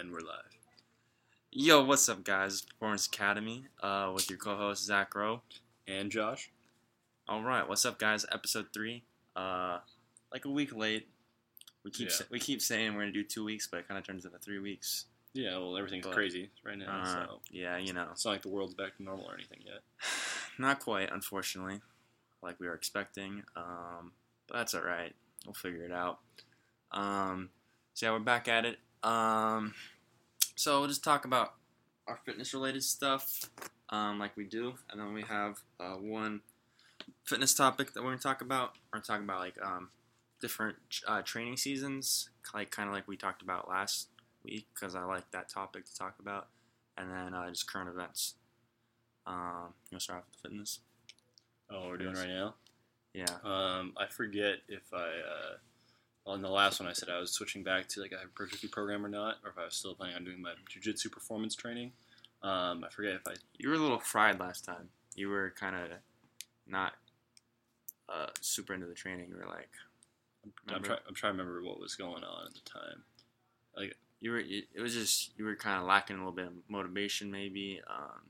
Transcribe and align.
And 0.00 0.10
we're 0.12 0.20
live. 0.20 0.56
Yo, 1.52 1.84
what's 1.84 2.08
up, 2.08 2.24
guys? 2.24 2.62
Performance 2.62 3.06
Academy 3.06 3.64
uh, 3.82 4.10
with 4.14 4.30
your 4.30 4.38
co-host 4.38 4.84
Zach 4.84 5.14
Rowe. 5.14 5.42
And 5.86 6.10
Josh. 6.10 6.50
All 7.28 7.42
right, 7.42 7.68
what's 7.68 7.84
up, 7.84 7.98
guys? 7.98 8.24
Episode 8.32 8.66
three. 8.72 9.02
Uh, 9.36 9.78
like 10.32 10.44
a 10.46 10.48
week 10.50 10.74
late. 10.74 11.08
We 11.84 11.90
keep 11.90 12.08
Yeah. 12.08 12.14
sa- 12.14 12.24
we 12.30 12.38
keep 12.38 12.62
saying 12.62 12.94
we're 12.94 13.00
gonna 13.02 13.12
do 13.12 13.24
two 13.24 13.44
weeks, 13.44 13.66
but 13.66 13.80
it 13.80 13.88
kind 13.88 13.98
of 13.98 14.06
turns 14.06 14.24
into 14.24 14.38
three 14.38 14.58
weeks. 14.58 15.04
Yeah, 15.34 15.58
well, 15.58 15.76
everything's 15.76 16.06
But- 16.06 16.14
crazy 16.14 16.50
right 16.64 16.78
now, 16.78 17.02
Uh, 17.02 17.04
so 17.26 17.40
yeah, 17.50 17.76
you 17.76 17.92
know, 17.92 18.08
it's 18.12 18.24
not 18.24 18.32
like 18.32 18.42
the 18.42 18.48
world's 18.48 18.74
back 18.74 18.96
to 18.96 19.02
normal 19.02 19.26
or 19.30 19.34
anything 19.34 19.60
yet. 19.66 19.82
not 20.58 20.80
quite, 20.80 21.10
unfortunately, 21.12 21.82
like 22.42 22.58
we 22.58 22.66
were 22.66 22.74
expecting. 22.74 23.44
Um, 23.54 24.14
but 24.46 24.56
that's 24.56 24.72
all 24.74 24.82
right. 24.82 25.14
We'll 25.44 25.52
figure 25.54 25.84
it 25.84 25.92
out. 25.92 26.20
Um, 26.90 27.50
so 27.94 28.06
yeah, 28.06 28.12
we're 28.12 28.18
back 28.20 28.48
at 28.48 28.64
it. 28.64 28.78
Um, 29.02 29.74
so 30.54 30.80
we'll 30.80 30.88
just 30.88 31.04
talk 31.04 31.24
about 31.24 31.54
our 32.06 32.18
fitness-related 32.24 32.82
stuff, 32.82 33.50
um, 33.88 34.18
like 34.18 34.36
we 34.36 34.44
do, 34.44 34.74
and 34.90 35.00
then 35.00 35.12
we 35.14 35.22
have 35.22 35.58
uh, 35.78 35.94
one 35.94 36.40
fitness 37.24 37.54
topic 37.54 37.92
that 37.92 38.02
we're 38.02 38.10
gonna 38.10 38.20
talk 38.20 38.42
about. 38.42 38.72
We're 38.92 38.98
gonna 38.98 39.04
talk 39.04 39.20
about 39.20 39.40
like 39.40 39.54
um, 39.62 39.88
different 40.40 40.76
uh, 41.06 41.22
training 41.22 41.56
seasons, 41.56 42.30
like 42.52 42.70
kind 42.70 42.88
of 42.88 42.94
like 42.94 43.08
we 43.08 43.16
talked 43.16 43.42
about 43.42 43.68
last 43.68 44.08
week, 44.44 44.66
because 44.74 44.94
I 44.94 45.04
like 45.04 45.30
that 45.30 45.48
topic 45.48 45.84
to 45.86 45.96
talk 45.96 46.16
about, 46.18 46.48
and 46.96 47.10
then 47.10 47.34
uh, 47.34 47.48
just 47.48 47.70
current 47.70 47.88
events. 47.88 48.34
Um, 49.26 49.74
you 49.90 49.94
want 49.94 50.00
to 50.00 50.00
start 50.00 50.18
off 50.18 50.24
with 50.26 50.42
the 50.42 50.48
fitness? 50.48 50.80
Oh, 51.70 51.88
we're 51.88 51.98
doing 51.98 52.14
right 52.14 52.28
now. 52.28 52.54
Yeah. 53.14 53.26
Um, 53.44 53.94
I 53.96 54.06
forget 54.06 54.56
if 54.68 54.92
I 54.92 54.96
uh, 54.96 55.56
on 56.26 56.42
the 56.42 56.48
last 56.48 56.80
one 56.80 56.88
I 56.88 56.92
said 56.92 57.08
I 57.08 57.18
was 57.18 57.32
switching 57.32 57.62
back 57.62 57.88
to 57.88 58.00
like 58.00 58.12
a 58.12 58.18
hypertrophy 58.18 58.68
program 58.68 59.04
or 59.04 59.08
not, 59.08 59.36
or 59.44 59.50
if 59.50 59.58
I 59.58 59.64
was 59.64 59.74
still 59.74 59.94
planning 59.94 60.16
on 60.16 60.24
doing 60.24 60.42
my 60.42 60.52
jujitsu 60.70 61.10
performance 61.10 61.54
training. 61.54 61.92
Um, 62.42 62.84
I 62.84 62.90
forget 62.90 63.14
if 63.14 63.26
I 63.26 63.34
You 63.58 63.68
were 63.68 63.74
a 63.74 63.78
little 63.78 63.98
fried 63.98 64.40
last 64.40 64.64
time. 64.64 64.88
You 65.14 65.28
were 65.28 65.52
kind 65.58 65.76
of 65.76 65.98
not 66.66 66.92
uh, 68.08 68.28
super 68.40 68.74
into 68.74 68.86
the 68.86 68.94
training. 68.94 69.28
You 69.28 69.36
were 69.36 69.46
like, 69.46 69.70
I'm, 70.68 70.82
try, 70.82 70.96
I'm 71.06 71.14
trying 71.14 71.34
to 71.34 71.38
remember 71.38 71.62
what 71.62 71.80
was 71.80 71.94
going 71.94 72.24
on 72.24 72.46
at 72.46 72.54
the 72.54 72.60
time. 72.70 73.02
Like 73.76 73.96
you 74.20 74.30
were. 74.30 74.38
It 74.38 74.80
was 74.80 74.94
just 74.94 75.32
you 75.38 75.44
were 75.44 75.56
kind 75.56 75.80
of 75.80 75.86
lacking 75.86 76.16
a 76.16 76.18
little 76.18 76.32
bit 76.32 76.46
of 76.46 76.52
motivation, 76.68 77.30
maybe. 77.30 77.80
Um, 77.88 78.22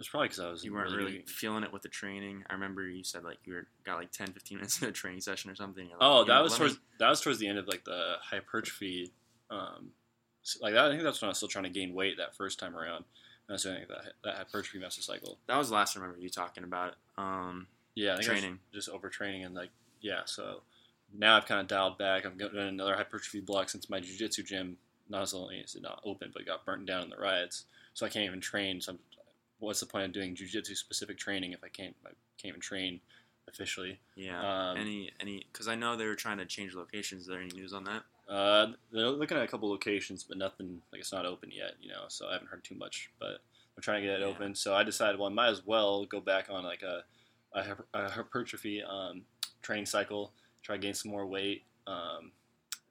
It 0.00 0.04
was 0.04 0.08
probably 0.08 0.28
because 0.28 0.40
I 0.40 0.50
was 0.50 0.64
you 0.64 0.72
weren't 0.72 0.96
really 0.96 1.24
feeling 1.26 1.62
it 1.62 1.74
with 1.74 1.82
the 1.82 1.90
training. 1.90 2.42
I 2.48 2.54
remember 2.54 2.88
you 2.88 3.04
said 3.04 3.22
like 3.22 3.36
you 3.44 3.52
were 3.52 3.66
got 3.84 3.98
like 3.98 4.10
10, 4.12 4.28
15 4.32 4.56
minutes 4.56 4.80
in 4.80 4.88
a 4.88 4.92
training 4.92 5.20
session 5.20 5.50
or 5.50 5.54
something. 5.54 5.84
Like, 5.88 5.98
Oh, 6.00 6.24
that 6.24 6.34
know, 6.36 6.42
was 6.42 6.56
towards 6.56 6.74
me- 6.76 6.80
that 7.00 7.10
was 7.10 7.20
towards 7.20 7.38
the 7.38 7.46
end 7.46 7.58
of 7.58 7.68
like 7.68 7.84
the 7.84 8.14
hypertrophy. 8.22 9.12
Um, 9.50 9.90
like 10.62 10.72
that, 10.72 10.86
I 10.86 10.88
think 10.90 11.02
that's 11.02 11.20
when 11.20 11.28
I 11.28 11.32
was 11.32 11.36
still 11.36 11.50
trying 11.50 11.64
to 11.64 11.70
gain 11.70 11.92
weight 11.92 12.16
that 12.16 12.34
first 12.34 12.58
time 12.58 12.74
around. 12.74 13.04
And 13.46 13.50
I 13.50 13.52
was 13.52 13.62
doing 13.62 13.76
that 13.90 14.12
that 14.24 14.36
hypertrophy 14.36 14.78
master 14.78 15.02
cycle. 15.02 15.36
that 15.48 15.58
was 15.58 15.68
the 15.68 15.74
last 15.74 15.94
I 15.96 16.00
remember 16.00 16.18
you 16.18 16.30
talking 16.30 16.64
about. 16.64 16.94
Um, 17.18 17.66
Yeah, 17.94 18.14
I 18.14 18.16
think 18.16 18.30
I 18.30 18.32
was 18.32 18.40
training. 18.40 18.58
just 18.72 18.88
overtraining 18.90 19.44
and 19.44 19.54
like 19.54 19.68
yeah. 20.00 20.20
So 20.24 20.62
now 21.12 21.36
I've 21.36 21.44
kind 21.44 21.60
of 21.60 21.66
dialed 21.66 21.98
back. 21.98 22.24
I'm 22.24 22.38
doing 22.38 22.56
another 22.56 22.96
hypertrophy 22.96 23.40
block 23.40 23.68
since 23.68 23.90
my 23.90 24.00
jujitsu 24.00 24.46
gym 24.46 24.78
not 25.10 25.34
only 25.34 25.56
is 25.58 25.74
it 25.74 25.82
not 25.82 26.00
open, 26.06 26.30
but 26.32 26.46
got 26.46 26.64
burnt 26.64 26.86
down 26.86 27.02
in 27.02 27.10
the 27.10 27.16
riots. 27.18 27.64
So 27.92 28.06
I 28.06 28.08
can't 28.08 28.24
even 28.24 28.40
train. 28.40 28.80
So 28.80 28.92
I'm, 28.92 28.98
what's 29.60 29.80
the 29.80 29.86
point 29.86 30.06
of 30.06 30.12
doing 30.12 30.34
jujitsu 30.34 30.76
specific 30.76 31.18
training 31.18 31.52
if 31.52 31.62
I 31.62 31.68
can't 31.68 31.94
I 32.04 32.10
can't 32.38 32.50
even 32.50 32.60
train 32.60 33.00
officially? 33.48 34.00
yeah. 34.16 34.70
Um, 34.70 34.78
any 34.78 35.10
any 35.20 35.46
because 35.52 35.68
I 35.68 35.74
know 35.74 35.96
they 35.96 36.06
were 36.06 36.14
trying 36.14 36.38
to 36.38 36.46
change 36.46 36.74
locations. 36.74 37.22
Is 37.22 37.28
there 37.28 37.40
any 37.40 37.52
news 37.52 37.72
on 37.72 37.84
that? 37.84 38.02
Uh, 38.28 38.72
they're 38.92 39.08
looking 39.08 39.36
at 39.36 39.42
a 39.42 39.48
couple 39.48 39.68
locations, 39.68 40.22
but 40.22 40.38
nothing 40.38 40.80
like 40.92 41.00
it's 41.00 41.12
not 41.12 41.26
open 41.26 41.50
yet, 41.52 41.72
you 41.80 41.88
know. 41.88 42.04
So 42.08 42.28
I 42.28 42.34
haven't 42.34 42.48
heard 42.48 42.62
too 42.62 42.76
much, 42.76 43.10
but 43.18 43.40
I'm 43.76 43.82
trying 43.82 44.02
to 44.02 44.08
get 44.08 44.20
it 44.20 44.22
Yeah. 44.22 44.28
open. 44.28 44.54
So 44.54 44.74
I 44.74 44.84
decided, 44.84 45.18
well, 45.18 45.28
I 45.28 45.32
might 45.32 45.48
as 45.48 45.66
well 45.66 46.04
go 46.04 46.20
back 46.20 46.46
on 46.50 46.64
like 46.64 46.82
a 46.82 47.02
a, 47.52 47.76
a 47.94 48.10
hypertrophy 48.10 48.82
um, 48.82 49.22
training 49.62 49.86
cycle, 49.86 50.32
try 50.62 50.76
to 50.76 50.80
gain 50.82 50.94
some 50.94 51.10
more 51.10 51.26
weight, 51.26 51.64
um, 51.88 52.30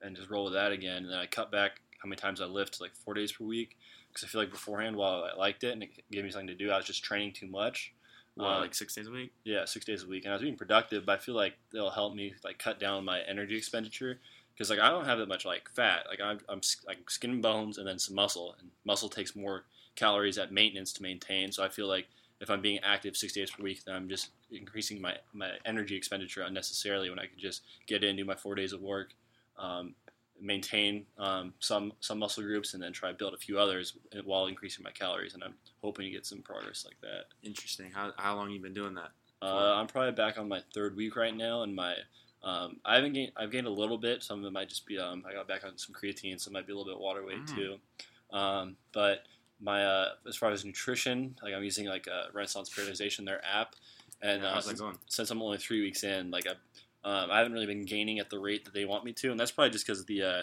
and 0.02 0.16
just 0.16 0.30
roll 0.30 0.46
with 0.46 0.54
that 0.54 0.72
again. 0.74 1.04
And 1.04 1.12
then 1.12 1.20
I 1.20 1.26
cut 1.26 1.52
back 1.52 1.82
how 2.00 2.10
many 2.10 2.18
times 2.20 2.42
I 2.42 2.46
lift 2.46 2.82
like 2.82 2.94
four 2.94 3.14
days 3.14 3.32
per 3.32 3.46
week 3.46 3.78
because 4.20 4.30
I 4.30 4.32
feel 4.32 4.42
like 4.42 4.52
beforehand, 4.52 4.96
while 4.96 5.24
I 5.24 5.38
liked 5.38 5.64
it 5.64 5.72
and 5.72 5.84
it 5.84 5.90
gave 6.12 6.24
me 6.24 6.32
something 6.32 6.48
to 6.48 6.56
do, 6.56 6.72
I 6.72 6.78
was 6.78 6.86
just 6.86 7.04
training 7.04 7.34
too 7.34 7.48
much. 7.48 7.94
Uh, 8.40 8.60
like 8.62 8.74
six 8.74 8.96
days 8.96 9.08
a 9.08 9.12
week? 9.12 9.34
yeah, 9.44 9.66
six 9.66 9.84
days 9.84 10.04
a 10.04 10.08
week, 10.08 10.24
and 10.24 10.32
I 10.32 10.36
was 10.36 10.42
being 10.42 10.56
productive. 10.56 11.06
But 11.06 11.14
I 11.14 11.18
feel 11.18 11.36
like 11.36 11.56
it'll 11.74 11.90
help 11.90 12.16
me 12.16 12.34
like 12.44 12.58
cut 12.58 12.80
down 12.80 13.04
my 13.04 13.20
energy 13.22 13.58
expenditure 13.58 14.20
because 14.54 14.70
like 14.70 14.80
I 14.80 14.90
don't 14.90 15.06
have 15.06 15.20
that 15.20 15.28
much 15.28 15.46
like 15.46 15.70
fat. 15.76 16.06
Like 16.08 16.22
I'm, 16.22 16.40
I'm 16.48 16.62
like 16.88 17.10
skin 17.10 17.32
and 17.32 17.42
bones, 17.42 17.78
and 17.78 17.86
then 17.86 18.00
some 18.00 18.16
muscle, 18.16 18.56
and 18.60 18.70
muscle 18.86 19.10
takes 19.10 19.36
more 19.36 19.66
calories 19.96 20.38
at 20.38 20.54
maintenance 20.54 20.94
to 20.94 21.04
maintain. 21.04 21.52
So 21.52 21.64
I 21.64 21.70
feel 21.70 21.88
like 21.88 22.08
if 22.40 22.50
I'm 22.50 22.62
being 22.62 22.80
active 22.80 23.18
six 23.18 23.34
days 23.34 23.52
per 23.52 23.62
week, 23.62 23.84
then 23.84 23.96
I'm 23.96 24.08
just 24.08 24.30
increasing 24.52 25.02
my 25.02 25.16
my 25.34 25.52
energy 25.66 25.98
expenditure 25.98 26.44
unnecessarily 26.44 27.10
when 27.10 27.20
I 27.20 27.26
could 27.26 27.40
just 27.40 27.62
get 27.88 28.06
in, 28.06 28.16
do 28.16 28.24
my 28.24 28.36
four 28.36 28.56
days 28.56 28.72
of 28.72 28.82
work. 28.82 29.10
Um, 29.58 29.96
maintain 30.42 31.06
um, 31.18 31.54
some 31.60 31.94
some 32.00 32.20
muscle 32.20 32.44
groups 32.44 32.74
and 32.74 32.82
then 32.84 32.92
try 32.94 33.10
to 33.12 33.18
build 33.18 33.34
a 33.34 33.38
few 33.38 33.60
others 33.60 33.94
while 34.24 34.48
increasing 34.48 34.84
my 34.84 34.92
calories 34.92 35.34
and 35.34 35.44
I'm 35.44 35.54
hoping 35.82 36.06
to 36.06 36.12
get 36.12 36.26
some 36.26 36.42
progress 36.42 36.86
like 36.86 37.00
that. 37.02 37.26
Interesting. 37.44 37.92
How 37.92 38.12
how 38.18 38.36
long 38.36 38.50
you 38.52 38.60
been 38.62 38.74
doing 38.74 38.96
that? 38.96 39.10
Uh, 39.42 39.74
I'm 39.76 39.88
probably 39.88 40.12
back 40.12 40.38
on 40.38 40.50
my 40.50 40.62
third 40.74 40.96
week 40.98 41.16
right 41.16 41.36
now, 41.36 41.64
and 41.64 41.74
my 41.74 41.96
um, 42.44 42.78
I 42.86 42.96
haven't 42.96 43.14
gained. 43.14 43.32
I've 43.38 43.52
gained 43.52 43.68
a 43.68 43.72
little 43.72 43.98
bit. 43.98 44.22
Some 44.24 44.40
of 44.40 44.46
it 44.46 44.52
might 44.52 44.68
just 44.70 44.86
be 44.86 44.98
um, 45.00 45.24
I 45.30 45.34
got 45.34 45.48
back 45.48 45.64
on 45.66 45.78
some 45.78 45.94
creatine, 45.96 46.40
so 46.40 46.50
it 46.50 46.54
might 46.54 46.68
be 46.68 46.74
a 46.74 46.76
little 46.78 46.92
bit 46.94 47.00
water 47.00 47.26
weight 47.26 47.46
Mm. 47.46 47.56
too. 47.56 47.76
Um, 48.38 48.76
but 48.94 49.24
my 49.62 49.86
uh, 49.86 50.10
as 50.28 50.36
far 50.36 50.52
as 50.52 50.64
nutrition, 50.66 51.36
like 51.44 51.54
I'm 51.54 51.64
using 51.64 51.86
like 51.86 52.08
a 52.08 52.28
Renaissance 52.34 52.70
Periodization, 52.70 53.26
their 53.26 53.44
app, 53.46 53.76
and 54.22 54.42
Yeah, 54.42 54.50
uh, 54.50 54.54
how's 54.56 54.64
that 54.66 54.70
since, 54.72 54.80
going? 54.82 54.98
since 55.08 55.32
I'm 55.32 55.42
only 55.42 55.58
three 55.58 55.82
weeks 55.82 56.04
in, 56.04 56.32
like 56.32 56.46
I, 56.48 56.54
um, 57.04 57.32
I 57.32 57.38
haven't 57.38 57.54
really 57.54 57.66
been 57.66 57.86
gaining 57.86 58.20
at 58.20 58.30
the 58.30 58.40
rate 58.40 58.66
that 58.66 58.74
they 58.74 58.86
want 58.86 59.06
me 59.06 59.14
to, 59.14 59.32
and 59.32 59.40
that's 59.40 59.52
probably 59.52 59.72
just 59.72 59.86
because 59.86 60.06
the 60.06 60.22
uh, 60.22 60.42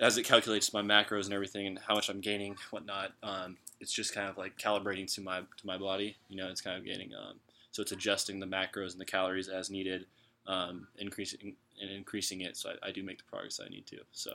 as 0.00 0.16
it 0.16 0.24
calculates 0.24 0.72
my 0.72 0.82
macros 0.82 1.24
and 1.24 1.34
everything 1.34 1.66
and 1.66 1.80
how 1.86 1.94
much 1.94 2.08
I'm 2.08 2.20
gaining, 2.20 2.56
whatnot. 2.70 3.12
Um, 3.22 3.56
it's 3.80 3.92
just 3.92 4.14
kind 4.14 4.28
of 4.28 4.38
like 4.38 4.58
calibrating 4.58 5.12
to 5.14 5.20
my 5.20 5.40
to 5.40 5.66
my 5.66 5.78
body. 5.78 6.16
You 6.28 6.36
know, 6.36 6.48
it's 6.48 6.60
kind 6.60 6.76
of 6.76 6.84
gaining. 6.84 7.10
Um, 7.14 7.40
so 7.72 7.82
it's 7.82 7.92
adjusting 7.92 8.40
the 8.40 8.46
macros 8.46 8.92
and 8.92 9.00
the 9.00 9.04
calories 9.04 9.48
as 9.48 9.70
needed, 9.70 10.06
um, 10.46 10.88
increasing 10.98 11.56
and 11.80 11.90
increasing 11.90 12.40
it. 12.42 12.56
So 12.56 12.70
I, 12.82 12.88
I 12.88 12.92
do 12.92 13.02
make 13.02 13.18
the 13.18 13.24
progress 13.24 13.60
I 13.64 13.68
need 13.68 13.86
to. 13.88 13.98
So 14.12 14.32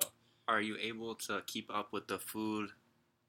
Are 0.48 0.62
you 0.62 0.78
able 0.82 1.16
to 1.16 1.42
keep 1.48 1.74
up 1.74 1.94
with 1.94 2.08
the 2.08 2.20
food 2.20 2.70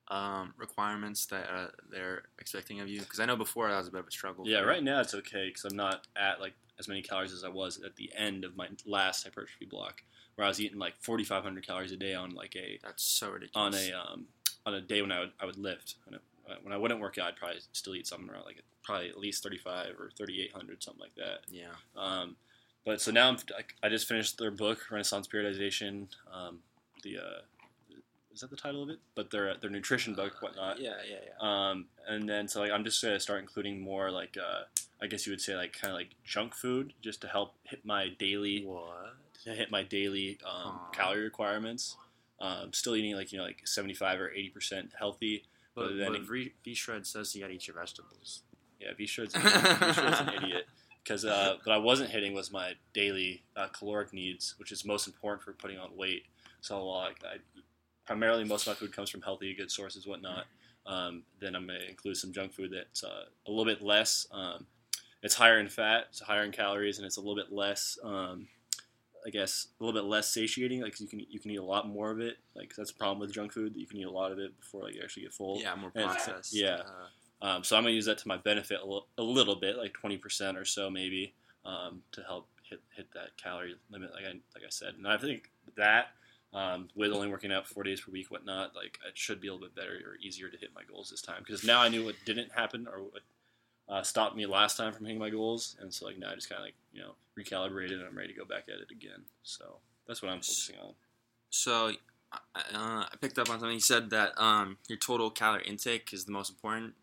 um, 0.08 0.54
requirements 0.56 1.26
that 1.26 1.48
uh, 1.50 1.68
they're 1.90 2.22
expecting 2.38 2.80
of 2.80 2.88
you? 2.88 3.00
Because 3.00 3.20
I 3.20 3.26
know 3.26 3.36
before 3.36 3.70
that 3.70 3.78
was 3.78 3.88
a 3.88 3.90
bit 3.90 4.00
of 4.00 4.08
a 4.08 4.10
struggle. 4.10 4.46
yeah, 4.46 4.60
right 4.60 4.82
now 4.82 5.00
it's 5.00 5.14
okay 5.14 5.48
because 5.48 5.64
I'm 5.64 5.76
not 5.76 6.06
at 6.16 6.40
like 6.40 6.54
as 6.78 6.88
many 6.88 7.02
calories 7.02 7.32
as 7.32 7.44
I 7.44 7.48
was 7.48 7.80
at 7.84 7.96
the 7.96 8.10
end 8.16 8.44
of 8.44 8.56
my 8.56 8.68
last 8.84 9.24
hypertrophy 9.24 9.66
block, 9.66 10.02
where 10.34 10.44
I 10.44 10.48
was 10.48 10.60
eating 10.60 10.78
like 10.78 10.94
4,500 11.00 11.66
calories 11.66 11.92
a 11.92 11.96
day 11.96 12.14
on 12.14 12.34
like 12.34 12.56
a 12.56 12.78
That's 12.82 13.04
so 13.04 13.30
ridiculous 13.30 13.90
on 13.90 13.96
a 13.96 14.12
um, 14.12 14.26
on 14.66 14.74
a 14.74 14.80
day 14.80 15.02
when 15.02 15.12
I 15.12 15.20
would 15.20 15.32
I 15.40 15.46
would 15.46 15.58
lift. 15.58 15.96
When 16.04 16.16
I, 16.16 16.54
when 16.62 16.72
I 16.72 16.76
wouldn't 16.76 17.00
work 17.00 17.16
out, 17.18 17.28
I'd 17.28 17.36
probably 17.36 17.60
still 17.72 17.94
eat 17.94 18.06
something 18.06 18.28
around 18.28 18.44
like 18.44 18.62
probably 18.82 19.08
at 19.08 19.18
least 19.18 19.42
35 19.42 19.98
or 19.98 20.10
3,800, 20.16 20.82
something 20.82 21.00
like 21.00 21.14
that. 21.16 21.40
yeah. 21.50 21.72
Um, 21.96 22.36
but 22.84 23.00
so 23.00 23.10
now 23.10 23.30
I'm, 23.30 23.38
I, 23.56 23.86
I 23.86 23.88
just 23.88 24.06
finished 24.06 24.38
their 24.38 24.50
book, 24.50 24.90
Renaissance 24.90 25.26
Periodization. 25.26 26.08
Um, 26.32 26.58
the 27.02 27.18
uh, 27.18 27.40
is 28.34 28.40
that 28.40 28.50
the 28.50 28.56
title 28.56 28.82
of 28.82 28.90
it? 28.90 28.98
But 29.14 29.30
their 29.30 29.56
their 29.56 29.70
nutrition 29.70 30.14
book, 30.14 30.34
whatnot. 30.40 30.80
Yeah, 30.80 30.94
yeah, 31.08 31.16
yeah. 31.26 31.32
Um, 31.70 31.86
and 32.06 32.28
then 32.28 32.48
so 32.48 32.60
like 32.60 32.70
I'm 32.72 32.84
just 32.84 33.02
gonna 33.02 33.20
start 33.20 33.40
including 33.40 33.80
more 33.80 34.10
like 34.10 34.36
uh, 34.36 34.62
I 35.00 35.06
guess 35.06 35.26
you 35.26 35.32
would 35.32 35.40
say 35.40 35.56
like 35.56 35.72
kind 35.72 35.92
of 35.92 35.96
like 35.96 36.10
junk 36.24 36.54
food, 36.54 36.92
just 37.00 37.20
to 37.22 37.28
help 37.28 37.54
hit 37.64 37.84
my 37.84 38.08
daily 38.18 38.64
What? 38.64 39.14
to 39.44 39.50
hit 39.50 39.70
my 39.70 39.82
daily 39.82 40.38
um, 40.44 40.80
calorie 40.92 41.22
requirements. 41.22 41.96
Um, 42.40 42.72
still 42.72 42.96
eating 42.96 43.14
like 43.14 43.32
you 43.32 43.38
know 43.38 43.44
like 43.44 43.66
75 43.66 44.20
or 44.20 44.30
80 44.30 44.48
percent 44.50 44.90
healthy. 44.98 45.44
But, 45.74 45.88
But 45.88 45.96
then 45.98 46.12
but 46.12 46.22
V 46.22 46.52
V 46.64 46.74
Shred 46.74 47.06
says 47.06 47.34
you 47.34 47.40
gotta 47.42 47.54
eat 47.54 47.66
your 47.68 47.76
vegetables. 47.76 48.42
Yeah, 48.80 48.88
V 48.96 49.04
Shred's 49.06 49.34
V-Shred's 49.34 50.20
an 50.20 50.34
idiot. 50.34 50.66
Because 51.02 51.24
uh, 51.26 51.56
what 51.64 51.72
I 51.74 51.76
wasn't 51.76 52.10
hitting 52.10 52.32
was 52.32 52.50
my 52.50 52.72
daily 52.94 53.42
uh, 53.56 53.68
caloric 53.68 54.12
needs, 54.14 54.54
which 54.58 54.72
is 54.72 54.84
most 54.86 55.06
important 55.06 55.42
for 55.42 55.52
putting 55.52 55.78
on 55.78 55.94
weight. 55.96 56.24
So 56.62 56.86
like, 56.88 57.16
I, 57.22 57.36
primarily 58.06 58.44
most 58.44 58.66
of 58.66 58.68
my 58.68 58.74
food 58.74 58.94
comes 58.94 59.10
from 59.10 59.22
healthy, 59.22 59.54
good 59.54 59.70
sources, 59.70 60.06
whatnot. 60.06 60.46
Um, 60.86 61.22
then 61.40 61.54
I'm 61.56 61.66
gonna 61.66 61.80
include 61.88 62.16
some 62.16 62.32
junk 62.32 62.52
food 62.52 62.72
that's 62.74 63.04
uh, 63.04 63.24
a 63.46 63.50
little 63.50 63.64
bit 63.64 63.82
less. 63.82 64.26
Um, 64.30 64.66
it's 65.22 65.34
higher 65.34 65.58
in 65.58 65.68
fat, 65.68 66.06
it's 66.10 66.20
higher 66.20 66.44
in 66.44 66.52
calories, 66.52 66.98
and 66.98 67.06
it's 67.06 67.16
a 67.16 67.20
little 67.20 67.36
bit 67.36 67.52
less. 67.52 67.98
Um, 68.04 68.48
I 69.26 69.30
guess 69.30 69.68
a 69.80 69.82
little 69.82 69.98
bit 69.98 70.06
less 70.06 70.28
satiating. 70.28 70.82
Like 70.82 71.00
you 71.00 71.06
can 71.06 71.20
you 71.30 71.40
can 71.40 71.50
eat 71.50 71.56
a 71.56 71.64
lot 71.64 71.88
more 71.88 72.10
of 72.10 72.20
it. 72.20 72.36
Like 72.54 72.74
that's 72.76 72.92
the 72.92 72.98
problem 72.98 73.18
with 73.20 73.32
junk 73.32 73.52
food 73.52 73.74
that 73.74 73.80
you 73.80 73.86
can 73.86 73.98
eat 73.98 74.04
a 74.06 74.10
lot 74.10 74.32
of 74.32 74.38
it 74.38 74.58
before 74.60 74.82
like 74.82 74.94
you 74.94 75.00
actually 75.02 75.22
get 75.22 75.32
full. 75.32 75.60
yeah, 75.60 75.74
more 75.74 75.90
processed. 75.90 76.54
yeah. 76.54 76.80
Uh, 77.42 77.46
Um, 77.46 77.64
so 77.64 77.76
I'm 77.76 77.82
gonna 77.82 77.94
use 77.94 78.06
that 78.06 78.18
to 78.18 78.28
my 78.28 78.36
benefit 78.36 78.80
a, 78.82 79.22
little 79.22 79.56
bit, 79.56 79.76
like 79.76 79.94
20% 80.02 80.56
or 80.56 80.64
so 80.64 80.88
maybe, 80.90 81.34
um, 81.64 82.02
to 82.12 82.22
help 82.22 82.48
hit 82.68 82.80
hit 82.94 83.06
that 83.14 83.36
calorie 83.42 83.76
limit, 83.90 84.12
like 84.12 84.24
I 84.24 84.28
like 84.28 84.64
I 84.64 84.70
said. 84.70 84.94
And 84.96 85.08
I 85.08 85.16
think 85.16 85.50
that 85.76 86.08
Um, 86.54 86.88
with 86.94 87.10
only 87.10 87.26
working 87.26 87.52
out 87.52 87.66
four 87.66 87.82
days 87.82 88.00
per 88.00 88.12
week, 88.12 88.30
whatnot, 88.30 88.76
like 88.76 89.00
it 89.06 89.18
should 89.18 89.40
be 89.40 89.48
a 89.48 89.52
little 89.52 89.66
bit 89.66 89.74
better 89.74 89.94
or 90.06 90.16
easier 90.22 90.48
to 90.48 90.56
hit 90.56 90.70
my 90.72 90.82
goals 90.88 91.10
this 91.10 91.20
time 91.20 91.42
because 91.44 91.64
now 91.64 91.80
I 91.80 91.88
knew 91.88 92.04
what 92.04 92.14
didn't 92.24 92.52
happen 92.52 92.86
or 92.86 93.00
what 93.02 93.22
uh, 93.88 94.02
stopped 94.02 94.36
me 94.36 94.46
last 94.46 94.76
time 94.76 94.92
from 94.92 95.04
hitting 95.04 95.18
my 95.18 95.30
goals, 95.30 95.76
and 95.80 95.92
so 95.92 96.06
like 96.06 96.16
now 96.16 96.30
I 96.30 96.36
just 96.36 96.48
kind 96.48 96.60
of 96.60 96.66
like 96.66 96.76
you 96.92 97.00
know 97.00 97.14
recalibrated 97.36 97.94
and 97.94 98.04
I'm 98.04 98.16
ready 98.16 98.32
to 98.32 98.38
go 98.38 98.44
back 98.44 98.64
at 98.68 98.80
it 98.80 98.92
again. 98.92 99.24
So 99.42 99.78
that's 100.06 100.22
what 100.22 100.30
I'm 100.30 100.38
focusing 100.38 100.76
on. 100.80 100.94
So 101.50 101.92
uh, 102.32 102.38
I 102.74 103.12
picked 103.20 103.38
up 103.38 103.50
on 103.50 103.58
something. 103.58 103.74
You 103.74 103.80
said 103.80 104.10
that 104.10 104.40
um, 104.40 104.78
your 104.88 104.98
total 104.98 105.30
calorie 105.30 105.64
intake 105.66 106.12
is 106.12 106.24
the 106.24 106.32
most 106.32 106.50
important. 106.50 106.94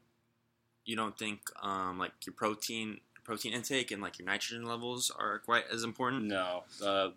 You 0.86 0.96
don't 0.96 1.18
think 1.18 1.42
um, 1.62 2.00
like 2.00 2.14
your 2.26 2.34
protein 2.34 3.02
protein 3.24 3.54
intake 3.54 3.92
and 3.92 4.02
like 4.02 4.18
your 4.18 4.26
nitrogen 4.26 4.66
levels 4.66 5.12
are 5.18 5.40
quite 5.40 5.66
as 5.72 5.84
important? 5.84 6.24
No. 6.24 6.64
Uh, 6.84 7.10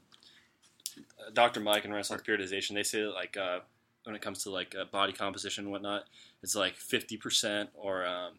Dr. 1.33 1.61
Mike 1.61 1.85
and 1.85 1.93
Renaissance 1.93 2.23
Periodization, 2.27 2.75
they 2.75 2.83
say 2.83 3.03
that 3.03 3.11
like 3.11 3.37
uh, 3.37 3.61
when 4.05 4.15
it 4.15 4.23
comes 4.23 4.43
to 4.45 4.51
like 4.51 4.75
uh, 4.79 4.85
body 4.85 5.13
composition 5.13 5.65
and 5.65 5.73
whatnot, 5.73 6.05
it's 6.43 6.55
like 6.55 6.77
50% 6.77 7.69
or 7.75 8.07
um, 8.07 8.35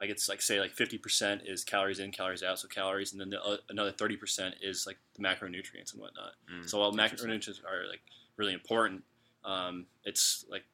like 0.00 0.10
it's 0.10 0.28
like 0.28 0.40
say 0.40 0.60
like 0.60 0.74
50% 0.74 1.40
is 1.46 1.64
calories 1.64 1.98
in, 1.98 2.10
calories 2.10 2.42
out, 2.42 2.58
so 2.58 2.68
calories, 2.68 3.12
and 3.12 3.20
then 3.20 3.30
the, 3.30 3.42
uh, 3.42 3.56
another 3.68 3.92
30% 3.92 4.54
is 4.62 4.86
like 4.86 4.98
the 5.14 5.22
macronutrients 5.22 5.92
and 5.92 6.00
whatnot. 6.00 6.32
Mm, 6.52 6.68
so 6.68 6.78
while 6.80 6.92
macronutrients 6.92 7.60
are 7.64 7.88
like 7.88 8.00
really 8.36 8.54
important, 8.54 9.02
um, 9.44 9.86
it's 10.04 10.44
like 10.48 10.64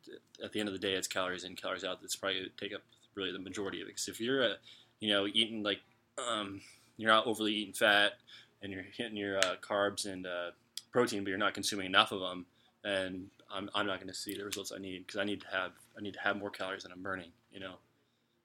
at 0.42 0.52
the 0.52 0.60
end 0.60 0.68
of 0.68 0.72
the 0.72 0.78
day, 0.78 0.94
it's 0.94 1.08
calories 1.08 1.44
in, 1.44 1.56
calories 1.56 1.84
out. 1.84 2.00
That's 2.00 2.16
probably 2.16 2.50
take 2.58 2.74
up 2.74 2.82
really 3.14 3.32
the 3.32 3.38
majority 3.38 3.80
of 3.80 3.86
it. 3.86 3.90
Because 3.90 4.08
if 4.08 4.20
you're, 4.20 4.42
uh, 4.42 4.54
you 5.00 5.08
know, 5.10 5.26
eating 5.26 5.62
like 5.62 5.80
um, 6.18 6.60
you're 6.96 7.10
not 7.10 7.26
overly 7.26 7.52
eating 7.52 7.74
fat 7.74 8.12
and 8.62 8.72
you're 8.72 8.84
hitting 8.96 9.16
your 9.16 9.38
uh, 9.38 9.56
carbs 9.60 10.06
and 10.06 10.26
uh, 10.26 10.50
protein, 10.94 11.24
but 11.24 11.30
you're 11.30 11.38
not 11.38 11.54
consuming 11.54 11.86
enough 11.86 12.12
of 12.12 12.20
them, 12.20 12.46
and 12.84 13.26
I'm, 13.52 13.68
I'm 13.74 13.84
not 13.84 13.98
going 13.98 14.06
to 14.08 14.14
see 14.14 14.32
the 14.36 14.44
results 14.44 14.70
I 14.72 14.78
need 14.78 15.04
because 15.04 15.20
I 15.20 15.24
need 15.24 15.40
to 15.40 15.48
have 15.48 15.72
I 15.98 16.00
need 16.00 16.14
to 16.14 16.20
have 16.20 16.36
more 16.38 16.50
calories 16.50 16.84
than 16.84 16.92
I'm 16.92 17.02
burning. 17.02 17.32
You 17.52 17.58
know, 17.58 17.74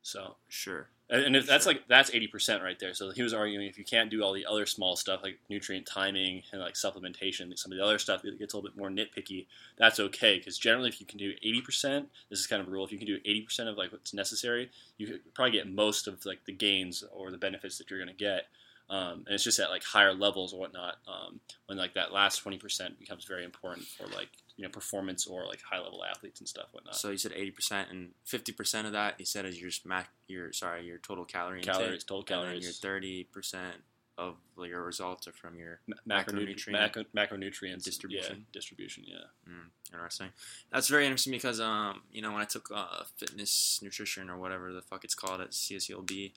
so 0.01 0.35
Sure. 0.47 0.87
and, 1.11 1.35
if 1.35 1.45
that's 1.45 1.65
Sure. 1.65 1.73
like 1.73 1.83
that's 1.87 2.09
eighty 2.11 2.25
percent 2.25 2.63
right 2.63 2.79
there. 2.79 2.95
So 2.95 3.11
he 3.11 3.21
was 3.21 3.35
arguing 3.35 3.67
if 3.67 3.77
you 3.77 3.85
can't 3.85 4.09
do 4.09 4.23
all 4.23 4.33
the 4.33 4.47
other 4.47 4.65
small 4.65 4.95
stuff 4.95 5.21
like 5.21 5.37
nutrient 5.47 5.85
timing 5.85 6.41
and 6.51 6.59
like 6.59 6.73
supplementation, 6.73 7.55
some 7.55 7.71
of 7.71 7.77
the 7.77 7.83
other 7.83 7.99
stuff 7.99 8.23
that 8.23 8.39
gets 8.39 8.55
a 8.55 8.57
little 8.57 8.67
bit 8.71 8.79
more 8.79 8.89
nitpicky. 8.89 9.45
That's 9.77 9.99
okay 9.99 10.39
because 10.39 10.57
generally, 10.57 10.89
if 10.89 10.99
you 10.99 11.05
can 11.05 11.19
do 11.19 11.33
eighty 11.43 11.61
percent, 11.61 12.09
this 12.31 12.39
is 12.39 12.47
kind 12.47 12.63
of 12.63 12.67
a 12.67 12.71
rule. 12.71 12.83
If 12.83 12.91
you 12.91 12.97
can 12.97 13.05
do 13.07 13.19
eighty 13.25 13.41
percent 13.41 13.69
of 13.69 13.77
like 13.77 13.91
what's 13.91 14.13
necessary, 14.13 14.71
you 14.97 15.19
probably 15.35 15.51
get 15.51 15.71
most 15.71 16.07
of 16.07 16.25
like 16.25 16.45
the 16.45 16.53
gains 16.53 17.03
or 17.13 17.29
the 17.29 17.37
benefits 17.37 17.77
that 17.77 17.91
you're 17.91 17.99
going 18.03 18.15
to 18.17 18.23
get. 18.31 18.47
Um, 18.89 19.23
and 19.27 19.35
it's 19.35 19.43
just 19.43 19.59
at 19.59 19.69
like 19.69 19.83
higher 19.83 20.13
levels 20.13 20.53
or 20.53 20.59
whatnot 20.59 20.95
um, 21.07 21.39
when 21.67 21.77
like 21.77 21.93
that 21.93 22.11
last 22.11 22.37
twenty 22.37 22.57
percent 22.57 22.97
becomes 22.99 23.25
very 23.25 23.45
important 23.45 23.85
for 23.85 24.07
like 24.07 24.29
you 24.57 24.63
know 24.63 24.69
performance 24.69 25.27
or 25.27 25.45
like 25.45 25.61
high 25.61 25.79
level 25.79 26.03
athletes 26.03 26.39
and 26.39 26.49
stuff 26.49 26.67
whatnot. 26.71 26.95
So 26.95 27.11
you 27.11 27.17
said 27.17 27.33
eighty 27.35 27.51
percent, 27.51 27.89
and 27.91 28.09
fifty 28.25 28.51
percent 28.51 28.87
of 28.87 28.93
that 28.93 29.15
you 29.19 29.25
said 29.25 29.45
is 29.45 29.61
your 29.61 29.69
mac, 29.85 30.09
your 30.27 30.51
sorry, 30.53 30.85
your 30.85 30.97
total 30.97 31.23
calorie 31.23 31.61
calories, 31.61 31.87
intake, 31.87 32.07
total 32.07 32.17
and 32.19 32.27
calories. 32.27 32.63
your 32.63 32.73
thirty 32.73 33.25
percent 33.25 33.75
of 34.17 34.35
your 34.57 34.83
results 34.83 35.27
are 35.29 35.31
from 35.31 35.57
your 35.57 35.79
Ma- 35.87 35.95
macronutri- 36.21 36.55
macronutrient 36.55 36.71
macro- 36.71 37.05
macronutrients 37.15 37.83
distribution. 37.83 38.37
Yeah, 38.39 38.43
distribution. 38.51 39.03
Yeah. 39.07 39.15
Mm, 39.49 39.69
interesting. 39.93 40.27
That's 40.73 40.89
very 40.89 41.05
interesting 41.05 41.31
because 41.31 41.61
um, 41.61 42.01
you 42.11 42.21
know, 42.21 42.31
when 42.33 42.41
I 42.41 42.45
took 42.45 42.69
uh, 42.73 43.03
fitness 43.17 43.79
nutrition 43.81 44.29
or 44.29 44.37
whatever 44.37 44.73
the 44.73 44.81
fuck 44.81 45.05
it's 45.05 45.15
called 45.15 45.39
at 45.41 45.51
CSULB, 45.51 46.33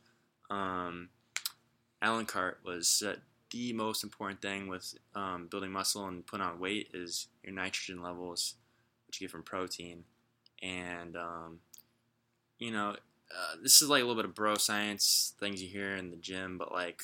um, 0.51 1.09
Alan 2.03 2.27
Cart 2.27 2.59
was 2.65 2.89
said 2.89 3.21
the 3.51 3.73
most 3.73 4.03
important 4.03 4.43
thing 4.43 4.67
with 4.67 4.95
um, 5.15 5.47
building 5.51 5.71
muscle 5.71 6.07
and 6.07 6.27
putting 6.27 6.45
on 6.45 6.59
weight 6.59 6.91
is 6.93 7.29
your 7.45 7.55
nitrogen 7.55 8.03
levels, 8.03 8.55
which 9.07 9.21
you 9.21 9.27
get 9.27 9.31
from 9.31 9.43
protein, 9.43 10.05
and 10.63 11.17
um, 11.17 11.61
you 12.59 12.71
know, 12.73 12.97
uh, 13.31 13.55
this 13.63 13.81
is 13.81 13.89
like 13.89 14.03
a 14.03 14.05
little 14.05 14.21
bit 14.21 14.25
of 14.25 14.35
bro 14.35 14.57
science 14.57 15.35
things 15.39 15.63
you 15.63 15.69
hear 15.69 15.95
in 15.95 16.11
the 16.11 16.17
gym, 16.17 16.59
but 16.59 16.73
like, 16.73 17.03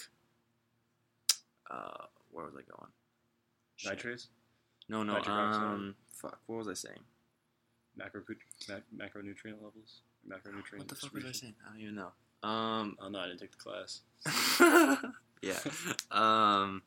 uh, 1.71 2.05
where 2.31 2.45
was 2.45 2.55
I 2.55 2.63
going? 2.63 2.91
Shit. 3.77 3.93
Nitrates, 3.93 4.29
No, 4.89 5.03
no. 5.05 5.17
Um, 5.17 5.95
fuck. 6.13 6.41
What 6.47 6.59
was 6.59 6.69
I 6.69 6.75
saying? 6.75 7.01
macro 7.97 8.23
mac- 8.69 8.83
macronutrient 8.97 9.61
levels, 9.61 10.01
macronutrient. 10.27 10.79
What 10.79 10.89
the 10.89 10.95
fuck 10.95 11.13
was 11.13 11.25
I 11.25 11.33
saying? 11.33 11.55
I 11.67 11.73
don't 11.73 11.81
even 11.83 11.95
know. 11.97 12.13
Um, 12.43 12.97
Oh 13.01 13.09
no, 13.09 13.19
I 13.19 13.27
didn't 13.29 13.41
take 13.41 13.53
the 13.53 13.59
class. 13.59 14.01
yeah. 15.43 15.59
Um, 16.11 16.83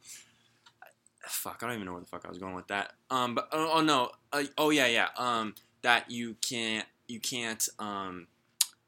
fuck. 1.27 1.59
I 1.61 1.67
don't 1.67 1.75
even 1.75 1.85
know 1.85 1.93
where 1.93 2.01
the 2.01 2.07
fuck 2.07 2.25
I 2.25 2.29
was 2.29 2.37
going 2.37 2.55
with 2.55 2.67
that. 2.67 2.93
Um, 3.09 3.35
but 3.35 3.47
oh, 3.51 3.71
oh 3.75 3.81
no. 3.81 4.11
Uh, 4.33 4.43
oh 4.57 4.69
yeah, 4.69 4.87
yeah. 4.87 5.09
Um, 5.17 5.55
that 5.81 6.09
you 6.09 6.35
can't. 6.41 6.85
You 7.07 7.19
can't. 7.19 7.67
Um, 7.79 8.27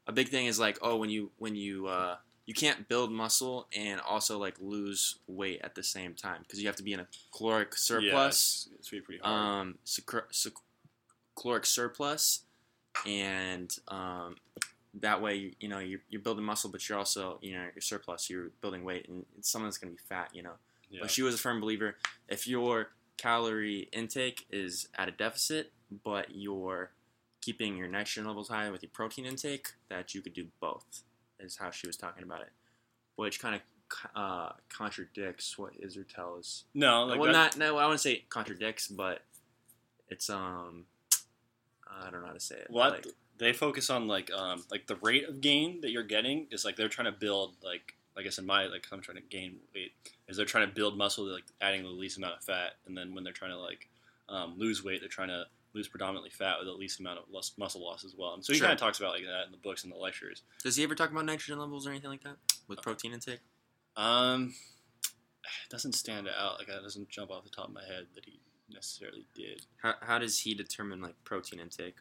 a 0.06 0.12
big 0.12 0.28
thing 0.28 0.46
is 0.46 0.58
like, 0.58 0.78
oh, 0.82 0.96
when 0.96 1.10
you 1.10 1.30
when 1.38 1.54
you 1.56 1.86
uh, 1.86 2.16
you 2.46 2.54
can't 2.54 2.88
build 2.88 3.10
muscle 3.10 3.66
and 3.74 4.00
also 4.00 4.38
like 4.38 4.56
lose 4.60 5.18
weight 5.26 5.60
at 5.62 5.74
the 5.74 5.82
same 5.82 6.14
time 6.14 6.40
because 6.42 6.60
you 6.60 6.66
have 6.66 6.76
to 6.76 6.82
be 6.82 6.92
in 6.92 7.00
a 7.00 7.06
caloric 7.36 7.76
surplus. 7.76 8.10
Yeah, 8.12 8.26
it's, 8.26 8.68
it's 8.78 8.88
pretty, 8.88 9.04
pretty 9.04 9.20
hard. 9.22 9.66
um, 9.66 9.78
caloric 11.36 11.66
surplus, 11.66 12.40
and 13.06 13.74
um, 13.88 14.36
that 15.00 15.20
way 15.20 15.54
you 15.60 15.68
know 15.68 15.78
you're, 15.78 16.00
you're 16.08 16.20
building 16.20 16.44
muscle, 16.44 16.70
but 16.70 16.88
you're 16.88 16.98
also 16.98 17.38
you 17.42 17.52
know 17.52 17.66
your 17.74 17.80
surplus. 17.80 18.30
You're 18.30 18.50
building 18.60 18.84
weight, 18.84 19.08
and 19.08 19.24
it's 19.38 19.50
someone 19.50 19.68
that's 19.68 19.78
going 19.78 19.92
to 19.92 19.96
be 19.96 20.06
fat. 20.08 20.30
You 20.32 20.42
know, 20.42 20.54
yeah. 20.90 21.00
but 21.02 21.10
she 21.10 21.22
was 21.22 21.34
a 21.34 21.38
firm 21.38 21.60
believer 21.60 21.96
if 22.28 22.46
your 22.46 22.90
calorie 23.16 23.88
intake 23.92 24.46
is 24.50 24.88
at 24.96 25.08
a 25.08 25.12
deficit, 25.12 25.72
but 26.04 26.34
you're 26.34 26.90
keeping 27.40 27.76
your 27.76 27.88
nitrogen 27.88 28.26
levels 28.26 28.48
high 28.48 28.70
with 28.70 28.82
your 28.82 28.90
protein 28.92 29.26
intake, 29.26 29.68
that 29.88 30.14
you 30.14 30.22
could 30.22 30.34
do 30.34 30.46
both. 30.60 31.02
Is 31.40 31.56
how 31.56 31.70
she 31.70 31.86
was 31.86 31.96
talking 31.96 32.22
about 32.22 32.40
it, 32.42 32.50
which 33.16 33.40
kind 33.40 33.56
of 33.56 33.60
uh, 34.14 34.52
contradicts 34.68 35.58
what 35.58 35.78
Israetel's 35.80 36.64
no, 36.74 37.04
like 37.04 37.18
well, 37.18 37.32
that- 37.32 37.56
not 37.56 37.58
no. 37.58 37.76
I 37.76 37.84
wouldn't 37.84 38.00
say 38.00 38.24
contradicts, 38.28 38.88
but 38.88 39.22
it's 40.08 40.30
um, 40.30 40.86
I 41.88 42.10
don't 42.10 42.20
know 42.20 42.28
how 42.28 42.32
to 42.32 42.40
say 42.40 42.56
it. 42.56 42.68
Well, 42.70 42.90
like, 42.90 43.06
they 43.38 43.52
focus 43.52 43.90
on 43.90 44.06
like 44.06 44.30
um 44.32 44.64
like 44.70 44.86
the 44.86 44.96
rate 44.96 45.28
of 45.28 45.40
gain 45.40 45.80
that 45.82 45.90
you're 45.90 46.02
getting 46.02 46.46
is 46.50 46.64
like 46.64 46.76
they're 46.76 46.88
trying 46.88 47.12
to 47.12 47.18
build 47.18 47.56
like 47.62 47.94
I 48.16 48.22
guess 48.22 48.38
in 48.38 48.46
my 48.46 48.66
like 48.66 48.86
I'm 48.92 49.00
trying 49.00 49.16
to 49.16 49.22
gain 49.22 49.56
weight 49.74 49.92
is 50.28 50.36
they're 50.36 50.46
trying 50.46 50.68
to 50.68 50.74
build 50.74 50.96
muscle 50.96 51.24
like 51.24 51.44
adding 51.60 51.82
the 51.82 51.88
least 51.88 52.16
amount 52.18 52.34
of 52.36 52.44
fat 52.44 52.74
and 52.86 52.96
then 52.96 53.14
when 53.14 53.24
they're 53.24 53.32
trying 53.32 53.50
to 53.50 53.58
like 53.58 53.88
um, 54.28 54.54
lose 54.56 54.82
weight 54.84 55.00
they're 55.00 55.08
trying 55.08 55.28
to 55.28 55.44
lose 55.74 55.88
predominantly 55.88 56.30
fat 56.30 56.54
with 56.58 56.68
the 56.68 56.72
least 56.72 57.00
amount 57.00 57.18
of 57.18 57.24
less 57.32 57.50
muscle 57.58 57.82
loss 57.84 58.04
as 58.04 58.14
well. 58.16 58.34
And 58.34 58.44
so 58.44 58.52
he 58.52 58.58
Sure. 58.60 58.68
kind 58.68 58.72
of 58.72 58.78
talks 58.80 59.00
about 59.00 59.12
like 59.14 59.24
that 59.24 59.46
in 59.46 59.50
the 59.50 59.56
books 59.58 59.82
and 59.82 59.92
the 59.92 59.96
lectures. 59.96 60.42
does 60.62 60.76
he 60.76 60.84
ever 60.84 60.94
talk 60.94 61.10
about 61.10 61.24
nitrogen 61.24 61.58
levels 61.58 61.84
or 61.84 61.90
anything 61.90 62.10
like 62.10 62.22
that 62.22 62.36
with 62.68 62.80
protein 62.80 63.12
intake? 63.12 63.40
Um, 63.96 64.54
it 65.42 65.70
doesn't 65.70 65.94
stand 65.94 66.28
out 66.28 66.58
like 66.58 66.68
that 66.68 66.82
doesn't 66.82 67.08
jump 67.08 67.32
off 67.32 67.42
the 67.42 67.50
top 67.50 67.66
of 67.68 67.74
my 67.74 67.82
head 67.84 68.06
that 68.14 68.24
he 68.24 68.38
necessarily 68.70 69.26
did. 69.34 69.62
How, 69.82 69.94
how 70.00 70.18
does 70.20 70.38
he 70.40 70.54
determine 70.54 71.00
like 71.02 71.16
protein 71.24 71.58
intake, 71.58 71.96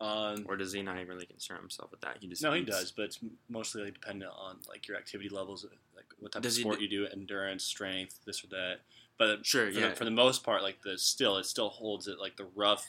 Um, 0.00 0.46
or 0.48 0.56
does 0.56 0.72
he 0.72 0.82
not 0.82 0.96
even 0.96 1.08
really 1.08 1.26
concern 1.26 1.58
himself 1.58 1.90
with 1.90 2.00
that? 2.02 2.18
He 2.20 2.28
just 2.28 2.42
No, 2.42 2.52
he 2.52 2.62
does, 2.62 2.92
but 2.92 3.06
it's 3.06 3.18
mostly 3.48 3.82
like, 3.84 3.94
dependent 3.94 4.30
on 4.32 4.58
like 4.68 4.86
your 4.86 4.96
activity 4.96 5.28
levels, 5.28 5.66
like 5.96 6.04
what 6.20 6.32
type 6.32 6.42
Does 6.42 6.56
of 6.56 6.60
sport 6.60 6.78
do- 6.78 6.84
you 6.84 6.88
do, 6.88 7.06
endurance, 7.12 7.64
strength, 7.64 8.20
this 8.24 8.44
or 8.44 8.46
that. 8.48 8.76
But 9.18 9.44
Sure, 9.44 9.72
for, 9.72 9.78
yeah. 9.78 9.88
the, 9.88 9.96
for 9.96 10.04
the 10.04 10.12
most 10.12 10.44
part, 10.44 10.62
like 10.62 10.82
the 10.82 10.96
still, 10.98 11.36
it 11.38 11.46
still 11.46 11.68
holds 11.68 12.06
it. 12.06 12.20
Like 12.20 12.36
the 12.36 12.46
rough, 12.54 12.86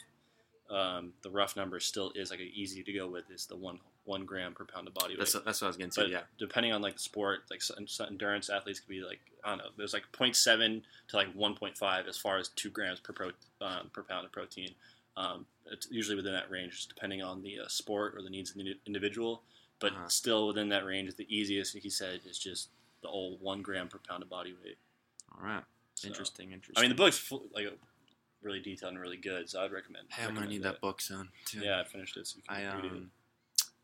um, 0.70 1.14
the 1.24 1.32
rough 1.32 1.56
number 1.56 1.80
still 1.80 2.12
is 2.14 2.30
like 2.30 2.40
easy 2.40 2.84
to 2.84 2.94
go 2.94 3.08
with. 3.08 3.32
Is 3.32 3.48
the 3.48 3.56
one 3.56 3.80
one 4.06 4.26
gram 4.26 4.54
per 4.54 4.66
pound 4.66 4.88
of 4.88 4.94
body 4.94 5.14
weight. 5.14 5.20
That's 5.20 5.34
that's 5.34 5.62
what 5.62 5.68
I 5.68 5.70
was 5.70 5.78
getting 5.78 5.92
to. 5.92 6.02
but 6.02 6.10
yeah, 6.10 6.22
depending 6.38 6.74
on 6.74 6.82
like 6.82 6.94
the 6.96 7.02
sport, 7.02 7.42
like 7.50 7.62
endurance 8.08 8.50
athletes 8.50 8.80
could 8.80 8.90
be 8.90 9.02
like 9.02 9.20
I 9.44 9.50
don't 9.50 9.60
know. 9.60 9.70
There's 9.78 9.94
like 9.94 10.04
0.7 10.14 10.82
to 11.10 11.16
like 11.16 11.36
1.5 11.36 12.08
as 12.08 12.18
far 12.18 12.38
as 12.38 12.50
two 12.50 12.70
grams 12.70 13.00
per 13.00 13.14
pro, 13.14 13.32
um, 13.62 13.90
per 13.94 14.04
pound 14.04 14.26
of 14.26 14.32
protein. 14.32 14.70
Um, 15.20 15.46
it's 15.72 15.88
usually 15.92 16.16
within 16.16 16.32
that 16.34 16.50
range, 16.50 16.72
just 16.78 16.90
depending 16.90 17.22
on 17.22 17.42
the 17.44 17.60
uh, 17.60 17.68
sport 17.68 18.16
or 18.16 18.22
the 18.22 18.30
needs 18.30 18.52
of 18.52 18.56
the 18.58 18.74
individual. 18.88 19.44
But 19.80 19.92
Uh-huh. 19.94 20.08
still 20.08 20.48
within 20.48 20.70
that 20.70 20.86
range, 20.86 21.14
the 21.16 21.28
easiest 21.34 21.76
he 21.78 21.90
said 21.90 22.22
is 22.26 22.38
just 22.40 22.70
the 23.02 23.10
old 23.10 23.40
one 23.42 23.62
gram 23.62 23.88
per 23.90 23.98
pound 24.00 24.24
of 24.24 24.30
body 24.30 24.54
weight. 24.64 24.78
all 25.38 25.46
right, 25.46 25.64
So, 25.96 26.08
interesting, 26.08 26.52
interesting. 26.52 26.80
I 26.80 26.82
mean, 26.82 26.90
the 26.90 26.96
book's 27.04 27.18
full, 27.18 27.44
like 27.54 27.68
really 28.42 28.60
detailed 28.62 28.94
and 28.94 29.02
really 29.02 29.18
good, 29.18 29.50
so 29.50 29.62
I'd 29.64 29.72
recommend. 29.72 30.08
Hey, 30.10 30.24
I'm 30.24 30.34
gonna 30.34 30.48
need 30.48 30.64
that 30.64 30.80
book 30.82 31.02
soon. 31.02 31.30
Too. 31.46 31.60
Yeah, 31.60 31.80
I 31.82 31.84
finished 31.84 32.16
it. 32.18 32.26
So 32.28 32.38
you 32.38 32.44
I 32.50 32.62
can 32.62 32.76
read 32.82 32.86
it. 32.86 32.92
um, 32.92 33.12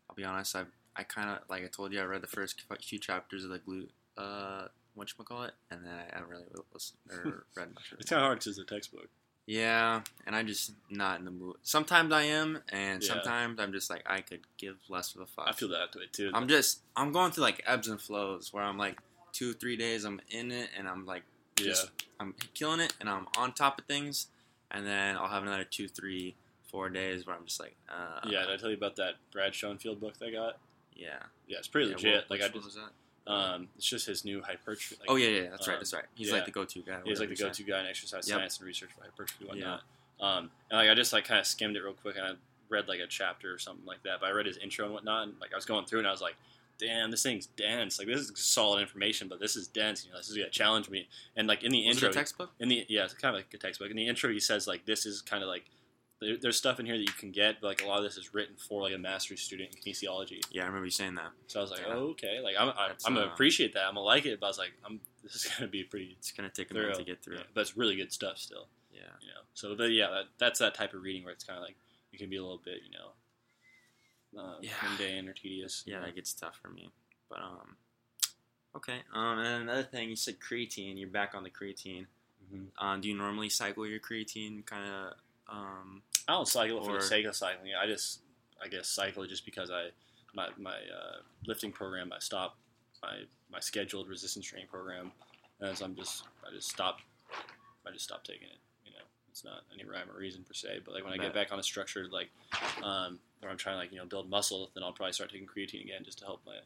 I'll 0.08 0.16
be 0.16 0.24
honest. 0.24 0.56
I 0.56 0.64
I 0.96 1.02
kind 1.02 1.28
of 1.30 1.38
like 1.50 1.62
I 1.64 1.68
told 1.68 1.92
you 1.92 2.00
I 2.00 2.04
read 2.04 2.22
the 2.22 2.26
first 2.26 2.62
few 2.82 2.98
chapters 2.98 3.44
of 3.44 3.50
the 3.50 3.58
glue 3.58 3.88
uh 4.16 4.68
what 4.94 5.10
you 5.16 5.24
call 5.24 5.42
it, 5.44 5.52
and 5.70 5.84
then 5.84 5.92
I 5.94 6.14
haven't 6.14 6.30
really 6.30 6.44
listened 6.72 6.98
or 7.10 7.44
read 7.54 7.74
much 7.74 7.92
It's 7.92 8.06
it. 8.06 8.08
kind 8.08 8.20
of 8.22 8.26
hard 8.26 8.38
because 8.38 8.58
it's 8.58 8.70
a 8.70 8.74
textbook. 8.74 9.08
Yeah, 9.46 10.00
and 10.26 10.34
I'm 10.34 10.46
just 10.48 10.72
not 10.90 11.20
in 11.20 11.24
the 11.24 11.30
mood. 11.30 11.56
Sometimes 11.62 12.12
I 12.12 12.22
am, 12.24 12.58
and 12.70 13.00
Yeah. 13.02 13.08
sometimes 13.08 13.60
I'm 13.60 13.72
just 13.72 13.88
like 13.88 14.02
I 14.04 14.20
could 14.20 14.40
give 14.58 14.76
less 14.88 15.14
of 15.14 15.20
a 15.20 15.26
fuck. 15.26 15.46
I 15.48 15.52
feel 15.52 15.68
that 15.68 15.94
way 15.94 16.06
too. 16.10 16.30
I'm 16.34 16.48
just 16.48 16.80
I'm 16.96 17.12
going 17.12 17.30
through 17.30 17.44
like 17.44 17.62
ebbs 17.64 17.86
and 17.88 18.00
flows 18.00 18.52
where 18.52 18.64
I'm 18.64 18.76
like 18.76 18.98
two 19.32 19.52
three 19.52 19.76
days 19.76 20.04
I'm 20.04 20.20
in 20.30 20.50
it 20.50 20.70
and 20.76 20.88
I'm 20.88 21.06
like 21.06 21.22
yeah. 21.60 21.74
I'm 22.18 22.34
killing 22.54 22.80
it 22.80 22.94
and 23.00 23.08
I'm 23.08 23.28
on 23.38 23.52
top 23.52 23.78
of 23.78 23.84
things, 23.86 24.26
and 24.72 24.84
then 24.84 25.16
I'll 25.16 25.28
have 25.28 25.44
another 25.44 25.64
two, 25.64 25.86
three, 25.86 26.34
four 26.70 26.88
days 26.88 27.24
where 27.26 27.36
I'm 27.36 27.44
just 27.46 27.60
like, 27.60 27.76
uh, 27.88 28.20
yeah, 28.28 28.42
did 28.46 28.50
I 28.50 28.56
tell 28.56 28.70
you 28.70 28.76
about 28.76 28.96
that 28.96 29.14
Brad 29.32 29.54
Schoenfeld 29.54 30.00
book 30.00 30.14
I 30.22 30.30
got? 30.30 30.58
yeah. 30.94 31.18
Yeah, 31.46 31.58
it's 31.58 31.68
pretty 31.68 31.88
Yeah, 31.90 31.94
legit. 31.94 32.14
what- 32.14 32.30
like 32.30 32.40
I 32.42 32.48
just, 32.48 32.64
was 32.64 32.74
that? 32.74 32.90
Um, 33.26 33.68
it's 33.76 33.86
just 33.86 34.06
his 34.06 34.24
new 34.24 34.42
hypertrophy. 34.42 34.96
Like, 35.00 35.10
oh 35.10 35.16
yeah, 35.16 35.28
yeah, 35.28 35.50
that's 35.50 35.66
right, 35.66 35.74
um, 35.74 35.80
that's 35.80 35.92
right. 35.92 36.04
He's 36.14 36.28
yeah. 36.28 36.34
like 36.34 36.44
the 36.44 36.50
go-to 36.52 36.82
guy. 36.82 36.98
He's 37.04 37.20
like 37.20 37.28
the 37.28 37.36
go-to 37.36 37.62
guy 37.64 37.80
in 37.80 37.86
exercise 37.86 38.28
Yep. 38.28 38.38
science 38.38 38.58
and 38.58 38.66
research 38.66 38.90
for 38.96 39.02
hypertrophy 39.02 39.46
and 39.48 39.48
whatnot. 39.48 39.82
Um, 40.20 40.50
and 40.70 40.78
like 40.78 40.88
I 40.88 40.94
just 40.94 41.12
like 41.12 41.24
kind 41.24 41.40
of 41.40 41.46
skimmed 41.46 41.76
it 41.76 41.82
real 41.82 41.92
quick 41.92 42.16
and 42.16 42.24
I 42.24 42.32
read 42.68 42.88
like 42.88 43.00
a 43.00 43.06
chapter 43.06 43.52
or 43.52 43.58
something 43.58 43.86
like 43.86 44.02
that. 44.04 44.20
But 44.20 44.26
I 44.26 44.32
read 44.32 44.46
his 44.46 44.56
intro 44.58 44.84
and 44.86 44.94
whatnot, 44.94 45.28
and 45.28 45.40
like 45.40 45.52
I 45.52 45.56
was 45.56 45.64
going 45.64 45.84
through 45.86 46.00
and 46.00 46.08
I 46.08 46.10
was 46.10 46.20
like, 46.20 46.36
"Damn, 46.78 47.10
this 47.10 47.22
thing's 47.22 47.46
dense. 47.46 47.98
Like 47.98 48.08
this 48.08 48.20
is 48.20 48.32
solid 48.36 48.80
information, 48.80 49.28
but 49.28 49.40
this 49.40 49.56
is 49.56 49.68
dense. 49.68 50.04
You 50.04 50.12
know, 50.12 50.18
this 50.18 50.30
is 50.30 50.36
gonna 50.36 50.50
challenge 50.50 50.88
me." 50.90 51.08
And 51.36 51.48
like 51.48 51.62
in 51.62 51.72
the. 51.72 51.86
Was 51.86 51.96
intro, 51.96 52.08
it 52.08 52.12
a 52.12 52.18
textbook? 52.18 52.50
in 52.60 52.68
the 52.68 52.86
yeah, 52.88 53.04
it's 53.04 53.14
kind 53.14 53.34
of 53.34 53.40
like 53.40 53.52
a 53.52 53.58
textbook. 53.58 53.90
In 53.90 53.96
the 53.96 54.06
intro, 54.06 54.30
he 54.30 54.40
says 54.40 54.66
like 54.66 54.86
this 54.86 55.06
is 55.06 55.22
kind 55.22 55.42
of 55.42 55.48
like 55.48 55.64
there, 56.20 56.36
there's 56.40 56.56
stuff 56.56 56.80
in 56.80 56.86
here 56.86 56.96
that 56.96 57.02
you 57.04 57.12
can 57.12 57.30
get, 57.30 57.60
but 57.60 57.66
like 57.68 57.82
a 57.82 57.86
lot 57.86 57.98
of 57.98 58.04
this 58.04 58.16
is 58.16 58.32
written 58.32 58.56
for 58.56 58.82
like 58.82 58.94
a 58.94 58.98
master's 58.98 59.40
student 59.42 59.74
in 59.74 59.80
kinesiology. 59.92 60.40
Yeah, 60.50 60.62
I 60.62 60.66
remember 60.66 60.86
you 60.86 60.90
saying 60.90 61.14
that. 61.16 61.30
So 61.46 61.60
I 61.60 61.62
was 61.62 61.70
like, 61.70 61.80
Yeah. 61.80 61.92
oh, 61.94 62.08
okay, 62.10 62.40
like 62.40 62.56
I'm 62.58 62.70
I, 62.70 62.88
That's, 62.88 63.06
I'm 63.06 63.14
gonna 63.14 63.26
uh, 63.26 63.32
appreciate 63.32 63.74
that. 63.74 63.84
I'm 63.86 63.94
gonna 63.94 64.00
like 64.06 64.24
it, 64.26 64.40
but 64.40 64.46
I 64.46 64.50
was 64.50 64.58
like, 64.58 64.72
I'm 64.84 65.00
this 65.22 65.34
is 65.34 65.44
gonna 65.58 65.70
be 65.70 65.84
pretty 65.84 66.16
It's 66.18 66.32
gonna 66.32 66.48
take 66.48 66.70
a 66.70 66.74
thorough 66.74 66.84
minute 66.84 66.98
to 66.98 67.04
get 67.04 67.22
through. 67.22 67.36
Yeah, 67.36 67.42
but 67.54 67.60
it's 67.62 67.76
really 67.76 67.96
good 67.96 68.12
stuff 68.12 68.38
still. 68.38 68.68
Yeah. 68.92 69.00
You 69.20 69.28
know, 69.28 69.40
so 69.54 69.74
but 69.76 69.90
yeah, 69.90 70.08
that, 70.08 70.24
that's 70.38 70.58
that 70.60 70.74
type 70.74 70.94
of 70.94 71.02
reading 71.02 71.24
where 71.24 71.32
it's 71.34 71.44
kind 71.44 71.58
of 71.58 71.64
like 71.64 71.76
it 72.12 72.18
can 72.18 72.30
be 72.30 72.36
a 72.36 72.42
little 72.42 72.62
bit, 72.64 72.78
you 72.84 72.92
know, 72.96 74.40
uh, 74.42 74.56
Yeah. 74.62 74.70
mundane 74.82 75.28
or 75.28 75.32
tedious. 75.34 75.82
Yeah, 75.86 76.00
that 76.00 76.14
gets 76.14 76.32
tough 76.32 76.58
for 76.62 76.68
me. 76.68 76.90
But 77.28 77.40
um, 77.40 77.76
okay. 78.74 79.00
Um, 79.12 79.38
and 79.38 79.62
another 79.64 79.82
thing, 79.82 80.08
you 80.08 80.16
said 80.16 80.36
creatine. 80.40 80.98
You're 80.98 81.08
back 81.10 81.34
on 81.34 81.42
the 81.42 81.50
creatine. 81.50 82.06
Mhm. 82.52 82.68
Um, 82.78 83.00
do 83.00 83.08
you 83.08 83.16
normally 83.16 83.48
cycle 83.50 83.86
your 83.86 84.00
creatine? 84.00 84.64
Kind 84.64 84.90
of. 84.90 85.12
Um, 85.48 86.02
I 86.28 86.32
don't 86.32 86.48
cycle 86.48 86.82
for 86.82 86.94
the 86.94 87.02
sake 87.02 87.24
of 87.26 87.36
cycling. 87.36 87.72
I 87.80 87.86
just, 87.86 88.20
I 88.62 88.68
guess, 88.68 88.88
cycle 88.88 89.26
just 89.26 89.44
because 89.44 89.70
I, 89.70 89.88
my 90.34 90.48
my 90.58 90.72
uh, 90.74 91.18
lifting 91.46 91.72
program, 91.72 92.12
I 92.12 92.18
stopped 92.18 92.58
my 93.02 93.20
my 93.50 93.60
scheduled 93.60 94.08
resistance 94.08 94.46
training 94.46 94.68
program, 94.68 95.12
and 95.60 95.76
so 95.76 95.84
I'm 95.84 95.94
just, 95.94 96.24
I 96.46 96.52
just 96.52 96.68
stopped, 96.68 97.02
I 97.86 97.92
just 97.92 98.04
stopped 98.04 98.26
taking 98.26 98.48
it. 98.48 98.58
You 98.84 98.90
know, 98.92 99.04
it's 99.30 99.44
not 99.44 99.62
any 99.72 99.84
rhyme 99.88 100.10
or 100.12 100.18
reason 100.18 100.42
per 100.42 100.52
se, 100.52 100.80
but 100.84 100.94
like 100.94 101.04
when 101.04 101.12
I 101.12 101.16
get 101.16 101.32
back 101.32 101.52
on 101.52 101.58
a 101.58 101.62
structured 101.62 102.10
like, 102.10 102.30
um, 102.82 103.20
where 103.40 103.50
I'm 103.50 103.56
trying 103.58 103.76
to 103.76 103.78
like 103.78 103.92
you 103.92 103.98
know 103.98 104.06
build 104.06 104.28
muscle, 104.28 104.70
then 104.74 104.82
I'll 104.82 104.92
probably 104.92 105.12
start 105.12 105.30
taking 105.30 105.46
creatine 105.46 105.82
again 105.84 106.02
just 106.04 106.18
to 106.18 106.24
help 106.24 106.40
my 106.44 106.56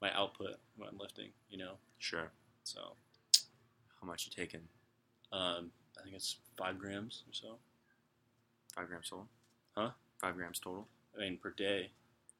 my 0.00 0.14
output 0.14 0.56
when 0.76 0.88
I'm 0.88 0.98
lifting. 0.98 1.28
You 1.50 1.58
know, 1.58 1.72
sure. 1.98 2.30
so 2.64 2.80
How 4.00 4.06
much 4.06 4.26
you 4.26 4.32
taking? 4.34 4.60
um, 5.32 5.70
I 5.98 6.02
think 6.02 6.16
it's 6.16 6.36
five 6.56 6.78
grams 6.78 7.24
or 7.28 7.34
so. 7.34 7.58
Five 8.74 8.88
grams 8.88 9.08
total. 9.08 9.28
Huh? 9.76 9.90
Five 10.20 10.36
grams 10.36 10.58
total. 10.58 10.86
I 11.16 11.20
mean 11.20 11.38
per 11.38 11.50
day. 11.50 11.90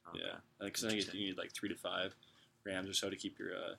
Okay. 0.09 0.21
Yeah, 0.25 0.37
I 0.61 0.65
think, 0.65 0.75
'cause 0.75 0.85
I 0.85 0.91
think 0.91 1.15
you 1.15 1.27
need 1.29 1.39
like 1.39 1.53
three 1.53 1.69
to 1.69 1.75
five 1.77 2.15
grams 2.63 2.89
or 2.89 2.95
so 2.95 3.11
to 3.11 3.17
keep 3.17 3.39
your 3.39 3.55
uh, 3.57 3.75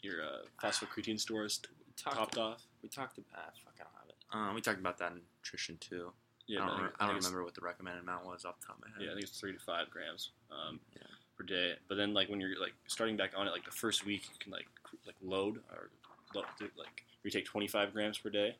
your 0.00 0.22
uh, 0.24 0.42
phosphocreatine 0.62 1.18
stores 1.18 1.58
t- 1.58 1.68
talked, 1.96 2.16
topped 2.16 2.38
off. 2.38 2.62
we 2.82 2.88
talked 2.88 3.18
about. 3.18 3.30
Ah, 3.36 3.50
fuck, 3.64 3.74
I 3.80 3.82
don't 3.84 3.92
have 4.00 4.08
it. 4.08 4.16
Um, 4.48 4.54
we 4.54 4.60
talked 4.60 4.78
about 4.78 4.98
that 4.98 5.12
in 5.12 5.20
nutrition 5.42 5.76
too. 5.78 6.12
Yeah, 6.46 6.62
I 6.62 6.66
don't, 6.66 6.68
I 6.68 6.72
re- 6.82 6.86
think- 6.88 6.94
I 7.00 7.04
I 7.04 7.06
don't 7.08 7.16
remember 7.16 7.42
what 7.44 7.54
the 7.54 7.60
recommended 7.60 8.02
amount 8.02 8.24
was 8.26 8.44
off 8.44 8.60
the 8.60 8.66
top 8.66 8.76
of 8.78 8.82
my 8.84 8.90
head. 8.90 9.02
Yeah, 9.02 9.10
I 9.10 9.14
think 9.14 9.24
it's 9.26 9.38
three 9.40 9.52
to 9.52 9.58
five 9.58 9.90
grams 9.90 10.30
um, 10.50 10.78
Yeah. 10.94 11.02
per 11.36 11.44
day. 11.44 11.74
But 11.88 11.96
then 11.96 12.14
like 12.14 12.28
when 12.28 12.40
you're 12.40 12.58
like 12.60 12.74
starting 12.86 13.16
back 13.16 13.32
on 13.36 13.48
it, 13.48 13.50
like 13.50 13.64
the 13.64 13.70
first 13.72 14.06
week 14.06 14.22
you 14.30 14.36
can 14.38 14.52
like 14.52 14.68
like 15.06 15.16
load 15.22 15.60
or 15.72 15.90
like 16.34 17.04
you 17.24 17.30
take 17.30 17.44
25 17.46 17.92
grams 17.92 18.18
per 18.18 18.30
day 18.30 18.56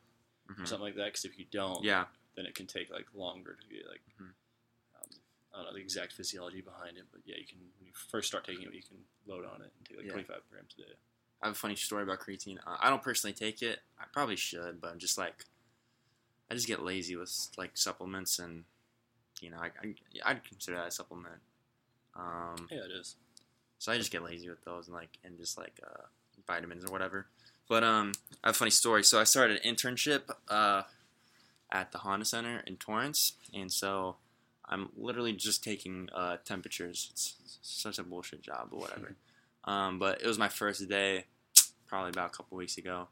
Mhm. 0.49 0.63
or 0.63 0.65
something 0.65 0.83
like 0.83 0.95
that. 0.95 1.05
Because 1.05 1.25
if 1.25 1.39
you 1.39 1.45
don't, 1.51 1.83
Yeah. 1.83 2.05
Then 2.37 2.45
it 2.45 2.55
can 2.55 2.67
take 2.67 2.89
like 2.89 3.07
longer 3.13 3.57
to 3.59 3.67
get 3.67 3.85
like 3.89 4.01
Mhm. 4.21 4.31
um, 4.95 5.09
I 5.53 5.57
don't 5.57 5.65
know 5.65 5.73
the 5.73 5.79
exact 5.81 6.13
physiology 6.13 6.61
behind 6.61 6.97
it, 6.97 7.05
but 7.11 7.21
yeah, 7.25 7.35
you 7.37 7.45
can 7.45 7.57
when 7.79 7.87
you 7.87 7.93
first 7.93 8.27
start 8.29 8.45
taking 8.45 8.63
it, 8.63 8.73
you 8.73 8.83
can 8.83 9.03
load 9.25 9.43
on 9.43 9.61
it 9.61 9.73
and 9.75 9.85
take 9.85 9.97
like 9.97 10.05
Yeah. 10.05 10.11
25 10.13 10.41
grams 10.49 10.73
a 10.77 10.81
day. 10.83 10.93
I 11.41 11.47
have 11.47 11.55
a 11.55 11.59
funny 11.59 11.75
story 11.75 12.03
about 12.03 12.19
creatine. 12.19 12.57
Uh, 12.65 12.77
I 12.79 12.89
don't 12.89 13.01
personally 13.03 13.33
take 13.33 13.61
it. 13.61 13.81
I 13.99 14.05
probably 14.13 14.35
should, 14.37 14.79
but 14.81 14.89
I'm 14.91 14.97
just 14.99 15.17
like, 15.17 15.45
I 16.49 16.53
just 16.53 16.67
get 16.67 16.81
lazy 16.81 17.15
with 17.15 17.49
like 17.57 17.75
supplements, 17.77 18.39
and 18.39 18.63
you 19.41 19.49
know, 19.49 19.57
I, 19.57 19.67
I 19.83 19.95
I'd 20.25 20.43
consider 20.43 20.77
that 20.77 20.87
a 20.87 20.91
supplement. 20.91 21.41
Um, 22.15 22.67
Yeah, 22.71 22.85
it 22.85 22.91
is. 22.91 23.15
so 23.77 23.91
I 23.91 23.97
just 23.97 24.11
get 24.11 24.23
lazy 24.23 24.49
with 24.49 24.63
those 24.63 24.87
and 24.87 24.95
like 24.95 25.17
and 25.23 25.37
just 25.37 25.57
like 25.57 25.79
uh, 25.85 26.03
vitamins 26.47 26.85
or 26.85 26.91
whatever. 26.91 27.27
But 27.69 27.83
um, 27.83 28.13
I 28.43 28.47
have 28.47 28.55
a 28.55 28.57
funny 28.57 28.71
story. 28.71 29.03
So 29.03 29.19
I 29.19 29.25
started 29.25 29.61
an 29.63 29.75
internship 29.75 30.23
uh, 30.47 30.83
at 31.71 31.91
the 31.91 31.99
Honda 31.99 32.25
Center 32.25 32.63
in 32.65 32.77
Torrance, 32.77 33.33
and 33.53 33.71
so 33.71 34.17
I'm 34.65 34.89
literally 34.97 35.33
just 35.33 35.63
taking 35.63 36.09
uh, 36.13 36.37
temperatures. 36.45 37.09
It's, 37.11 37.33
such 37.61 37.99
a 37.99 38.03
bullshit 38.03 38.41
job, 38.41 38.69
but 38.71 38.79
whatever. 38.79 39.15
um, 39.65 39.99
but 39.99 40.21
it 40.21 40.27
was 40.27 40.37
my 40.37 40.47
first 40.47 40.87
day, 40.87 41.25
probably 41.85 42.09
about 42.11 42.27
a 42.27 42.37
couple 42.37 42.57
weeks 42.57 42.77
ago, 42.77 43.07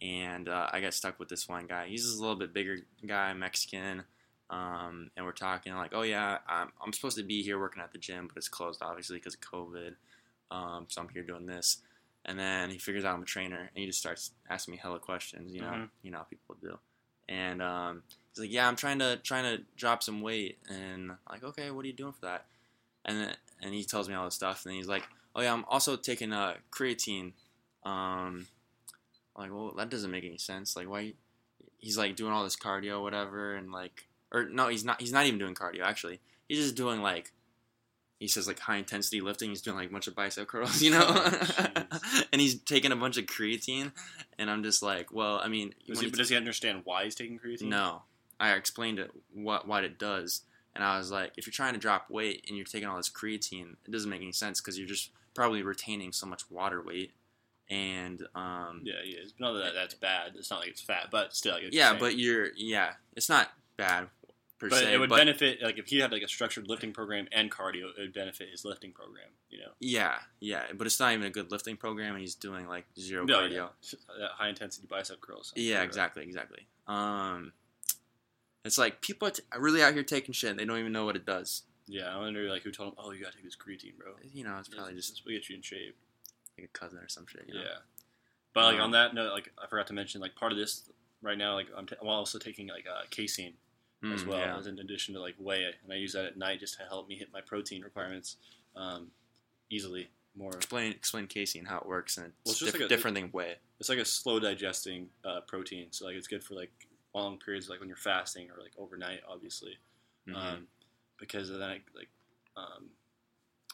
and 0.00 0.48
uh, 0.48 0.68
I 0.72 0.80
got 0.80 0.94
stuck 0.94 1.18
with 1.18 1.28
this 1.28 1.48
one 1.48 1.66
guy. 1.66 1.88
He's 1.88 2.14
a 2.14 2.20
little 2.20 2.36
bit 2.36 2.52
bigger 2.54 2.78
guy, 3.04 3.32
Mexican. 3.34 4.04
Um, 4.48 5.10
and 5.16 5.26
we're 5.26 5.32
talking 5.32 5.74
like, 5.74 5.90
oh 5.92 6.02
yeah, 6.02 6.38
I'm, 6.48 6.68
I'm 6.80 6.92
supposed 6.92 7.16
to 7.16 7.24
be 7.24 7.42
here 7.42 7.58
working 7.58 7.82
at 7.82 7.92
the 7.92 7.98
gym, 7.98 8.28
but 8.28 8.36
it's 8.36 8.48
closed 8.48 8.80
obviously 8.80 9.16
because 9.16 9.34
of 9.34 9.40
COVID. 9.40 9.94
Um, 10.52 10.86
so 10.88 11.00
I'm 11.00 11.08
here 11.08 11.24
doing 11.24 11.46
this. 11.46 11.78
And 12.24 12.38
then 12.38 12.70
he 12.70 12.78
figures 12.78 13.04
out 13.04 13.16
I'm 13.16 13.22
a 13.22 13.26
trainer, 13.26 13.58
and 13.58 13.70
he 13.74 13.86
just 13.86 13.98
starts 13.98 14.30
asking 14.48 14.72
me 14.72 14.78
hella 14.78 14.98
questions. 15.00 15.52
You 15.52 15.62
know, 15.62 15.68
Mhm. 15.68 15.88
you 16.02 16.10
know 16.12 16.18
how 16.18 16.24
people 16.24 16.56
do. 16.60 16.78
And 17.28 17.60
um, 17.60 18.02
he's 18.30 18.40
like, 18.40 18.52
yeah, 18.52 18.68
I'm 18.68 18.76
trying 18.76 18.98
to 19.00 19.16
trying 19.16 19.44
to 19.44 19.64
drop 19.76 20.02
some 20.02 20.22
weight, 20.22 20.58
and 20.68 21.10
I'm 21.10 21.18
like, 21.30 21.44
okay, 21.44 21.70
what 21.70 21.84
are 21.84 21.88
you 21.88 21.94
doing 21.94 22.12
for 22.12 22.26
that? 22.26 22.46
And 23.04 23.18
then, 23.18 23.34
and 23.62 23.74
he 23.74 23.84
tells 23.84 24.08
me 24.08 24.14
all 24.14 24.24
this 24.24 24.34
stuff, 24.34 24.64
and 24.64 24.74
he's 24.74 24.88
like, 24.88 25.04
oh 25.34 25.42
yeah, 25.42 25.52
I'm 25.52 25.64
also 25.68 25.96
taking 25.96 26.32
uh, 26.32 26.54
creatine. 26.70 27.32
Um, 27.84 28.46
I'm 29.34 29.42
like, 29.42 29.52
well, 29.52 29.74
that 29.76 29.90
doesn't 29.90 30.10
make 30.10 30.24
any 30.24 30.38
sense. 30.38 30.76
Like, 30.76 30.88
why? 30.88 31.14
He's 31.78 31.98
like 31.98 32.16
doing 32.16 32.32
all 32.32 32.44
this 32.44 32.56
cardio, 32.56 33.02
whatever, 33.02 33.54
and 33.54 33.70
like, 33.70 34.06
or 34.32 34.44
no, 34.44 34.68
he's 34.68 34.84
not. 34.84 35.00
He's 35.00 35.12
not 35.12 35.26
even 35.26 35.38
doing 35.38 35.54
cardio. 35.54 35.82
Actually, 35.82 36.20
he's 36.48 36.58
just 36.58 36.74
doing 36.74 37.02
like, 37.02 37.32
he 38.18 38.28
says 38.28 38.46
like 38.46 38.58
high 38.58 38.76
intensity 38.76 39.20
lifting. 39.20 39.50
He's 39.50 39.60
doing 39.62 39.76
like 39.76 39.90
a 39.90 39.92
bunch 39.92 40.06
of 40.06 40.14
bicep 40.14 40.48
curls, 40.48 40.80
you 40.82 40.90
know, 40.90 41.04
Oh, 41.06 41.82
and 42.32 42.40
he's 42.40 42.58
taking 42.60 42.92
a 42.92 42.96
bunch 42.96 43.16
of 43.18 43.26
creatine. 43.26 43.92
And 44.38 44.50
I'm 44.50 44.62
just 44.62 44.82
like, 44.82 45.12
well, 45.12 45.38
I 45.42 45.48
mean, 45.48 45.74
Does 45.86 46.00
he, 46.00 46.06
you 46.06 46.12
does 46.12 46.28
he 46.28 46.36
understand 46.36 46.82
why 46.84 47.04
he's 47.04 47.14
taking 47.14 47.38
creatine? 47.38 47.68
no, 47.68 48.02
I 48.40 48.52
explained 48.52 48.98
it 48.98 49.10
what 49.34 49.66
what 49.68 49.84
it 49.84 49.98
does, 49.98 50.42
and 50.74 50.82
I 50.84 50.98
was 50.98 51.10
like, 51.10 51.32
if 51.36 51.46
you're 51.46 51.52
trying 51.52 51.74
to 51.74 51.78
drop 51.80 52.10
weight 52.10 52.44
and 52.48 52.56
you're 52.56 52.66
taking 52.66 52.88
all 52.88 52.96
this 52.96 53.08
creatine, 53.10 53.76
it 53.86 53.90
doesn't 53.90 54.10
make 54.10 54.20
any 54.22 54.32
sense 54.32 54.60
because 54.60 54.78
you're 54.78 54.88
just 54.88 55.10
probably 55.34 55.62
retaining 55.62 56.12
so 56.12 56.26
much 56.26 56.50
water 56.50 56.82
weight, 56.82 57.12
and 57.68 58.22
um, 58.34 58.80
Yeah, 58.84 58.94
he 59.04 59.10
is. 59.12 59.32
Not 59.38 59.52
that 59.54 59.74
that's 59.74 59.94
bad. 59.94 60.32
It's 60.36 60.50
not 60.50 60.60
like 60.60 60.68
it's 60.70 60.80
fat, 60.82 61.08
but 61.10 61.34
still. 61.34 61.58
Get 61.60 61.72
yeah, 61.72 61.96
but 61.98 62.16
you're 62.18 62.48
yeah, 62.56 62.92
it's 63.14 63.28
not 63.28 63.50
bad 63.76 64.08
per 64.58 64.68
but 64.70 64.78
se, 64.80 64.94
it 64.94 64.98
would 64.98 65.10
but 65.10 65.16
benefit 65.18 65.62
like 65.62 65.78
if 65.78 65.86
he 65.86 65.98
had 65.98 66.12
like 66.12 66.22
a 66.22 66.28
structured 66.28 66.68
lifting 66.68 66.92
program 66.92 67.28
and 67.32 67.50
cardio, 67.50 67.90
it 67.96 68.00
would 68.00 68.14
benefit 68.14 68.48
his 68.50 68.64
lifting 68.64 68.92
program. 68.92 69.28
You 69.50 69.58
know, 69.58 69.70
yeah, 69.80 70.16
yeah, 70.40 70.62
but 70.74 70.86
it's 70.86 70.98
not 70.98 71.12
even 71.12 71.26
a 71.26 71.30
good 71.30 71.50
lifting 71.50 71.76
program, 71.76 72.12
and 72.12 72.20
he's 72.20 72.34
doing 72.34 72.66
like 72.66 72.86
zero 72.98 73.24
no, 73.24 73.40
cardio. 73.40 73.68
yeah. 74.18 74.28
High 74.34 74.48
intensity 74.48 74.86
bicep 74.88 75.20
curls. 75.20 75.52
Yeah, 75.56 75.82
exactly, 75.82 76.22
exactly. 76.22 76.66
Um, 76.86 77.52
it's 78.64 78.78
like 78.78 79.00
people 79.00 79.28
are 79.28 79.32
t- 79.32 79.42
really 79.58 79.82
out 79.82 79.92
here 79.94 80.02
taking 80.02 80.32
shit, 80.32 80.50
and 80.50 80.58
they 80.58 80.64
don't 80.64 80.78
even 80.78 80.92
know 80.92 81.04
what 81.04 81.16
it 81.16 81.26
does. 81.26 81.62
Yeah, 81.86 82.14
I 82.14 82.18
wonder 82.18 82.48
like 82.48 82.62
who 82.62 82.72
told 82.72 82.88
him, 82.90 82.94
oh, 82.98 83.12
you 83.12 83.22
gotta 83.22 83.36
take 83.36 83.44
this 83.44 83.56
creatine, 83.56 83.96
bro. 83.96 84.14
You 84.32 84.44
know, 84.44 84.56
it's 84.58 84.68
probably 84.68 84.94
This- 84.94 85.10
just 85.10 85.22
We'll 85.24 85.36
get 85.36 85.48
you 85.48 85.56
in 85.56 85.62
shape. 85.62 85.96
like 86.58 86.64
a 86.74 86.78
cousin 86.78 86.98
or 86.98 87.08
some 87.08 87.26
shit. 87.28 87.44
You 87.46 87.54
know? 87.54 87.60
Yeah, 87.60 87.76
but 88.54 88.64
like 88.64 88.76
Um, 88.76 88.84
on 88.84 88.90
that 88.92 89.14
note, 89.14 89.32
like 89.32 89.52
I 89.62 89.66
forgot 89.68 89.86
to 89.88 89.92
mention, 89.92 90.20
like 90.20 90.34
part 90.34 90.50
of 90.50 90.58
this 90.58 90.90
right 91.22 91.38
now, 91.38 91.54
like 91.54 91.68
I'm, 91.76 91.86
t- 91.86 91.94
I'm 92.00 92.08
also 92.08 92.38
taking 92.38 92.66
like 92.68 92.86
uh, 92.90 93.02
casein 93.10 93.54
as 94.04 94.24
Mm, 94.24 94.26
well 94.26 94.38
yeah. 94.38 94.58
as 94.58 94.66
in 94.66 94.78
addition 94.78 95.14
to 95.14 95.20
like 95.20 95.34
whey, 95.38 95.64
and 95.82 95.92
I 95.92 95.96
use 95.96 96.12
that 96.12 96.24
at 96.26 96.36
night 96.36 96.60
just 96.60 96.76
to 96.78 96.84
help 96.84 97.08
me 97.08 97.16
hit 97.16 97.32
my 97.32 97.40
protein 97.40 97.82
requirements 97.82 98.36
um, 98.76 99.10
easily 99.70 100.08
more. 100.36 100.54
Explain 100.54 100.92
explain 100.92 101.26
casein 101.26 101.64
how 101.64 101.78
it 101.78 101.86
works, 101.86 102.18
and 102.18 102.32
Well, 102.44 102.52
it's, 102.52 102.60
diff- 102.60 102.74
like 102.74 102.82
a- 102.82 102.88
different 102.88 103.14
than 103.16 103.28
whey. 103.30 103.56
It's 103.80 103.88
like 103.88 103.98
a 103.98 104.04
slow 104.04 104.38
digesting 104.38 105.08
uh, 105.24 105.40
protein, 105.42 105.88
so 105.90 106.04
like 106.06 106.14
it's 106.16 106.26
good 106.28 106.44
for 106.44 106.54
like 106.54 106.70
long 107.14 107.38
periods, 107.38 107.68
like 107.70 107.80
when 107.80 107.88
you're 107.88 107.96
fasting 107.96 108.48
or 108.50 108.62
like 108.62 108.72
overnight, 108.78 109.20
obviously, 109.28 109.78
Mhm. 110.28 110.36
um, 110.36 110.66
because 111.18 111.48
then 111.50 111.62
I 111.62 111.80
like. 111.94 112.08
Um, 112.56 112.90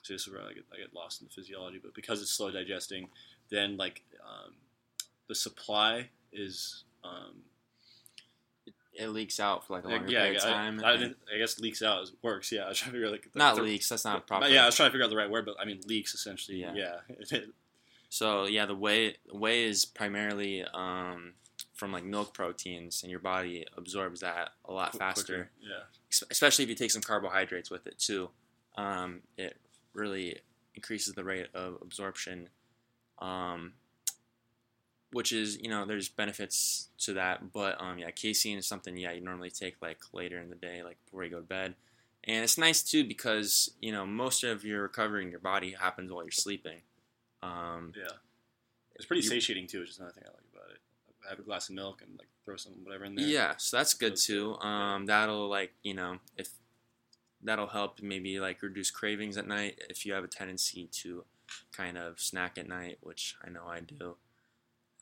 so 0.03 0.15
this 0.15 0.27
is 0.27 0.33
where 0.33 0.43
I 0.43 0.53
get, 0.53 0.65
I 0.73 0.79
get 0.79 0.93
lost 0.93 1.21
in 1.21 1.29
the 1.29 1.33
physiology, 1.33 1.79
but 1.81 1.95
because 1.95 2.21
it's 2.21 2.33
slow 2.33 2.51
digesting, 2.51 3.09
then 3.51 3.77
like 3.77 4.03
um, 4.21 4.55
the 5.29 5.35
supply 5.37 6.09
is 6.33 6.83
um, 7.05 7.43
it 8.95 9.09
leaks 9.09 9.41
out 9.41 9.67
for 9.67 9.75
like 9.75 9.85
a 9.85 9.89
longer 9.89 10.11
yeah, 10.11 10.23
period 10.25 10.43
of 10.43 10.49
I, 10.49 10.53
time. 10.53 10.83
I, 10.85 10.97
didn't- 10.97 11.17
I 11.35 11.39
guess 11.39 11.59
leaks 11.59 11.83
out 11.83 12.03
is, 12.03 12.13
works. 12.23 12.53
Yeah, 12.53 12.63
I 12.65 12.69
was 12.69 12.79
trying 12.79 12.91
to 12.91 12.97
figure 12.97 13.07
out 13.07 13.13
like 13.13 13.33
the, 13.33 13.39
not 13.39 13.57
the- 13.57 13.63
leaks. 13.63 13.89
That's 13.89 14.05
not 14.05 14.27
proper. 14.27 14.47
yeah, 14.49 14.63
I 14.63 14.67
was 14.67 14.77
trying 14.77 14.89
to 14.89 14.93
figure 14.93 15.05
out 15.05 15.11
the 15.11 15.17
right 15.17 15.31
word, 15.31 15.47
but 15.47 15.57
I 15.61 15.65
mean 15.65 15.81
leaks 15.87 16.15
essentially. 16.15 16.59
Yeah. 16.61 16.75
Yeah, 16.75 17.39
So 18.09 18.45
yeah, 18.47 18.67
the 18.67 18.75
whey 18.75 19.17
whey 19.33 19.65
is 19.65 19.85
primarily 19.87 20.65
um, 20.75 21.33
from 21.75 21.93
like 21.93 22.05
milk 22.05 22.35
proteins, 22.35 23.03
and 23.03 23.11
your 23.11 23.21
body 23.21 23.65
absorbs 23.77 24.21
that 24.21 24.51
a 24.67 24.73
lot 24.73 24.95
faster. 24.97 25.25
quicker, 25.35 25.51
Yeah. 25.63 26.25
Especially 26.31 26.63
if 26.65 26.69
you 26.69 26.77
take 26.77 26.91
some 26.91 27.01
carbohydrates 27.03 27.71
with 27.71 27.87
it 27.87 27.99
too. 27.99 28.29
Um, 28.77 29.21
it 29.39 29.57
really 29.95 30.39
increases 30.75 31.15
the 31.15 31.25
rate 31.25 31.49
of 31.55 31.79
absorption. 31.81 32.51
Um, 33.19 33.73
which 35.13 35.33
is, 35.33 35.59
you 35.59 35.69
know, 35.69 35.85
there's 35.85 36.09
benefits 36.09 36.89
to 36.99 37.15
that, 37.15 37.53
but 37.53 37.81
um, 37.81 37.99
yeah, 37.99 38.11
casein 38.11 38.59
is 38.59 38.67
something 38.67 38.97
yeah 38.97 39.13
you 39.13 39.21
normally 39.21 39.51
take 39.51 39.77
like 39.81 39.99
later 40.13 40.39
in 40.41 40.49
the 40.49 40.57
day, 40.57 40.83
like 40.83 40.97
before 41.05 41.25
you 41.25 41.31
go 41.31 41.37
to 41.37 41.47
bed, 41.47 41.75
and 42.25 42.43
it's 42.43 42.59
nice 42.59 42.83
too 42.83 43.05
because 43.05 43.71
you 43.81 43.93
know 43.93 44.07
most 44.07 44.45
of 44.45 44.65
your 44.65 44.83
recovery 44.83 45.23
in 45.25 45.31
your 45.31 45.41
body 45.41 45.75
happens 45.79 46.11
while 46.11 46.25
you're 46.25 46.31
sleeping. 46.31 46.79
Um, 47.43 47.93
Yeah. 47.97 48.17
It's 48.95 49.07
pretty 49.07 49.23
satiating 49.23 49.67
too, 49.67 49.81
which 49.81 49.91
is 49.91 49.99
another 49.99 50.13
thing 50.13 50.25
I 50.27 50.31
like 50.31 50.45
about 50.53 50.71
it. 50.71 50.79
Have 51.29 51.39
a 51.39 51.43
glass 51.43 51.69
of 51.69 51.75
milk 51.75 52.03
and 52.03 52.17
like 52.19 52.29
throw 52.45 52.57
some 52.57 52.73
whatever 52.85 53.05
in 53.05 53.15
there. 53.15 53.27
Yeah, 53.27 53.55
so 53.57 53.77
that's 53.77 53.95
good 53.95 54.17
too. 54.17 54.55
Um, 54.57 55.07
that'll 55.07 55.49
like 55.49 55.73
you 55.83 55.95
know 55.95 56.19
if 56.37 56.49
that'll 57.43 57.67
help 57.69 58.01
maybe 58.01 58.39
like 58.39 58.63
reduce 58.63 58.91
cravings 58.91 59.37
at 59.37 59.49
night 59.49 59.81
if 59.89 60.07
you 60.07 60.13
have 60.13 60.25
a 60.25 60.29
tendency 60.29 60.89
to 60.93 61.25
kind 61.73 61.99
of 61.99 62.21
snack 62.21 62.59
at 62.59 62.69
night, 62.69 62.99
which 63.01 63.35
I 63.45 63.51
know 63.51 63.67
I 63.67 63.81
do. 63.81 64.17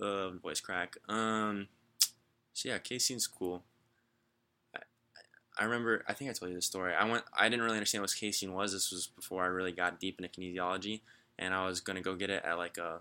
Uh, 0.00 0.30
voice 0.30 0.60
crack. 0.60 0.96
Um, 1.08 1.68
so 2.52 2.68
yeah, 2.68 2.78
casein's 2.78 3.26
cool. 3.26 3.62
I, 4.74 4.80
I 5.58 5.64
remember. 5.64 6.04
I 6.08 6.14
think 6.14 6.30
I 6.30 6.32
told 6.32 6.50
you 6.50 6.56
the 6.56 6.62
story. 6.62 6.94
I 6.94 7.04
went. 7.04 7.24
I 7.36 7.48
didn't 7.48 7.62
really 7.62 7.76
understand 7.76 8.02
what 8.02 8.14
casein 8.14 8.52
was. 8.52 8.72
This 8.72 8.90
was 8.90 9.08
before 9.08 9.42
I 9.44 9.48
really 9.48 9.72
got 9.72 10.00
deep 10.00 10.20
into 10.20 10.40
kinesiology, 10.40 11.00
and 11.38 11.54
I 11.54 11.66
was 11.66 11.80
gonna 11.80 12.02
go 12.02 12.14
get 12.14 12.30
it 12.30 12.44
at 12.44 12.58
like 12.58 12.78
a 12.78 13.00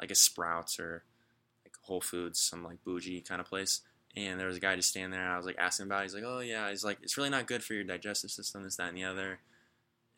like 0.00 0.10
a 0.10 0.14
Sprouts 0.14 0.78
or 0.78 1.04
like 1.64 1.74
Whole 1.82 2.00
Foods, 2.00 2.40
some 2.40 2.64
like 2.64 2.82
bougie 2.84 3.20
kind 3.20 3.40
of 3.40 3.46
place. 3.46 3.80
And 4.16 4.40
there 4.40 4.46
was 4.46 4.56
a 4.56 4.60
guy 4.60 4.76
just 4.76 4.88
standing 4.88 5.10
there, 5.10 5.22
and 5.22 5.32
I 5.32 5.36
was 5.36 5.44
like 5.46 5.58
asking 5.58 5.86
about. 5.86 6.00
it. 6.00 6.04
He's 6.04 6.14
like, 6.14 6.24
"Oh 6.24 6.40
yeah," 6.40 6.70
he's 6.70 6.84
like, 6.84 6.98
"It's 7.02 7.18
really 7.18 7.28
not 7.30 7.46
good 7.46 7.62
for 7.62 7.74
your 7.74 7.84
digestive 7.84 8.30
system, 8.30 8.64
this, 8.64 8.76
that, 8.76 8.88
and 8.88 8.96
the 8.96 9.04
other." 9.04 9.40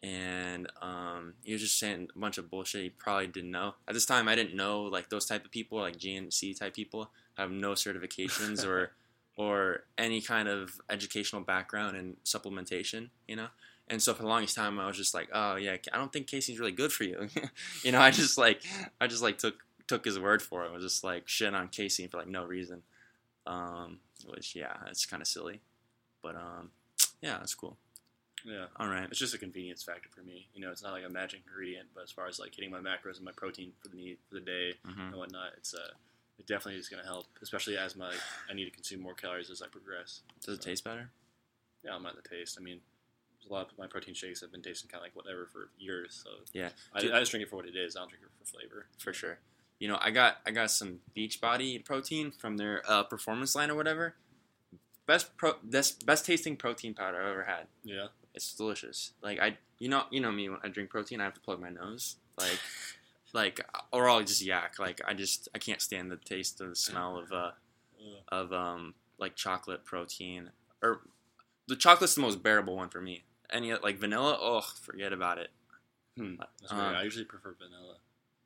And 0.03 0.69
um, 0.81 1.35
he 1.43 1.53
was 1.53 1.63
just 1.63 1.79
saying 1.79 2.09
a 2.15 2.19
bunch 2.19 2.39
of 2.39 2.51
bullshit 2.51 2.83
he 2.83 2.91
probably 2.91 3.27
didn't 3.27 3.51
know. 3.51 3.75
At 3.89 3.95
this 3.95 4.07
time, 4.07 4.29
I 4.29 4.37
didn't 4.37 4.55
know 4.55 4.83
like 4.83 5.09
those 5.09 5.27
type 5.27 5.45
of 5.45 5.51
people, 5.51 5.79
like 5.79 5.97
GNC 5.97 6.59
type 6.59 6.75
people, 6.75 7.11
have 7.37 7.51
no 7.51 7.73
certifications 7.73 8.65
or 8.65 8.93
or 9.37 9.85
any 9.97 10.21
kind 10.21 10.49
of 10.49 10.81
educational 10.91 11.43
background 11.43 11.97
in 11.97 12.17
supplementation, 12.25 13.11
you 13.27 13.37
know. 13.37 13.49
And 13.89 14.03
so 14.03 14.13
for 14.13 14.23
the 14.23 14.29
longest 14.29 14.55
time, 14.55 14.79
I 14.79 14.87
was 14.87 14.97
just 14.97 15.15
like, 15.15 15.29
"Oh 15.33 15.57
yeah, 15.57 15.77
I 15.93 15.97
don't 15.97 16.13
think 16.13 16.27
casein's 16.27 16.61
really 16.61 16.73
good 16.73 16.93
for 16.93 17.05
you," 17.05 17.29
you 17.83 17.91
know. 17.91 18.01
I 18.01 18.11
just 18.11 18.37
like 18.37 18.63
I 19.01 19.07
just 19.07 19.23
like 19.23 19.39
took 19.39 19.65
took 19.87 20.05
his 20.05 20.19
word 20.19 20.43
for 20.43 20.65
it. 20.65 20.69
I 20.69 20.73
was 20.73 20.83
just 20.83 21.03
like 21.03 21.27
shit 21.27 21.55
on 21.55 21.69
casein 21.69 22.09
for 22.09 22.19
like 22.19 22.29
no 22.29 22.45
reason. 22.45 22.83
Um, 23.47 24.01
which 24.27 24.55
yeah, 24.55 24.75
it's 24.89 25.07
kind 25.07 25.23
of 25.23 25.27
silly, 25.27 25.61
but 26.23 26.37
um, 26.37 26.71
yeah, 27.23 27.39
that's 27.39 27.55
cool. 27.55 27.79
Yeah. 28.49 28.67
All 28.77 28.89
right, 28.89 29.07
It's 29.11 29.19
just 29.19 29.35
a 29.35 29.39
convenience 29.39 29.83
factor 29.83 30.09
for 30.09 30.23
me. 30.23 30.49
You 30.55 30.63
know, 30.63 30.71
it's 30.71 30.83
not 30.83 30.93
like 30.93 31.05
a 31.05 31.09
magic 31.09 31.41
ingredient, 31.47 31.89
but 31.95 32.05
as 32.05 32.11
far 32.11 32.27
as 32.29 32.39
like 32.39 32.55
hitting 32.55 32.71
my 32.71 32.79
macros 32.81 33.17
and 33.17 33.25
my 33.25 33.33
protein 33.37 33.73
for 33.83 33.89
the 33.89 33.97
need 33.97 34.19
for 34.29 34.35
the 34.37 34.41
day 34.41 34.75
hmm 34.87 35.01
and 35.01 35.17
whatnot, 35.17 35.53
it's 35.57 35.75
uh, 35.75 35.91
it 36.39 36.47
definitely 36.47 36.79
is 36.81 36.89
going 36.89 37.03
to 37.03 37.07
help, 37.09 37.27
especially 37.43 37.77
as 37.77 37.95
my 37.97 38.13
I 38.51 38.55
need 38.55 38.65
to 38.65 38.71
consume 38.71 39.01
more 39.03 39.15
calories 39.15 39.51
as 39.51 39.61
I 39.61 39.67
progress. 39.67 40.23
does 40.45 40.55
it 40.57 40.63
taste 40.63 40.85
better? 40.85 41.11
Yeah, 41.85 41.95
I'm 41.95 42.07
at 42.07 42.15
the 42.17 42.27
taste. 42.29 42.57
I 42.59 42.63
mean, 42.63 42.81
a 43.49 43.53
lot 43.53 43.71
of 43.71 43.79
my 43.79 43.87
protein 43.87 44.15
shakes 44.15 44.41
have 44.41 44.51
been 44.53 44.63
tasting 44.63 44.89
kind 44.91 45.01
of 45.01 45.05
like 45.05 45.15
whatever 45.17 45.47
for 45.53 45.69
years. 45.79 46.21
So 46.25 46.31
Yeah. 46.53 46.71
I, 46.95 46.99
I 46.99 47.21
just 47.21 47.31
drink 47.31 47.45
it 47.47 47.51
for 47.51 47.57
what 47.57 47.67
it 47.67 47.77
is. 47.77 47.97
I 47.97 48.01
don't 48.01 48.09
drink 48.09 48.25
it 48.25 48.31
for 48.39 48.45
flavor. 48.59 48.87
for 48.99 49.13
sure. 49.13 49.39
You 49.79 49.89
know, 49.89 49.99
I 50.01 50.11
got 50.11 50.39
I 50.47 50.51
got 50.53 50.71
some 50.71 51.01
Beachbody 51.17 51.85
protein 51.85 52.31
from 52.33 52.57
their 52.57 52.83
uh, 52.89 53.03
performance 53.05 53.55
line 53.55 53.71
or 53.71 53.77
whatever. 53.77 54.15
Best 55.07 55.37
pro 55.37 55.55
best 55.63 56.05
best 56.05 56.27
tasting 56.27 56.57
protein 56.57 56.95
powder 56.95 57.21
I've 57.23 57.29
ever 57.31 57.45
had. 57.45 57.67
Yeah. 57.85 58.09
It's 58.35 58.55
delicious. 58.55 59.13
Like 59.23 59.41
I, 59.41 59.59
you 59.79 59.89
know, 59.89 60.05
you 60.11 60.21
know 60.21 60.31
me 60.31 60.49
when 60.49 60.59
I 60.63 60.69
drink 60.69 60.91
protein, 60.91 61.21
I 61.21 61.25
have 61.25 61.35
to 61.35 61.41
plug 61.41 61.61
my 61.61 61.71
nose. 61.71 62.17
Like, 62.39 62.59
like, 63.33 63.61
or 63.93 64.09
I'll 64.09 64.23
just 64.23 64.43
yak. 64.43 64.79
Like 64.79 65.01
I 65.07 65.15
just 65.15 65.49
I 65.55 65.59
can't 65.59 65.81
stand 65.81 66.11
the 66.11 66.17
taste 66.17 66.61
or 66.61 66.69
the 66.69 66.77
smell 66.77 67.17
of 67.19 67.33
uh 67.33 67.51
of 68.29 68.53
um 68.53 68.95
like 69.19 69.35
chocolate 69.35 69.85
protein 69.85 70.51
or 70.83 71.01
the 71.67 71.77
chocolate's 71.77 72.15
the 72.15 72.21
most 72.21 72.43
bearable 72.43 72.77
one 72.77 72.89
for 72.89 73.01
me. 73.01 73.25
Any 73.51 73.75
like 73.75 73.99
vanilla, 73.99 74.39
oh 74.41 74.61
forget 74.61 75.13
about 75.13 75.39
it. 75.39 75.51
Hmm. 76.17 76.35
That's 76.39 76.73
Um. 76.73 76.79
I 76.81 77.03
usually 77.03 77.25
prefer 77.25 77.55
vanilla. 77.59 77.97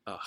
Oh, 0.05 0.19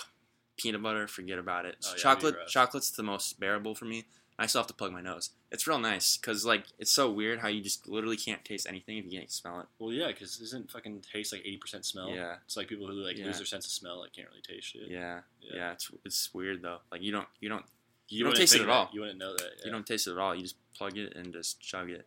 peanut 0.57 0.83
butter, 0.83 1.07
forget 1.07 1.39
about 1.39 1.67
it. 1.67 1.77
Oh, 1.85 1.91
yeah, 1.93 2.03
Chocolate, 2.03 2.37
chocolate's 2.49 2.91
the 2.91 3.03
most 3.03 3.39
bearable 3.39 3.75
for 3.75 3.85
me. 3.85 4.05
I 4.39 4.45
still 4.47 4.61
have 4.61 4.67
to 4.67 4.75
plug 4.75 4.93
my 4.93 5.01
nose. 5.01 5.31
It's 5.51 5.67
real 5.67 5.79
nice 5.79 6.19
because 6.19 6.45
like 6.45 6.65
it's 6.79 6.91
so 6.91 7.11
weird 7.11 7.41
how 7.41 7.49
you 7.49 7.63
just 7.63 7.89
literally 7.89 8.19
can't 8.19 8.45
taste 8.45 8.67
anything 8.69 8.99
if 8.99 9.05
you 9.11 9.19
can't 9.19 9.31
smell 9.31 9.61
it. 9.61 9.67
Well, 9.79 9.93
yeah, 9.93 10.09
because 10.09 10.39
isn't 10.41 10.71
fucking 10.71 11.03
taste 11.11 11.33
like 11.33 11.43
80% 11.45 11.85
smell? 11.87 12.11
Yeah, 12.11 12.37
It's 12.45 12.57
like 12.57 12.69
people 12.69 12.87
who 12.87 12.93
like 12.95 13.17
Yeah. 13.17 13.27
lose 13.27 13.39
their 13.39 13.47
sense 13.47 13.65
of 13.65 13.73
smell, 13.73 14.01
like 14.01 14.13
can't 14.13 14.29
really 14.29 14.43
taste 14.43 14.69
shit. 14.73 14.89
yeah, 14.89 15.21
Yeah. 15.41 15.57
yeah. 15.57 15.73
It's 15.73 15.91
it's 16.05 16.35
weird 16.35 16.61
though. 16.63 16.79
Like 16.93 17.01
you 17.03 17.13
don't 17.13 17.29
you 17.41 17.49
don't 17.49 17.65
You, 18.09 18.25
don't 18.25 18.37
taste 18.37 18.55
it 18.55 18.61
at 18.61 18.69
all. 18.69 18.85
that. 18.87 18.95
You 18.95 19.01
wouldn't 19.01 19.19
know 19.19 19.33
that. 19.33 19.51
Yeah. 19.61 19.67
you 19.67 19.71
don't 19.73 19.87
taste 19.87 20.07
it 20.07 20.13
at 20.13 20.19
all. 20.19 20.35
You 20.35 20.43
just 20.43 20.57
plug 20.75 20.99
it 20.99 21.17
and 21.17 21.33
just 21.33 21.61
chug 21.61 21.89
it. 21.91 22.07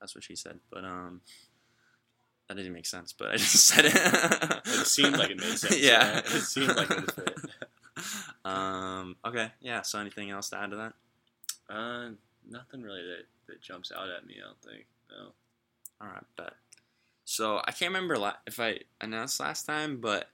That's 0.00 0.14
what 0.14 0.24
she 0.24 0.36
said. 0.36 0.60
But 0.70 0.84
um, 0.84 1.22
that 2.48 2.56
didn't 2.56 2.72
make 2.74 2.86
sense. 2.86 3.12
But 3.14 3.28
I 3.30 3.36
just 3.38 3.66
said 3.66 3.86
it. 3.86 3.94
It 3.94 4.86
seemed 4.86 5.16
like 5.16 5.30
it 5.30 5.38
made 5.40 5.56
sense. 5.58 5.80
Yeah, 5.80 6.18
It 6.18 6.42
seemed 6.42 6.76
like 6.76 6.90
it 6.90 7.10
fit. 7.14 7.36
um. 8.44 9.16
Okay. 9.24 9.50
Yeah. 9.60 9.80
So 9.82 9.98
anything 9.98 10.30
else 10.30 10.50
to 10.50 10.58
add 10.58 10.70
to 10.70 10.76
that? 10.76 10.92
Uh, 11.68 12.10
nothing 12.48 12.82
really 12.82 13.02
that, 13.02 13.26
that 13.46 13.60
jumps 13.60 13.92
out 13.94 14.08
at 14.08 14.26
me. 14.26 14.36
I 14.38 14.46
don't 14.46 14.62
think. 14.62 14.86
No. 15.10 15.28
All 16.00 16.08
right, 16.08 16.24
bet. 16.36 16.54
So 17.24 17.60
I 17.66 17.72
can't 17.72 17.92
remember 17.92 18.16
la- 18.16 18.36
if 18.46 18.58
I 18.58 18.80
announced 19.00 19.40
last 19.40 19.64
time, 19.66 20.00
but 20.00 20.28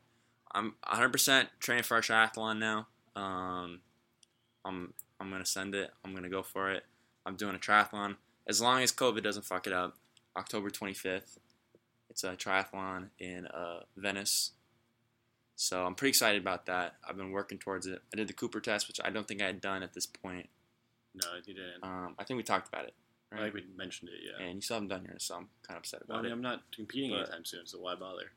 I'm 0.53 0.75
100% 0.87 1.49
training 1.59 1.83
for 1.85 1.97
a 1.97 2.01
triathlon 2.01 2.59
now. 2.59 2.87
Um, 3.17 3.81
I'm 4.65 4.95
I'm 5.21 5.31
gonna 5.31 5.47
send 5.47 5.75
it. 5.75 5.91
I'm 6.05 6.15
gonna 6.15 6.29
go 6.29 6.43
for 6.43 6.71
it. 6.71 6.85
I'm 7.27 7.37
doing 7.37 7.55
a 7.55 7.59
triathlon 7.59 8.17
as 8.47 8.61
long 8.61 8.83
as 8.83 8.93
COVID 8.93 9.23
doesn't 9.23 9.45
fuck 9.45 9.67
it 9.67 9.73
up. 9.73 9.97
October 10.37 10.71
25th. 10.71 11.39
It's 12.11 12.25
a 12.25 12.37
triathlon 12.37 13.09
in 13.19 13.47
uh, 13.47 13.81
Venice. 13.97 14.53
So 15.57 15.85
I'm 15.87 15.95
pretty 15.95 16.11
excited 16.11 16.41
about 16.43 16.67
that. 16.67 16.95
I've 17.09 17.17
been 17.17 17.31
working 17.31 17.59
towards 17.59 17.87
it. 17.87 18.03
I 18.13 18.17
did 18.17 18.29
the 18.29 18.33
Cooper 18.33 18.61
test, 18.61 18.89
which 18.89 19.01
I 19.05 19.11
don't 19.11 19.27
think 19.27 19.41
I 19.43 19.47
had 19.47 19.61
done 19.61 19.83
at 19.83 19.95
this 19.95 20.07
point. 20.07 20.49
No, 21.15 21.29
you 21.45 21.55
didn't. 21.55 21.83
Um, 21.83 22.15
I 22.19 22.25
think 22.25 22.37
we 22.39 22.43
talked 22.43 22.69
about 22.69 22.85
it, 22.87 22.95
I 23.33 23.37
think 23.39 23.55
we 23.55 23.65
mentioned 23.77 24.11
it. 24.11 24.21
Yeah. 24.23 24.45
And 24.45 24.57
you 24.57 24.61
still 24.61 24.77
haven't 24.77 24.89
done 24.89 25.05
yours, 25.05 25.25
so 25.25 25.37
I'm 25.37 25.49
kind 25.67 25.77
of 25.77 25.83
upset 25.83 26.03
Well, 26.09 26.17
I 26.17 26.21
about 26.21 26.23
mean, 26.25 26.33
it. 26.33 26.35
I'm 26.35 26.43
not 26.43 26.63
competing 26.73 27.11
But- 27.11 27.21
anytime 27.29 27.45
soon, 27.45 27.67
so 27.67 27.79
why 27.79 27.95
bother? 27.95 28.33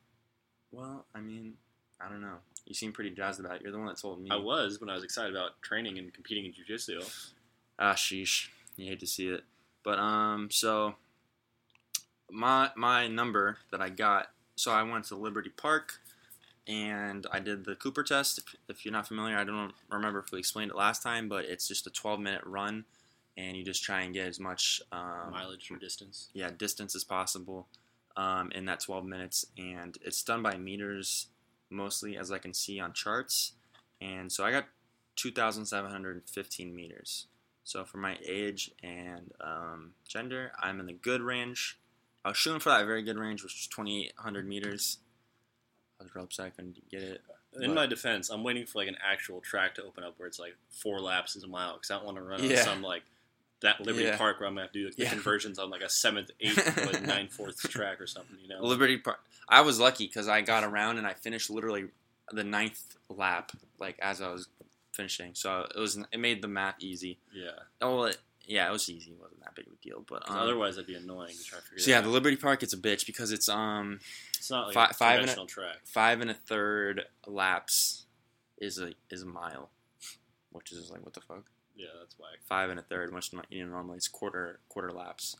Well, 0.71 1.05
I 1.15 1.19
mean, 1.21 1.57
I 1.99 2.09
don't 2.09 2.21
know. 2.21 2.37
You 2.65 2.73
seem 2.73 2.91
pretty 2.91 3.11
jazzed 3.11 3.39
about 3.39 3.55
it. 3.57 3.61
You're 3.61 3.71
the 3.71 3.77
one 3.77 3.87
that 3.87 3.97
told 3.97 4.21
me. 4.21 4.29
I 4.29 4.35
was 4.35 4.79
when 4.81 4.89
I 4.89 4.93
was 4.95 5.03
excited 5.03 5.33
about 5.33 5.61
training 5.61 5.97
and 5.97 6.13
competing 6.13 6.45
in 6.45 6.51
jujitsu. 6.53 7.01
Ah, 7.79 7.93
sheesh. 7.93 8.49
You 8.75 8.87
hate 8.89 8.99
to 8.99 9.07
see 9.07 9.29
it. 9.29 9.43
But 9.83 9.97
um, 9.97 10.49
so 10.51 10.95
my 12.29 12.71
my 12.75 13.07
number 13.07 13.57
that 13.71 13.81
I 13.81 13.89
got. 13.89 14.31
So 14.55 14.71
I 14.71 14.83
went 14.83 15.05
to 15.05 15.15
Liberty 15.15 15.49
Park, 15.49 15.99
and 16.67 17.25
I 17.31 17.39
did 17.39 17.65
the 17.65 17.75
Cooper 17.75 18.03
test. 18.03 18.37
If, 18.39 18.55
if 18.67 18.85
you're 18.85 18.91
not 18.91 19.07
familiar, 19.07 19.37
I 19.37 19.43
don't 19.43 19.73
remember 19.89 20.19
if 20.19 20.31
we 20.31 20.39
explained 20.39 20.71
it 20.71 20.77
last 20.77 21.01
time, 21.01 21.29
but 21.29 21.45
it's 21.45 21.67
just 21.67 21.87
a 21.87 21.89
12 21.89 22.19
minute 22.19 22.41
run, 22.45 22.85
and 23.37 23.55
you 23.55 23.63
just 23.63 23.83
try 23.83 24.01
and 24.01 24.13
get 24.13 24.27
as 24.27 24.39
much 24.39 24.81
um, 24.91 25.31
Mileage 25.31 25.69
or 25.71 25.77
distance. 25.77 26.29
yeah 26.33 26.49
distance 26.49 26.95
as 26.95 27.03
possible 27.03 27.67
um, 28.17 28.51
in 28.53 28.65
that 28.65 28.79
12 28.79 29.05
minutes 29.05 29.45
and 29.57 29.97
it's 30.01 30.23
done 30.23 30.41
by 30.41 30.57
meters 30.57 31.27
mostly 31.69 32.17
as 32.17 32.31
i 32.31 32.37
can 32.39 32.53
see 32.53 32.79
on 32.79 32.93
charts 32.93 33.53
and 34.01 34.31
so 34.31 34.43
i 34.43 34.51
got 34.51 34.65
2715 35.17 36.75
meters 36.75 37.27
so 37.63 37.83
for 37.83 37.97
my 37.97 38.17
age 38.25 38.71
and 38.81 39.31
um, 39.41 39.93
gender 40.07 40.51
i'm 40.59 40.79
in 40.79 40.85
the 40.87 40.93
good 40.93 41.21
range 41.21 41.77
i 42.25 42.29
was 42.29 42.37
shooting 42.37 42.59
for 42.59 42.69
that 42.69 42.85
very 42.85 43.03
good 43.03 43.17
range 43.17 43.43
which 43.43 43.53
was 43.53 43.67
2800 43.67 44.47
meters 44.47 44.97
i 45.99 46.03
was 46.03 46.13
real 46.15 46.23
upset 46.25 46.45
i 46.47 46.49
couldn't 46.49 46.89
get 46.89 47.01
it 47.01 47.21
In 47.59 47.69
But- 47.69 47.75
my 47.75 47.85
defense, 47.87 48.29
I'm 48.29 48.43
waiting 48.43 48.65
for 48.67 48.77
like 48.79 48.87
an 48.87 48.97
actual 49.03 49.41
track 49.41 49.73
to 49.75 49.83
open 49.83 50.03
up 50.03 50.13
where 50.17 50.27
it's 50.27 50.37
like 50.37 50.55
four 50.69 50.99
laps 50.99 51.35
is 51.35 51.43
a 51.43 51.47
mile 51.47 51.73
because 51.73 51.89
I 51.89 51.95
don't 51.95 52.05
want 52.05 52.17
to 52.17 52.23
run 52.23 52.43
Yeah. 52.43 52.59
on 52.59 52.63
some 52.65 52.81
like 52.83 53.03
that 53.61 53.81
Liberty 53.81 54.05
Yeah. 54.05 54.17
Park 54.17 54.39
where 54.39 54.47
I'm 54.47 54.53
gonna 54.53 54.65
have 54.67 54.71
to 54.73 54.79
do 54.79 54.85
like, 54.85 54.95
the 54.95 55.03
Yeah. 55.03 55.09
conversions 55.09 55.57
on 55.57 55.71
like 55.71 55.81
a 55.81 55.89
seventh, 55.89 56.29
eighth, 56.39 56.77
like 56.85 57.01
nine 57.15 57.29
fourths 57.29 57.61
track 57.67 57.99
or 57.99 58.05
something. 58.05 58.37
You 58.43 58.49
know, 58.49 58.61
Liberty 58.63 58.97
Park. 58.97 59.19
I 59.49 59.61
was 59.61 59.79
lucky 59.79 60.05
because 60.05 60.27
I 60.27 60.41
got 60.41 60.63
around 60.63 60.99
and 60.99 61.07
I 61.07 61.13
finished 61.13 61.49
literally 61.49 61.87
the 62.31 62.43
ninth 62.43 62.97
lap, 63.09 63.53
like 63.79 63.97
as 63.99 64.21
I 64.21 64.29
was 64.31 64.49
finishing. 64.93 65.33
So 65.33 65.67
it 65.73 65.79
was 65.79 65.97
it 66.11 66.19
made 66.19 66.43
the 66.43 66.47
math 66.49 66.75
easy. 66.79 67.17
yeah. 67.33 67.51
Oh, 67.81 68.03
it, 68.03 68.17
yeah, 68.47 68.67
it 68.67 68.71
was 68.71 68.89
easy. 68.89 69.11
It 69.11 69.19
wasn't 69.19 69.41
that 69.41 69.53
big 69.55 69.67
of 69.67 69.73
a 69.73 69.75
deal. 69.83 70.03
but 70.09 70.27
um, 70.29 70.37
otherwise, 70.37 70.75
that'd 70.75 70.87
be 70.87 70.95
annoying 70.95 71.35
to 71.35 71.43
try 71.43 71.59
to 71.59 71.65
figure. 71.65 71.79
so 71.79 71.91
yeah, 71.91 72.01
that 72.01 72.07
the. 72.07 72.13
Liberty 72.13 72.37
Park 72.37 72.63
it's 72.63 72.73
a 72.73 72.77
bitch 72.77 73.05
because 73.05 73.31
it's 73.31 73.49
um 73.49 73.99
it's 74.37 74.49
not 74.49 74.67
like 74.67 74.73
fi- 74.73 74.89
a 74.89 74.93
five 74.93 75.19
and 75.19 75.29
a- 75.29 75.45
track. 75.45 75.77
five 75.85 76.21
and 76.21 76.31
a 76.31 76.33
third 76.33 77.03
laps 77.27 78.05
is 78.57 78.79
a 78.79 78.93
is 79.11 79.21
a 79.21 79.25
mile, 79.25 79.69
which 80.51 80.71
is 80.71 80.89
like 80.89 81.03
what 81.03 81.13
the 81.13 81.21
fuck. 81.21 81.43
Yeah, 81.75 81.87
that's 81.99 82.15
why. 82.17 82.29
five 82.47 82.69
and 82.71 82.79
a 82.79 82.83
third, 82.83 83.13
which 83.13 83.31
you 83.49 83.63
know 83.65 83.71
normally 83.71 83.97
it's 83.97 84.07
quarter 84.07 84.59
quarter 84.69 84.91
laps. 84.91 85.35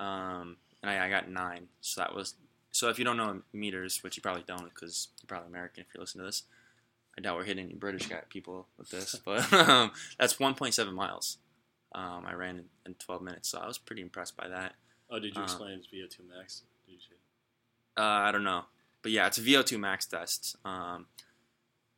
Um, 0.00 0.56
and 0.82 0.90
I, 0.90 1.06
I 1.06 1.08
got 1.10 1.30
nine, 1.30 1.68
so 1.80 2.00
that 2.00 2.14
was 2.14 2.34
so. 2.72 2.88
If 2.88 2.98
you 2.98 3.04
don't 3.04 3.16
know 3.16 3.42
meters, 3.52 4.02
which 4.02 4.16
you 4.16 4.22
probably 4.22 4.44
don't, 4.46 4.64
because 4.64 5.08
you're 5.22 5.28
probably 5.28 5.48
American 5.48 5.82
if 5.82 5.94
you 5.94 6.00
listen 6.00 6.20
to 6.20 6.26
this, 6.26 6.42
I 7.16 7.20
doubt 7.22 7.36
we're 7.36 7.44
hitting 7.44 7.66
any 7.66 7.74
British 7.74 8.06
guy 8.08 8.22
people 8.28 8.66
with 8.78 8.90
this, 8.90 9.14
but 9.24 9.52
um, 9.68 9.90
that's 10.18 10.34
1.7 10.34 10.92
miles. 10.92 11.38
Um, 11.96 12.24
I 12.26 12.34
ran 12.34 12.58
in, 12.58 12.64
in 12.84 12.94
12 12.94 13.22
minutes, 13.22 13.48
so 13.48 13.58
I 13.58 13.66
was 13.66 13.78
pretty 13.78 14.02
impressed 14.02 14.36
by 14.36 14.48
that. 14.48 14.74
Oh, 15.10 15.18
did 15.18 15.34
you 15.34 15.40
Uh, 15.40 15.44
explain 15.44 15.70
it's 15.78 15.86
VO2 15.88 16.28
max? 16.28 16.62
Did 16.86 16.92
you 16.92 16.98
say? 16.98 17.16
Uh, 17.96 18.02
I 18.02 18.30
don't 18.32 18.44
know, 18.44 18.64
but 19.02 19.12
yeah, 19.12 19.26
it's 19.26 19.38
a 19.38 19.42
VO2 19.42 19.78
max 19.80 20.06
test. 20.06 20.56
Um, 20.64 21.06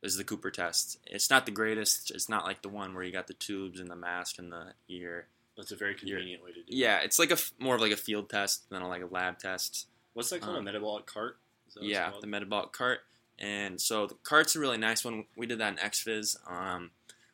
is 0.01 0.15
the 0.15 0.23
Cooper 0.23 0.49
test. 0.49 0.97
It's 1.05 1.29
not 1.29 1.45
the 1.45 1.51
greatest. 1.51 2.09
It's 2.11 2.29
not 2.29 2.45
like 2.45 2.61
the 2.61 2.69
one 2.69 2.93
where 2.95 3.03
you 3.03 3.11
got 3.11 3.27
the 3.27 3.33
tubes 3.33 3.81
and 3.81 3.89
the 3.91 3.97
mask 3.97 4.39
and 4.39 4.49
the 4.49 4.71
ear. 4.87 5.27
That's 5.57 5.71
a 5.71 5.75
very 5.75 5.93
convenient 5.93 6.41
way 6.41 6.51
to 6.51 6.55
do 6.55 6.61
it. 6.61 6.73
Yeah, 6.73 6.99
it's 6.99 7.19
like 7.19 7.31
a 7.31 7.37
more 7.57 7.75
of 7.75 7.81
like 7.81 7.91
a 7.91 7.97
field 7.97 8.29
test 8.29 8.69
than 8.69 8.81
a, 8.81 8.87
like 8.87 9.01
a 9.01 9.07
lab 9.07 9.39
test. 9.39 9.87
What's 10.13 10.29
that 10.29 10.39
called? 10.39 10.55
Um, 10.55 10.61
a 10.61 10.63
metabolic 10.63 11.05
cart? 11.05 11.37
Yeah, 11.81 12.11
the 12.21 12.27
metabolic 12.27 12.71
cart. 12.71 13.01
And 13.37 13.79
so 13.81 14.07
the 14.07 14.15
cart's 14.23 14.55
a 14.55 14.59
really 14.59 14.77
nice 14.77 15.03
one. 15.03 15.25
We 15.35 15.45
did 15.45 15.59
that 15.59 15.73
in 15.73 15.79
XFiz. 15.79 16.37
Um, 16.49 16.91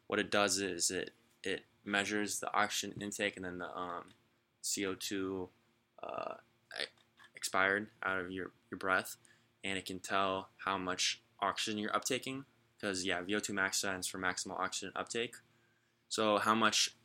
what 0.08 0.17
it 0.19 0.32
does 0.32 0.58
is 0.58 0.89
it 0.89 1.12
it 1.43 1.65
measures 1.85 2.39
the 2.39 2.53
oxygen 2.53 2.99
intake 3.01 3.35
and 3.35 3.45
then 3.45 3.57
the 3.59 3.75
um, 3.77 4.05
CO2 4.61 5.49
uh, 6.03 6.35
expired 7.35 7.87
out 8.03 8.19
of 8.19 8.31
your, 8.31 8.51
your 8.71 8.77
breath, 8.77 9.17
and 9.63 9.77
it 9.77 9.85
can 9.85 9.99
tell 9.99 10.49
how 10.65 10.77
much 10.77 11.21
oxygen 11.41 11.77
you're 11.79 11.91
uptaking. 11.91 12.45
Because 12.79 13.05
yeah, 13.05 13.21
VO2 13.21 13.53
max 13.53 13.77
stands 13.77 14.07
for 14.07 14.17
maximal 14.19 14.59
oxygen 14.59 14.91
uptake. 14.95 15.35
So 16.09 16.37
how 16.37 16.55
much 16.55 16.95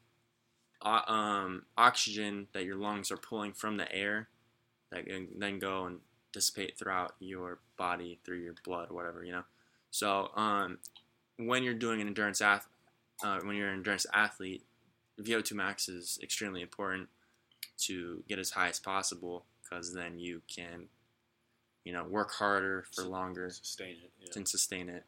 o- 0.82 1.12
um, 1.12 1.66
oxygen 1.76 2.48
that 2.52 2.64
your 2.64 2.76
lungs 2.76 3.10
are 3.10 3.16
pulling 3.16 3.52
from 3.52 3.76
the 3.76 3.90
air 3.92 4.28
that 4.90 5.06
can 5.06 5.28
then 5.38 5.58
go 5.58 5.86
and 5.86 6.00
dissipate 6.32 6.78
throughout 6.78 7.14
your 7.18 7.58
body 7.76 8.18
through 8.24 8.38
your 8.38 8.54
blood 8.64 8.90
whatever 8.90 9.24
you 9.24 9.32
know 9.32 9.42
so 9.90 10.30
um, 10.36 10.78
when 11.38 11.62
you're 11.62 11.74
doing 11.74 12.00
an 12.00 12.06
endurance 12.06 12.40
ath- 12.40 12.68
uh, 13.24 13.40
when 13.42 13.56
you're 13.56 13.68
an 13.68 13.78
endurance 13.78 14.06
athlete 14.12 14.62
vo2 15.20 15.52
max 15.52 15.88
is 15.88 16.18
extremely 16.22 16.62
important 16.62 17.08
to 17.78 18.22
get 18.28 18.38
as 18.38 18.50
high 18.50 18.68
as 18.68 18.78
possible 18.78 19.44
because 19.62 19.92
then 19.94 20.18
you 20.18 20.42
can 20.54 20.86
you 21.84 21.92
know 21.92 22.04
work 22.04 22.32
harder 22.32 22.84
for 22.94 23.02
longer 23.04 23.50
Sustain 23.50 23.96
it. 24.04 24.10
Yeah. 24.20 24.32
and 24.36 24.48
sustain 24.48 24.88
it 24.88 25.04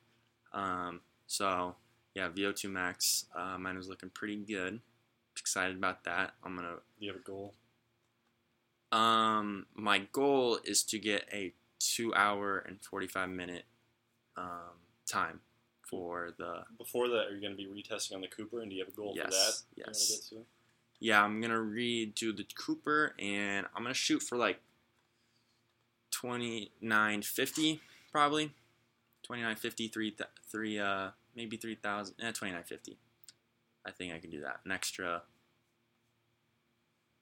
um, 0.52 1.00
so 1.26 1.74
yeah 2.14 2.28
vo2 2.28 2.70
max 2.70 3.26
uh, 3.36 3.56
mine 3.58 3.76
was 3.76 3.88
looking 3.88 4.10
pretty 4.10 4.36
good 4.36 4.80
excited 5.38 5.76
about 5.76 6.04
that 6.04 6.32
i'm 6.44 6.54
gonna 6.56 6.76
Do 6.98 7.06
you 7.06 7.12
have 7.12 7.20
a 7.20 7.24
goal? 7.24 7.54
um, 8.90 9.66
my 9.74 10.00
goal 10.12 10.58
is 10.64 10.82
to 10.84 10.98
get 10.98 11.26
a 11.32 11.52
two 11.78 12.14
hour 12.14 12.58
and 12.58 12.78
45 12.82 13.28
minute 13.30 13.64
um, 14.36 14.76
time 15.06 15.40
for 15.92 16.32
the. 16.38 16.64
Before 16.78 17.06
that, 17.08 17.26
are 17.26 17.34
you 17.34 17.40
going 17.40 17.54
to 17.54 17.56
be 17.56 17.66
retesting 17.66 18.14
on 18.14 18.22
the 18.22 18.28
Cooper, 18.28 18.62
and 18.62 18.70
do 18.70 18.76
you 18.76 18.82
have 18.82 18.92
a 18.92 18.96
goal 18.96 19.14
for 19.14 19.20
that? 19.20 19.30
Yes, 19.30 19.64
yes. 19.76 20.28
to? 20.30 20.46
Yeah, 21.02 21.22
I'm 21.22 21.40
going 21.40 21.50
to 21.50 21.56
redo 21.56 22.34
the 22.34 22.46
Cooper 22.54 23.12
and 23.18 23.66
I'm 23.74 23.82
going 23.82 23.92
to 23.92 23.98
shoot 23.98 24.22
for 24.22 24.38
like 24.38 24.60
2950 26.12 27.80
probably. 28.12 28.52
2950, 29.24 29.88
three, 29.88 30.16
three 30.48 30.78
uh, 30.78 31.08
maybe 31.34 31.56
3000, 31.56 32.14
eh, 32.20 32.26
2950. 32.28 32.98
I 33.84 33.90
think 33.90 34.14
I 34.14 34.18
can 34.18 34.30
do 34.30 34.40
that. 34.42 34.60
An 34.64 34.70
extra, 34.70 35.22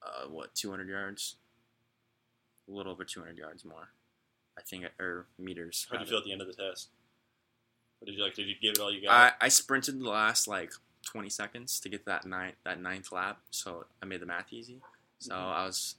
uh, 0.02 0.28
what, 0.28 0.54
200 0.54 0.86
yards? 0.86 1.36
A 2.68 2.72
little 2.72 2.92
over 2.92 3.04
200 3.04 3.38
yards 3.38 3.64
more. 3.64 3.88
I 4.58 4.62
think, 4.62 4.84
or 4.98 5.26
meters. 5.38 5.86
How 5.90 5.96
do 5.96 6.04
you 6.04 6.10
feel 6.10 6.18
at 6.18 6.24
the 6.24 6.32
end 6.32 6.42
of 6.42 6.48
the 6.48 6.54
test? 6.54 6.88
Did 8.04 8.14
you 8.14 8.22
like? 8.22 8.34
Did 8.34 8.46
you 8.48 8.54
give 8.60 8.72
it 8.72 8.78
all 8.80 8.92
you 8.92 9.02
got? 9.02 9.34
I, 9.40 9.46
I 9.46 9.48
sprinted 9.48 10.00
the 10.00 10.08
last 10.08 10.48
like 10.48 10.72
20 11.06 11.28
seconds 11.28 11.80
to 11.80 11.88
get 11.88 11.98
to 12.00 12.06
that 12.06 12.24
ninth 12.26 12.56
that 12.64 12.80
ninth 12.80 13.12
lap, 13.12 13.38
so 13.50 13.84
I 14.02 14.06
made 14.06 14.20
the 14.20 14.26
math 14.26 14.52
easy. 14.52 14.80
So 15.18 15.34
Mhm. 15.34 15.38
I 15.52 15.66
was, 15.66 15.96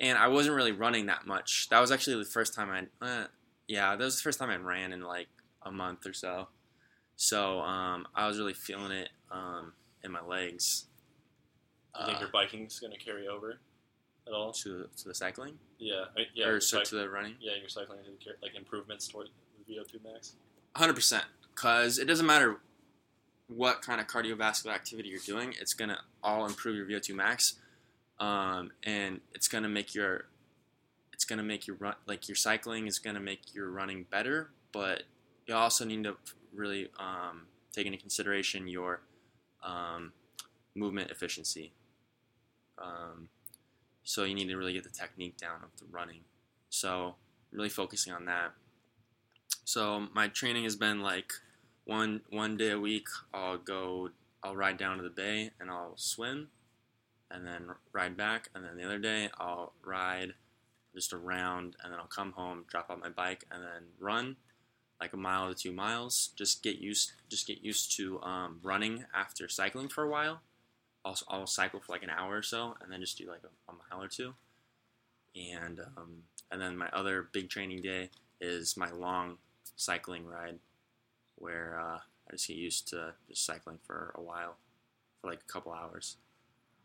and 0.00 0.18
I 0.18 0.26
wasn't 0.28 0.56
really 0.56 0.72
running 0.72 1.06
that 1.06 1.24
much. 1.26 1.68
That 1.68 1.78
was 1.80 1.92
actually 1.92 2.16
the 2.16 2.28
first 2.28 2.52
time 2.52 2.68
I, 3.00 3.04
uh, 3.06 3.26
yeah, 3.68 3.94
that 3.94 4.04
was 4.04 4.16
the 4.16 4.22
first 4.22 4.38
time 4.40 4.50
I 4.50 4.56
ran 4.56 4.92
in 4.92 5.02
like 5.02 5.28
a 5.62 5.70
month 5.70 6.04
or 6.06 6.12
so. 6.12 6.48
So 7.16 7.60
um, 7.60 8.08
I 8.14 8.26
was 8.26 8.38
really 8.38 8.54
feeling 8.54 8.90
it 8.90 9.10
um, 9.30 9.72
in 10.02 10.10
my 10.10 10.20
legs. 10.20 10.86
you 12.00 12.06
think 12.06 12.18
uh, 12.18 12.20
your 12.22 12.30
biking's 12.30 12.80
going 12.80 12.92
to 12.92 12.98
carry 12.98 13.28
over 13.28 13.60
at 14.26 14.32
all? 14.32 14.52
to 14.52 14.88
to 14.96 15.08
the 15.08 15.14
cycling 15.14 15.56
Yeah, 15.78 16.06
I, 16.16 16.22
yeah. 16.34 16.46
or 16.46 16.60
so 16.60 16.80
cyc- 16.80 16.88
to 16.88 16.96
the 16.96 17.08
running? 17.08 17.36
yeah, 17.40 17.52
your 17.60 17.68
cycling 17.68 18.00
gonna 18.02 18.36
like 18.42 18.56
improvements 18.56 19.06
toward 19.06 19.28
the 19.64 19.74
VO2 19.74 20.02
max. 20.02 20.34
Hundred 20.76 20.94
percent, 20.94 21.24
because 21.54 21.98
it 21.98 22.06
doesn't 22.06 22.26
matter 22.26 22.56
what 23.46 23.82
kind 23.82 24.00
of 24.00 24.06
cardiovascular 24.06 24.74
activity 24.74 25.08
you're 25.08 25.20
doing; 25.20 25.54
it's 25.60 25.74
gonna 25.74 25.98
all 26.22 26.46
improve 26.46 26.76
your 26.76 26.86
VO2 26.86 27.14
max, 27.14 27.54
um, 28.18 28.72
and 28.82 29.20
it's 29.34 29.48
gonna 29.48 29.68
make 29.68 29.94
your 29.94 30.26
it's 31.12 31.24
gonna 31.24 31.44
make 31.44 31.66
your 31.66 31.76
run 31.76 31.94
like 32.06 32.28
your 32.28 32.34
cycling 32.34 32.86
is 32.86 32.98
gonna 32.98 33.20
make 33.20 33.54
your 33.54 33.70
running 33.70 34.04
better. 34.10 34.50
But 34.72 35.04
you 35.46 35.54
also 35.54 35.84
need 35.84 36.02
to 36.04 36.16
really 36.52 36.88
um, 36.98 37.46
take 37.72 37.86
into 37.86 37.98
consideration 37.98 38.66
your 38.66 39.02
um, 39.62 40.12
movement 40.74 41.10
efficiency. 41.10 41.72
Um, 42.78 43.28
so 44.02 44.24
you 44.24 44.34
need 44.34 44.48
to 44.48 44.56
really 44.56 44.72
get 44.72 44.84
the 44.84 44.90
technique 44.90 45.36
down 45.36 45.62
of 45.62 45.70
the 45.78 45.86
running. 45.90 46.20
So 46.68 47.16
really 47.52 47.68
focusing 47.68 48.12
on 48.12 48.24
that. 48.26 48.52
So 49.64 50.08
my 50.14 50.28
training 50.28 50.64
has 50.64 50.76
been 50.76 51.00
like 51.00 51.32
one 51.84 52.22
one 52.30 52.56
day 52.56 52.70
a 52.70 52.80
week. 52.80 53.06
I'll 53.32 53.58
go, 53.58 54.10
I'll 54.42 54.56
ride 54.56 54.78
down 54.78 54.96
to 54.96 55.02
the 55.02 55.10
bay 55.10 55.50
and 55.60 55.70
I'll 55.70 55.94
swim, 55.96 56.48
and 57.30 57.46
then 57.46 57.70
ride 57.92 58.16
back. 58.16 58.48
And 58.54 58.64
then 58.64 58.76
the 58.76 58.84
other 58.84 58.98
day 58.98 59.30
I'll 59.38 59.72
ride 59.84 60.34
just 60.94 61.12
around, 61.12 61.76
and 61.82 61.92
then 61.92 61.98
I'll 61.98 62.06
come 62.06 62.32
home, 62.32 62.64
drop 62.68 62.90
out 62.90 63.00
my 63.00 63.08
bike, 63.08 63.44
and 63.50 63.62
then 63.62 63.82
run 63.98 64.36
like 65.00 65.12
a 65.12 65.16
mile 65.16 65.48
to 65.48 65.54
two 65.54 65.72
miles. 65.72 66.30
Just 66.36 66.62
get 66.62 66.78
used, 66.78 67.12
just 67.28 67.46
get 67.46 67.62
used 67.62 67.96
to 67.96 68.22
um, 68.22 68.60
running 68.62 69.04
after 69.14 69.48
cycling 69.48 69.88
for 69.88 70.04
a 70.04 70.08
while. 70.08 70.40
I'll, 71.04 71.18
I'll 71.28 71.46
cycle 71.46 71.80
for 71.80 71.92
like 71.92 72.02
an 72.02 72.10
hour 72.10 72.36
or 72.36 72.42
so, 72.42 72.76
and 72.80 72.92
then 72.92 73.00
just 73.00 73.18
do 73.18 73.28
like 73.28 73.42
a, 73.44 73.72
a 73.72 73.74
mile 73.74 74.04
or 74.04 74.08
two. 74.08 74.34
And 75.36 75.80
um, 75.96 76.22
and 76.50 76.60
then 76.60 76.76
my 76.76 76.88
other 76.92 77.28
big 77.32 77.50
training 77.50 77.82
day 77.82 78.10
is 78.44 78.76
my 78.76 78.90
long 78.90 79.38
cycling 79.76 80.26
ride 80.26 80.58
where 81.36 81.78
uh, 81.80 81.98
I 81.98 82.32
just 82.32 82.48
get 82.48 82.56
used 82.56 82.88
to 82.88 83.14
just 83.28 83.44
cycling 83.44 83.78
for 83.82 84.12
a 84.14 84.20
while, 84.20 84.56
for 85.20 85.30
like 85.30 85.40
a 85.40 85.52
couple 85.52 85.72
hours. 85.72 86.16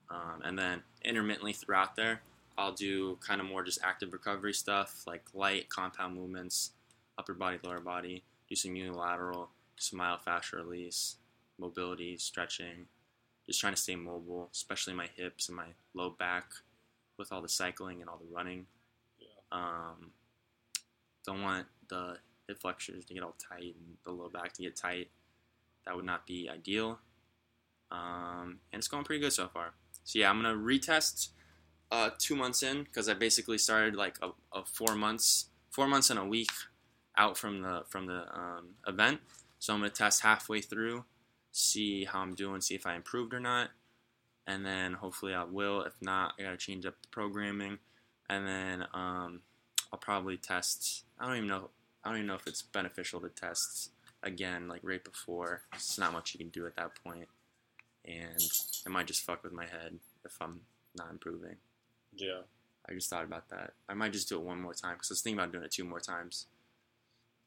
Um, 0.10 0.42
and 0.44 0.58
then 0.58 0.82
intermittently 1.04 1.54
throughout 1.54 1.96
there, 1.96 2.22
I'll 2.58 2.72
do 2.72 3.18
kind 3.26 3.40
of 3.40 3.48
more 3.48 3.64
just 3.64 3.80
active 3.84 4.12
recovery 4.12 4.54
stuff 4.54 5.04
like 5.06 5.24
light 5.34 5.70
compound 5.70 6.16
movements, 6.16 6.72
upper 7.18 7.34
body, 7.34 7.58
lower 7.64 7.80
body, 7.80 8.24
do 8.50 8.56
some 8.56 8.76
unilateral, 8.76 9.50
some 9.78 10.00
myofascial 10.00 10.58
release, 10.66 11.16
mobility, 11.58 12.18
stretching, 12.18 12.88
just 13.46 13.62
trying 13.62 13.74
to 13.74 13.82
stay 13.82 13.96
mobile, 13.96 14.50
especially 14.52 14.94
my 14.94 15.08
hips 15.16 15.48
and 15.48 15.58
my 15.58 15.68
low 15.94 16.10
back 16.10 16.46
with 17.18 17.32
all 17.32 17.42
the 17.42 17.50
cycling 17.50 18.02
and 18.02 18.10
all 18.10 18.18
the 18.18 18.36
running. 18.36 18.66
Yeah. 19.20 19.28
Um, 19.52 20.12
don't 21.26 21.42
want 21.42 21.68
the 21.90 22.18
hip 22.48 22.60
flexors 22.60 23.06
to 23.06 23.14
get 23.14 23.24
all 23.24 23.36
tight 23.50 23.76
and 23.76 23.98
the 24.06 24.12
low 24.12 24.30
back 24.30 24.54
to 24.54 24.64
get 24.64 24.76
tight. 24.76 25.10
That 25.86 25.96
would 25.96 26.06
not 26.06 26.26
be 26.26 26.50
ideal. 26.50 27.00
Um, 27.92 28.60
and 28.72 28.80
it's 28.80 28.88
going 28.88 29.04
pretty 29.04 29.22
good 29.22 29.34
so 29.34 29.48
far. 29.48 29.74
So 30.04 30.20
yeah, 30.20 30.30
I'm 30.30 30.42
gonna 30.42 30.56
retest 30.56 31.30
uh, 31.92 32.12
two 32.18 32.36
months 32.36 32.64
in 32.64 32.84
because 32.84 33.10
I 33.10 33.14
basically 33.14 33.58
started 33.58 33.96
like 33.96 34.18
a, 34.22 34.30
a 34.58 34.66
four 34.66 34.96
months, 34.96 35.50
four 35.72 35.88
months 35.88 36.10
and 36.10 36.20
a 36.20 36.26
week 36.26 36.52
out 37.18 37.38
from 37.38 37.62
the 37.62 37.84
from 37.88 38.06
the 38.06 38.26
um, 38.34 38.76
event. 38.88 39.20
So 39.60 39.74
I'm 39.74 39.80
gonna 39.80 39.90
test 39.90 40.22
halfway 40.22 40.62
through, 40.62 41.06
see 41.52 42.06
how 42.06 42.20
I'm 42.20 42.36
doing, 42.36 42.62
see 42.62 42.76
if 42.76 42.86
I 42.86 42.96
improved 42.96 43.34
or 43.34 43.40
not, 43.40 43.70
and 44.48 44.66
then 44.66 44.94
hopefully 44.94 45.34
I 45.34 45.44
will. 45.44 45.82
If 45.82 45.94
not, 46.02 46.34
I 46.40 46.44
gotta 46.44 46.58
change 46.58 46.86
up 46.86 46.96
the 47.02 47.10
programming, 47.10 47.80
and 48.30 48.48
then 48.48 48.86
um, 48.94 49.42
I'll 49.92 50.00
probably 50.00 50.38
test. 50.38 51.04
I 51.20 51.28
don't 51.28 51.38
even 51.38 51.48
know. 51.50 51.70
I 52.04 52.10
don't 52.10 52.18
even 52.20 52.28
know 52.28 52.36
if 52.36 52.48
it's 52.48 52.62
beneficial 52.62 53.20
to 53.22 53.30
test 53.30 53.92
again, 54.24 54.68
like 54.68 54.82
right 54.84 55.04
before. 55.04 55.64
It's 55.74 55.98
not 55.98 56.14
much 56.14 56.34
you 56.34 56.38
can 56.38 56.50
do 56.50 56.66
at 56.66 56.76
that 56.76 56.92
point, 57.04 57.28
and 58.06 58.38
it 58.86 58.90
might 58.90 59.08
just 59.08 59.24
fuck 59.26 59.44
with 59.44 59.54
my 59.54 59.66
head 59.66 60.00
if 60.26 60.34
I'm 60.42 60.62
not 60.96 61.10
improving. 61.12 61.56
Yeah. 62.16 62.42
I 62.90 62.94
just 62.94 63.10
thought 63.10 63.24
about 63.24 63.50
that. 63.50 63.74
I 63.88 63.94
might 63.94 64.14
just 64.14 64.30
do 64.30 64.36
it 64.38 64.42
one 64.44 64.62
more 64.62 64.74
time 64.74 64.96
because 64.96 65.12
I 65.12 65.14
was 65.14 65.22
thinking 65.22 65.40
about 65.40 65.52
doing 65.52 65.64
it 65.64 65.72
two 65.72 65.84
more 65.84 66.00
times. 66.00 66.48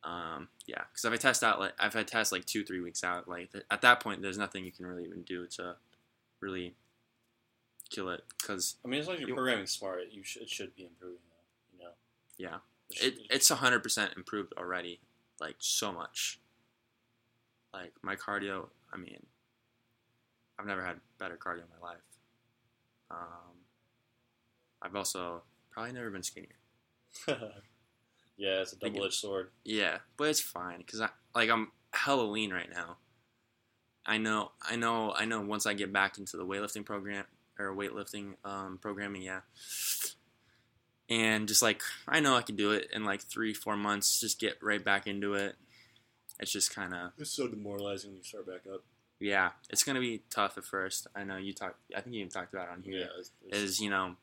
Um, 0.05 0.48
yeah, 0.66 0.83
because 0.92 1.05
if 1.05 1.12
I 1.12 1.16
test 1.16 1.42
out, 1.44 1.59
like 1.61 1.72
if 1.81 1.94
I 1.96 2.02
test 2.02 2.33
like 2.33 2.44
two, 2.44 2.64
three 2.64 2.81
weeks 2.81 3.02
out, 3.05 3.28
like 3.28 3.52
th- 3.52 3.64
at 3.70 3.83
that 3.83 4.00
point, 4.00 4.20
there's 4.22 4.38
nothing 4.38 4.64
you 4.64 4.72
can 4.72 4.87
really 4.87 5.05
even 5.05 5.22
do 5.22 5.46
to 5.57 5.76
really 6.40 6.74
kill 7.90 8.09
it 8.09 8.22
because 8.38 8.76
I 8.85 8.88
mean, 8.88 9.00
as 9.00 9.07
long 9.07 9.14
as 9.14 9.20
you're 9.20 9.31
You- 9.31 9.35
programming 9.37 9.66
smart, 9.66 10.00
you 10.11 10.22
should, 10.24 10.42
it 10.42 10.48
should 10.50 10.74
be 10.76 10.85
improving. 10.85 11.18
Though, 12.38 12.44
you 12.44 12.50
know. 12.50 12.56
Yeah. 12.90 13.06
It, 13.06 13.14
it's 13.30 13.48
hundred 13.48 13.82
percent 13.82 14.12
improved 14.16 14.52
already, 14.58 15.00
like 15.40 15.56
so 15.58 15.92
much. 15.92 16.40
Like 17.72 17.92
my 18.02 18.16
cardio, 18.16 18.66
I 18.92 18.98
mean, 18.98 19.24
I've 20.58 20.66
never 20.66 20.84
had 20.84 21.00
better 21.18 21.36
cardio 21.36 21.60
in 21.60 21.80
my 21.80 21.88
life. 21.88 22.02
Um, 23.10 23.62
I've 24.82 24.94
also 24.94 25.42
probably 25.70 25.92
never 25.92 26.10
been 26.10 26.22
skinnier. 26.22 26.50
yeah, 28.36 28.60
it's 28.60 28.72
a 28.72 28.76
double 28.76 29.04
edged 29.04 29.14
sword. 29.14 29.50
Yeah, 29.64 29.98
but 30.16 30.28
it's 30.28 30.40
fine 30.40 30.78
because 30.78 31.00
I 31.00 31.08
like 31.34 31.50
I'm 31.50 31.72
hella 31.92 32.22
lean 32.22 32.52
right 32.52 32.70
now. 32.72 32.96
I 34.04 34.18
know, 34.18 34.52
I 34.60 34.76
know, 34.76 35.14
I 35.16 35.24
know. 35.24 35.40
Once 35.40 35.64
I 35.64 35.74
get 35.74 35.92
back 35.92 36.18
into 36.18 36.36
the 36.36 36.44
weightlifting 36.44 36.84
program 36.84 37.24
or 37.58 37.74
weightlifting 37.74 38.34
um, 38.44 38.78
programming, 38.82 39.22
yeah, 39.22 39.40
and 41.08 41.48
just 41.48 41.62
like 41.62 41.82
I 42.08 42.20
know 42.20 42.36
I 42.36 42.42
can 42.42 42.56
do 42.56 42.72
it 42.72 42.88
in 42.92 43.04
like 43.04 43.20
three, 43.22 43.54
four 43.54 43.76
months. 43.76 44.20
Just 44.20 44.40
get 44.40 44.62
right 44.62 44.82
back 44.82 45.06
into 45.06 45.34
it. 45.34 45.56
It's 46.40 46.50
just 46.52 46.74
kind 46.74 46.94
of 46.94 47.12
It's 47.18 47.30
so 47.30 47.46
demoralizing 47.48 48.10
when 48.10 48.18
you 48.18 48.24
start 48.24 48.46
back 48.46 48.62
up. 48.72 48.82
yeah. 49.20 49.50
It's 49.70 49.84
gonna 49.84 50.00
be 50.00 50.22
tough 50.30 50.58
at 50.58 50.64
first. 50.64 51.06
I 51.14 51.24
know 51.24 51.36
you 51.36 51.52
talked. 51.52 51.78
I 51.96 52.00
think 52.00 52.14
you 52.14 52.20
even 52.20 52.30
talked 52.32 52.52
about 52.52 52.68
it 52.68 52.72
on 52.72 52.82
here. 52.82 53.00
Yeah, 53.00 53.06
it's, 53.18 53.30
it's, 53.46 53.58
is 53.58 53.80
you 53.80 53.90
know 53.90 54.16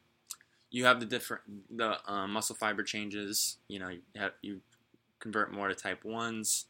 you 0.71 0.85
have 0.85 0.99
the 0.99 1.05
different 1.05 1.43
the 1.75 1.97
um, 2.11 2.31
muscle 2.31 2.55
fiber 2.55 2.83
changes 2.83 3.57
you 3.67 3.79
know 3.79 3.89
you 3.89 4.01
have 4.15 4.33
you 4.41 4.61
convert 5.19 5.51
more 5.51 5.67
to 5.67 5.73
type 5.73 6.05
ones 6.05 6.65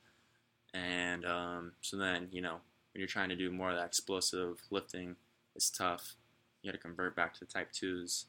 and 0.73 1.25
um, 1.25 1.73
so 1.81 1.97
then 1.97 2.29
you 2.31 2.41
know 2.41 2.53
when 2.93 2.99
you're 3.01 3.07
trying 3.07 3.27
to 3.27 3.35
do 3.35 3.51
more 3.51 3.71
of 3.71 3.75
that 3.75 3.85
explosive 3.87 4.61
lifting 4.71 5.17
it's 5.55 5.69
tough 5.69 6.15
you 6.61 6.71
got 6.71 6.77
to 6.77 6.81
convert 6.81 7.13
back 7.13 7.33
to 7.33 7.43
type 7.45 7.71
twos 7.73 8.25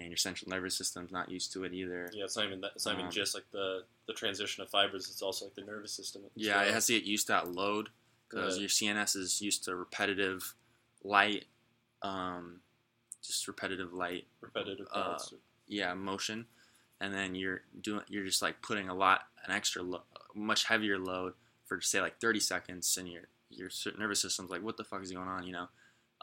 and 0.00 0.08
your 0.08 0.16
central 0.16 0.48
nervous 0.50 0.76
system's 0.76 1.12
not 1.12 1.30
used 1.30 1.52
to 1.52 1.62
it 1.64 1.72
either 1.72 2.08
yeah, 2.12 2.24
it's 2.24 2.36
not 2.36 2.46
even 2.46 2.60
that. 2.62 2.72
It's 2.74 2.86
not 2.86 2.98
Um, 2.98 3.10
just 3.10 3.34
like 3.34 3.44
the 3.52 3.84
the 4.06 4.12
transition 4.14 4.62
of 4.64 4.70
fibers. 4.70 5.08
It's 5.10 5.22
also 5.22 5.44
like 5.44 5.54
the 5.54 5.62
nervous 5.62 5.92
system. 5.92 6.22
yeah 6.34 6.56
well. 6.56 6.68
it 6.68 6.72
has 6.74 6.86
to 6.86 6.94
get 6.94 7.04
used 7.04 7.26
to 7.28 7.32
that 7.34 7.52
load 7.52 7.90
because 8.28 8.58
your 8.58 8.68
cns 8.68 9.14
is 9.16 9.40
used 9.42 9.64
to 9.64 9.74
repetitive 9.76 10.54
light 11.04 11.44
um, 12.02 12.60
just 13.22 13.46
repetitive 13.46 13.92
light 13.92 14.24
repetitive 14.40 14.86
uh, 14.92 15.18
yeah 15.66 15.94
motion 15.94 16.46
and 17.00 17.12
then 17.14 17.34
you're 17.34 17.62
doing 17.80 18.02
you're 18.08 18.24
just 18.24 18.42
like 18.42 18.60
putting 18.62 18.88
a 18.88 18.94
lot 18.94 19.22
an 19.44 19.52
extra 19.52 19.82
lo- 19.82 20.02
much 20.34 20.64
heavier 20.64 20.98
load 20.98 21.34
for 21.66 21.80
say 21.80 22.00
like 22.00 22.20
30 22.20 22.40
seconds 22.40 22.96
and 22.96 23.08
your 23.08 23.22
your 23.50 23.68
nervous 23.98 24.20
system's 24.22 24.50
like 24.50 24.62
what 24.62 24.76
the 24.76 24.84
fuck 24.84 25.02
is 25.02 25.12
going 25.12 25.28
on 25.28 25.44
you 25.44 25.52
know 25.52 25.66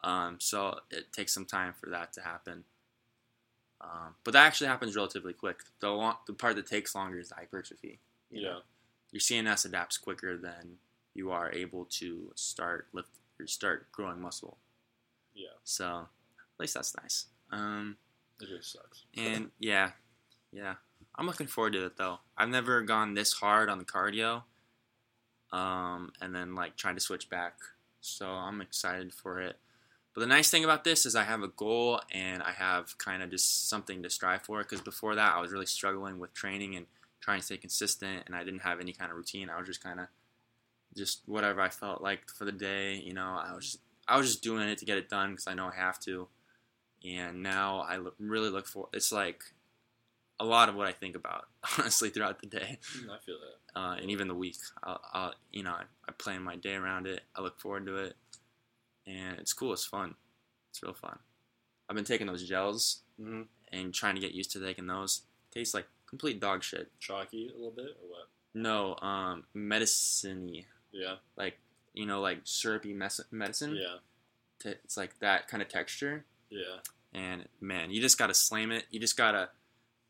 um, 0.03 0.37
so 0.39 0.79
it 0.91 1.11
takes 1.11 1.33
some 1.33 1.45
time 1.45 1.73
for 1.79 1.89
that 1.89 2.13
to 2.13 2.21
happen 2.21 2.63
um, 3.81 4.15
but 4.23 4.31
that 4.31 4.45
actually 4.45 4.67
happens 4.67 4.95
relatively 4.95 5.33
quick 5.33 5.59
the 5.79 5.89
long, 5.89 6.15
the 6.25 6.33
part 6.33 6.55
that 6.55 6.67
takes 6.67 6.95
longer 6.95 7.19
is 7.19 7.29
the 7.29 7.35
hypertrophy 7.35 7.99
you 8.29 8.41
yeah, 8.41 8.49
know? 8.49 8.59
your 9.11 9.19
CNS 9.19 9.65
adapts 9.65 9.97
quicker 9.97 10.37
than 10.37 10.77
you 11.13 11.31
are 11.31 11.51
able 11.51 11.85
to 11.85 12.31
start 12.35 12.87
lift 12.93 13.09
or 13.39 13.47
start 13.47 13.91
growing 13.91 14.21
muscle 14.21 14.57
yeah, 15.33 15.47
so 15.63 16.07
at 16.35 16.59
least 16.59 16.73
that's 16.73 16.95
nice 16.97 17.27
um, 17.51 17.97
it 18.41 18.47
just 18.49 18.73
sucks. 18.73 19.03
and 19.15 19.51
yeah, 19.59 19.91
yeah, 20.51 20.75
I'm 21.15 21.25
looking 21.25 21.47
forward 21.47 21.73
to 21.73 21.85
it 21.85 21.97
though. 21.97 22.19
I've 22.37 22.49
never 22.49 22.81
gone 22.81 23.13
this 23.13 23.33
hard 23.33 23.69
on 23.69 23.79
the 23.79 23.85
cardio, 23.85 24.43
um, 25.51 26.11
and 26.21 26.35
then 26.35 26.55
like 26.55 26.75
tried 26.75 26.95
to 26.95 26.99
switch 26.99 27.29
back. 27.29 27.53
So 28.01 28.27
I'm 28.27 28.61
excited 28.61 29.13
for 29.13 29.41
it. 29.41 29.57
But 30.17 30.21
the 30.21 30.27
nice 30.35 30.49
thing 30.49 30.63
about 30.63 30.83
this 30.83 31.05
is 31.05 31.15
I 31.15 31.25
have 31.25 31.43
a 31.43 31.47
goal 31.47 32.01
and 32.11 32.41
I 32.41 32.49
have 32.51 32.97
kind 32.97 33.21
of 33.21 33.29
just 33.29 33.69
something 33.69 34.01
to 34.01 34.09
strive 34.09 34.41
for. 34.41 34.57
Because 34.63 34.81
before 34.81 35.13
that, 35.13 35.35
I 35.35 35.39
was 35.39 35.51
really 35.51 35.67
struggling 35.67 36.17
with 36.17 36.33
training 36.33 36.75
and 36.75 36.87
trying 37.21 37.39
to 37.39 37.45
stay 37.45 37.57
consistent, 37.57 38.23
and 38.25 38.35
I 38.35 38.43
didn't 38.43 38.61
have 38.61 38.79
any 38.79 38.93
kind 38.93 39.11
of 39.11 39.17
routine. 39.17 39.47
I 39.47 39.59
was 39.59 39.67
just 39.67 39.83
kind 39.83 39.99
of 39.99 40.07
just 40.95 41.21
whatever 41.27 41.61
I 41.61 41.69
felt 41.69 42.01
like 42.01 42.31
for 42.31 42.45
the 42.45 42.51
day. 42.51 42.95
You 42.95 43.13
know, 43.13 43.39
I 43.39 43.53
was 43.53 43.65
just, 43.65 43.79
I 44.07 44.17
was 44.17 44.25
just 44.25 44.41
doing 44.41 44.67
it 44.67 44.79
to 44.79 44.85
get 44.85 44.97
it 44.97 45.07
done 45.07 45.33
because 45.33 45.45
I 45.45 45.53
know 45.53 45.67
I 45.67 45.75
have 45.75 45.99
to 45.99 46.27
and 47.05 47.43
now 47.43 47.81
I 47.87 47.97
look, 47.97 48.15
really 48.17 48.49
look 48.49 48.65
for. 48.65 48.89
It's 48.93 49.11
like 49.11 49.43
a 50.39 50.45
lot 50.45 50.67
of 50.67 50.73
what 50.73 50.87
I 50.87 50.93
think 50.93 51.15
about 51.15 51.45
honestly 51.77 52.09
throughout 52.09 52.39
the 52.41 52.47
day, 52.47 52.79
Mm, 52.97 53.11
I 53.11 53.19
feel 53.19 53.37
that. 53.39 53.79
uh, 53.79 53.95
and 54.01 54.09
even 54.09 54.27
the 54.27 54.33
week. 54.33 54.57
I'll, 54.83 54.99
I'll 55.13 55.33
you 55.51 55.61
know 55.61 55.73
I, 55.73 55.83
I 56.07 56.11
plan 56.13 56.41
my 56.41 56.55
day 56.55 56.73
around 56.73 57.05
it. 57.05 57.21
I 57.35 57.41
look 57.41 57.59
forward 57.59 57.85
to 57.85 57.97
it, 57.97 58.15
and 59.07 59.39
it's 59.39 59.53
cool. 59.53 59.73
It's 59.73 59.85
fun. 59.85 60.13
It's 60.69 60.83
real 60.83 60.93
fun. 60.93 61.17
I've 61.89 61.95
been 61.95 62.05
taking 62.05 62.27
those 62.27 62.47
gels 62.47 63.01
Mm-hmm. 63.19 63.41
and 63.71 63.91
trying 63.93 64.13
to 64.13 64.21
get 64.21 64.33
used 64.33 64.51
to 64.51 64.59
taking 64.59 64.85
those. 64.85 65.23
Tastes 65.51 65.73
like 65.73 65.87
complete 66.07 66.39
dog 66.39 66.61
shit. 66.63 66.91
Chalky 66.99 67.49
a 67.51 67.57
little 67.57 67.71
bit 67.71 67.97
or 68.03 68.09
what? 68.09 68.27
No, 68.53 68.95
um, 69.01 69.45
medicine-y. 69.55 70.65
Yeah, 70.91 71.15
like 71.35 71.57
you 71.93 72.05
know, 72.05 72.21
like 72.21 72.41
syrupy 72.43 72.93
mes- 72.93 73.21
medicine. 73.31 73.75
yeah, 73.75 73.97
T- 74.61 74.77
It's 74.83 74.97
like 74.97 75.17
that 75.19 75.47
kind 75.47 75.61
of 75.63 75.69
texture. 75.69 76.25
yeah. 76.49 76.77
and 77.13 77.45
man, 77.61 77.89
you 77.91 78.01
just 78.01 78.17
gotta 78.19 78.33
slam 78.33 78.71
it. 78.71 78.85
You 78.91 78.99
just 78.99 79.17
gotta. 79.17 79.49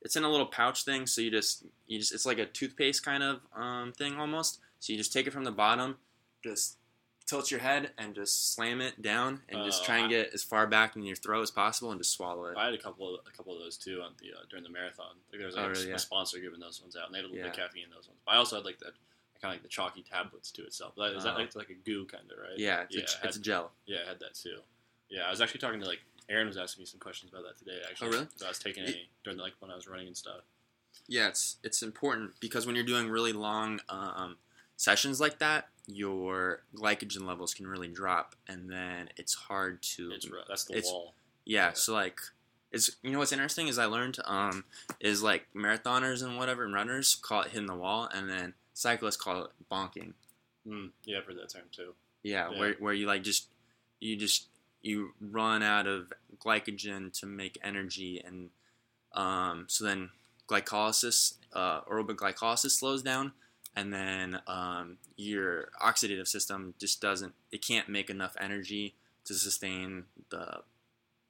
It's 0.02 0.16
in 0.16 0.24
a 0.24 0.30
little 0.30 0.46
pouch 0.46 0.84
thing, 0.84 1.08
so 1.08 1.22
you 1.22 1.32
just 1.32 1.64
you 1.88 1.98
just 2.00 2.14
it's 2.14 2.26
like 2.26 2.40
a 2.40 2.46
toothpaste 2.46 3.04
kind 3.06 3.24
of 3.24 3.40
um, 3.56 3.94
thing 3.94 4.18
almost. 4.18 4.60
So 4.80 4.92
you 4.94 4.98
just 5.00 5.12
take 5.14 5.28
it 5.28 5.34
from 5.34 5.44
the 5.46 5.52
bottom, 5.52 5.96
just 6.44 6.76
tilt 7.28 7.52
your 7.52 7.60
head 7.60 7.92
and 7.98 8.16
just 8.16 8.54
slam 8.56 8.82
it 8.82 9.02
down, 9.02 9.42
and 9.50 9.64
just 9.66 9.84
Oh, 9.84 9.86
try 9.86 9.98
and 10.00 10.10
get 10.10 10.34
as 10.34 10.44
far 10.44 10.66
back 10.66 10.96
in 10.96 11.04
your 11.04 11.16
throat 11.16 11.42
as 11.44 11.52
possible, 11.52 11.92
and 11.92 12.00
just 12.00 12.14
swallow 12.14 12.46
it. 12.46 12.58
I 12.58 12.66
had 12.66 12.74
a 12.74 12.78
couple 12.78 13.14
of 13.14 13.22
a 13.28 13.36
couple 13.36 13.54
of 13.54 13.60
those 13.60 13.78
too 13.78 14.02
on 14.02 14.14
the 14.22 14.34
uh, 14.34 14.44
during 14.50 14.64
the 14.64 14.70
marathon. 14.70 15.16
Like 15.32 15.38
there 15.40 15.46
was 15.48 15.56
Oh, 15.58 15.68
really? 15.68 15.86
a 15.88 15.90
Yeah. 15.92 15.98
sponsor 15.98 16.40
giving 16.40 16.60
those 16.60 16.82
ones 16.82 16.96
out, 16.96 17.06
and 17.06 17.14
they 17.14 17.20
had 17.20 17.26
a 17.26 17.28
little 17.28 17.44
bit 17.44 17.52
of 17.52 17.56
caffeine 17.58 17.84
in 17.84 17.90
those 17.92 18.08
ones. 18.08 18.20
But 18.26 18.32
I 18.32 18.38
also 18.38 18.56
had 18.56 18.66
like 18.66 18.80
that 18.80 18.94
kind 19.42 19.52
of 19.54 19.58
like 19.58 19.62
the 19.64 19.68
chalky 19.70 20.02
tablets 20.02 20.50
to 20.52 20.64
itself. 20.64 20.96
That, 20.96 21.14
is 21.16 21.24
that 21.24 21.36
Oh. 21.36 21.40
like 21.40 21.56
like 21.56 21.70
a 21.70 21.76
goo 21.76 22.06
kind 22.06 22.24
of 22.32 22.38
right? 22.40 22.58
yeah, 22.58 22.86
it's, 22.90 22.96
yeah, 23.14 23.20
a, 23.22 23.26
I 23.26 23.28
it's 23.28 23.38
a 23.38 23.42
gel. 23.42 23.72
yeah, 23.86 24.00
I 24.06 24.08
had 24.10 24.20
that 24.22 24.34
too. 24.34 24.60
Yeah, 25.10 25.28
I 25.28 25.30
was 25.30 25.42
actually 25.42 25.60
talking 25.60 25.80
to 25.82 25.86
like 25.86 26.00
Aaron 26.30 26.48
was 26.48 26.58
asking 26.58 26.82
me 26.82 26.86
some 26.88 27.00
questions 27.00 27.32
about 27.32 27.44
that 27.44 27.58
today. 27.58 27.80
Actually, 27.90 28.08
Oh, 28.08 28.12
really? 28.12 28.28
I 28.44 28.48
was 28.50 28.60
taking 28.60 28.84
a 28.84 29.08
during 29.24 29.38
like 29.40 29.54
when 29.60 29.70
I 29.72 29.76
was 29.76 29.88
running 29.88 30.08
and 30.08 30.18
stuff. 30.18 30.42
Yeah, 31.08 31.28
it's 31.28 31.58
it's 31.64 31.84
important 31.84 32.40
because 32.40 32.66
when 32.66 32.76
you're 32.76 32.84
doing 32.86 33.10
really 33.10 33.32
long 33.34 33.80
um, 33.90 34.38
sessions 34.76 35.20
like 35.22 35.38
that, 35.40 35.70
your 35.88 36.64
glycogen 36.76 37.26
levels 37.26 37.54
can 37.54 37.66
really 37.66 37.88
drop, 37.88 38.36
and 38.48 38.70
then 38.70 39.10
it's 39.18 39.34
hard 39.34 39.82
to 39.82 40.12
It's 40.12 40.30
rough. 40.30 40.46
That's 40.48 40.66
the 40.66 40.74
It's- 40.78 40.92
wall. 40.92 41.16
Yeah, 41.46 41.68
Yeah. 41.70 41.74
so 41.74 41.94
like 41.94 42.20
it's 42.72 42.92
you 43.02 43.12
know 43.12 43.20
what's 43.20 43.32
interesting 43.32 43.70
is 43.70 43.80
I 43.80 43.86
learned 43.86 44.18
um 44.26 44.66
is 45.00 45.24
like 45.24 45.48
marathoners 45.56 46.22
and 46.22 46.38
whatever 46.38 46.66
and 46.66 46.74
runners 46.74 47.16
call 47.16 47.42
it 47.44 47.52
hitting 47.52 47.68
the 47.68 47.76
wall 47.76 48.10
and 48.14 48.30
then 48.30 48.54
cyclists 48.74 49.16
call 49.16 49.46
it 49.46 49.52
bonking. 49.72 50.14
Mm, 50.68 50.92
yeah, 51.06 51.20
I've 51.20 51.26
heard 51.26 51.38
that 51.38 51.50
term 51.50 51.70
too. 51.72 51.96
Yeah, 52.24 52.52
Yeah. 52.52 52.60
where 52.60 52.74
where 52.74 52.94
you 52.94 53.08
like 53.08 53.24
just 53.24 53.48
you 54.02 54.18
just 54.18 54.48
you 54.82 55.14
run 55.22 55.64
out 55.64 55.88
of 55.88 56.12
glycogen 56.38 57.18
to 57.22 57.26
make 57.26 57.58
energy 57.64 58.20
and 58.20 58.50
um 59.14 59.66
so 59.70 59.86
then 59.86 60.12
glycolysis 60.50 61.36
uh 61.54 61.82
aerobic 61.84 62.18
glycolysis 62.18 62.72
slows 62.72 63.02
down 63.02 63.32
and 63.78 63.94
then 63.94 64.42
um, 64.48 64.98
your 65.16 65.70
oxidative 65.82 66.28
system 66.28 66.74
just 66.80 67.00
doesn't 67.00 67.34
it 67.52 67.66
can't 67.66 67.88
make 67.88 68.10
enough 68.10 68.36
energy 68.42 68.96
to 69.24 69.34
sustain 69.36 70.06
the 70.32 70.62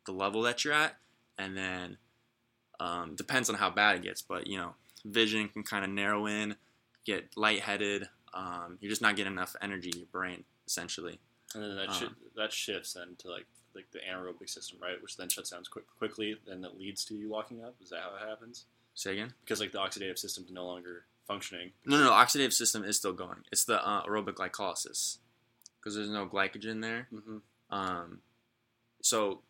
the 0.05 0.11
level 0.11 0.41
that 0.41 0.63
you're 0.63 0.73
at 0.73 0.95
and 1.37 1.55
then 1.57 1.97
um, 2.79 3.15
depends 3.15 3.49
on 3.49 3.55
how 3.55 3.69
bad 3.69 3.97
it 3.97 4.01
gets 4.01 4.21
but 4.21 4.47
you 4.47 4.57
know 4.57 4.73
vision 5.05 5.49
can 5.49 5.63
kind 5.63 5.83
of 5.83 5.91
narrow 5.91 6.25
in 6.25 6.55
get 7.05 7.29
lightheaded 7.35 8.07
um, 8.33 8.77
you're 8.79 8.89
just 8.89 9.01
not 9.01 9.15
getting 9.15 9.33
enough 9.33 9.55
energy 9.61 9.89
in 9.91 9.99
your 9.99 10.07
brain 10.11 10.45
essentially 10.65 11.19
And 11.53 11.63
then 11.63 11.75
that 11.75 11.93
shi 11.93 12.07
that 12.35 12.53
shifts 12.53 12.93
then 12.93 13.15
to 13.19 13.29
like 13.29 13.45
like 13.75 13.91
the 13.91 13.99
anaerobic 13.99 14.49
system, 14.49 14.79
right? 14.81 14.99
Which 15.03 15.17
then 15.17 15.29
shuts 15.29 15.51
down 15.51 15.61
quick, 15.69 15.85
quickly, 15.99 16.35
and 16.47 16.63
that 16.63 16.79
leads 16.79 17.05
to 17.05 17.13
you 17.13 17.29
walking 17.29 17.63
up. 17.63 17.75
Is 17.79 17.91
that 17.91 17.99
how 17.99 18.15
it 18.15 18.27
happens? 18.27 18.65
say 18.95 19.13
again 19.13 19.31
Because 19.43 19.59
like 19.59 19.71
the 19.71 19.77
oxidative 19.77 20.17
system 20.17 20.43
is 20.43 20.51
no 20.51 20.65
longer 20.65 21.05
functioning. 21.27 21.71
no 21.85 21.97
no, 21.97 22.05
no 22.05 22.11
oxidative 22.11 22.53
system 22.53 22.83
is 22.83 22.95
still 22.97 23.13
going 23.13 23.39
it's 23.51 23.65
the 23.65 23.85
uh, 23.85 24.03
aerobic 24.05 24.35
glycolysis 24.35 25.17
because 25.79 25.95
there's 25.95 26.09
no 26.09 26.25
glycogen 26.25 26.81
there 26.81 27.07
Mm-hmm. 27.13 27.37
Um, 27.69 28.19
so 29.01 29.41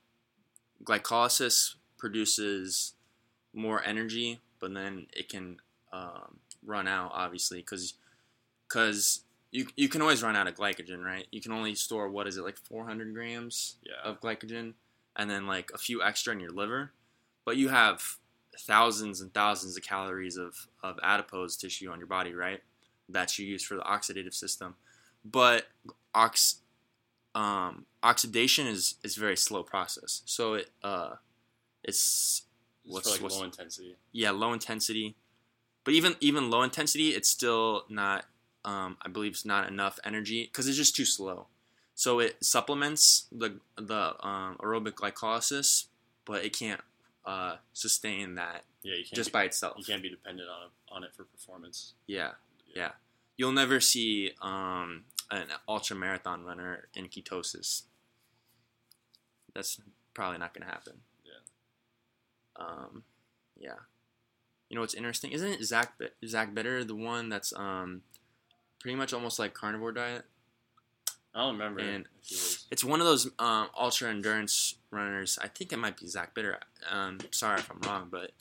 glycolysis 0.84 1.76
produces 1.98 2.94
more 3.54 3.84
energy, 3.84 4.40
but 4.60 4.74
then 4.74 5.08
it 5.14 5.30
can 5.30 5.58
um, 5.92 6.38
run 6.66 6.88
out 6.88 7.12
obviously 7.14 7.60
because 7.60 7.94
because 8.68 9.22
you 9.52 9.68
you 9.76 9.88
can 9.90 10.02
always 10.02 10.22
run 10.24 10.36
out 10.36 10.48
of 10.48 10.56
glycogen, 10.56 11.04
right? 11.04 11.26
You 11.32 11.42
can 11.42 11.52
only 11.52 11.74
store 11.76 12.10
what 12.10 12.28
is 12.28 12.38
it 12.38 12.44
like 12.44 12.58
400 12.58 13.14
grams 13.14 13.78
Yeah. 13.84 13.94
of 14.10 14.20
glycogen, 14.22 14.74
and 15.16 15.30
then 15.30 15.48
like 15.48 15.72
a 15.74 15.78
few 15.78 16.04
extra 16.04 16.34
in 16.34 16.40
your 16.40 16.52
liver, 16.52 16.92
but 17.46 17.56
you 17.58 17.70
have 17.70 18.18
thousands 18.60 19.22
and 19.22 19.34
thousands 19.34 19.78
of 19.78 19.84
calories 19.84 20.38
of 20.38 20.56
of 20.84 21.00
adipose 21.04 21.56
tissue 21.56 21.90
on 21.90 22.00
your 22.00 22.08
body, 22.08 22.34
right? 22.34 22.62
That 23.10 23.38
you 23.38 23.46
use 23.46 23.64
for 23.64 23.76
the 23.76 23.82
oxidative 23.82 24.34
system, 24.34 24.76
but 25.24 25.68
ox 26.14 26.58
um, 27.36 27.86
oxidation 28.04 28.68
is 28.68 28.96
is 29.04 29.18
a 29.18 29.20
very 29.20 29.38
slow 29.38 29.64
process. 29.64 30.22
So 30.26 30.56
it 30.56 30.70
uh, 30.84 31.16
it's 31.84 32.44
what's, 32.86 33.08
for 33.08 33.16
like 33.16 33.24
what's 33.24 33.38
low 33.38 33.46
intensity. 33.46 33.96
yeah 34.12 34.32
low 34.32 34.54
intensity, 34.54 35.16
but 35.84 35.94
even 35.94 36.16
even 36.20 36.50
low 36.50 36.64
intensity, 36.64 37.10
it's 37.10 37.30
still 37.30 37.86
not. 37.90 38.26
Um, 38.66 38.98
I 39.02 39.08
believe 39.08 39.32
it's 39.32 39.46
not 39.46 39.70
enough 39.70 39.98
energy 40.04 40.44
because 40.44 40.68
it's 40.68 40.76
just 40.76 40.96
too 40.96 41.06
slow. 41.06 41.48
So 41.96 42.20
it 42.20 42.44
supplements 42.44 43.28
the 43.32 43.60
the 43.78 44.16
um, 44.26 44.58
aerobic 44.60 44.94
glycolysis, 44.94 45.86
but 46.26 46.44
it 46.44 46.58
can't 46.58 46.82
uh, 47.28 47.58
sustain 47.74 48.36
that 48.36 48.64
Yeah, 48.84 48.96
just 49.14 49.30
be, 49.30 49.34
by 49.34 49.44
itself. 49.44 49.76
you 49.78 49.84
can't 49.84 50.02
be 50.02 50.10
dependent 50.10 50.50
on 50.50 50.68
it, 50.68 50.72
on 50.90 51.04
it 51.04 51.14
for 51.14 51.26
performance. 51.26 51.94
Yeah, 52.08 52.32
yeah. 52.74 52.92
You'll 53.36 53.52
never 53.52 53.80
see 53.80 54.32
um, 54.42 55.04
an 55.30 55.48
ultra 55.68 55.96
marathon 55.96 56.44
runner 56.44 56.88
in 56.96 57.10
ketosis. 57.10 57.84
That's 59.54 59.80
probably 60.14 60.40
not 60.40 60.54
going 60.54 60.66
to 60.66 60.74
happen. 60.74 60.94
Yeah. 61.26 62.66
Um, 62.66 63.04
yeah. 63.60 63.76
You 64.70 64.76
know 64.76 64.82
what's 64.82 64.94
interesting? 64.94 65.32
Isn't 65.32 65.52
it 65.52 65.64
Zach 65.64 65.94
Zach 66.26 66.54
Bitter 66.54 66.84
the 66.84 66.96
one 66.96 67.30
that's 67.30 67.54
um, 67.56 68.02
pretty 68.80 68.96
much 68.96 69.14
almost 69.14 69.38
like 69.38 69.54
carnivore 69.54 69.92
diet? 69.92 70.26
I 71.38 71.42
don't 71.42 71.54
remember. 71.54 71.80
And- 71.82 72.06
if 72.22 72.28
he 72.30 72.36
was- 72.36 72.66
It's 72.72 72.84
one 72.84 73.00
of 73.00 73.06
those 73.06 73.28
um, 73.40 73.70
ultra 73.78 74.10
endurance 74.10 74.76
runners. 74.92 75.38
I 75.42 75.48
think 75.48 75.72
it 75.72 75.78
might 75.78 75.98
be 75.98 76.08
Zach 76.08 76.34
Bitter. 76.34 76.60
Um, 76.90 77.20
sorry 77.32 77.60
if 77.60 77.70
I'm 77.72 77.80
wrong, 77.82 78.08
but 78.12 78.32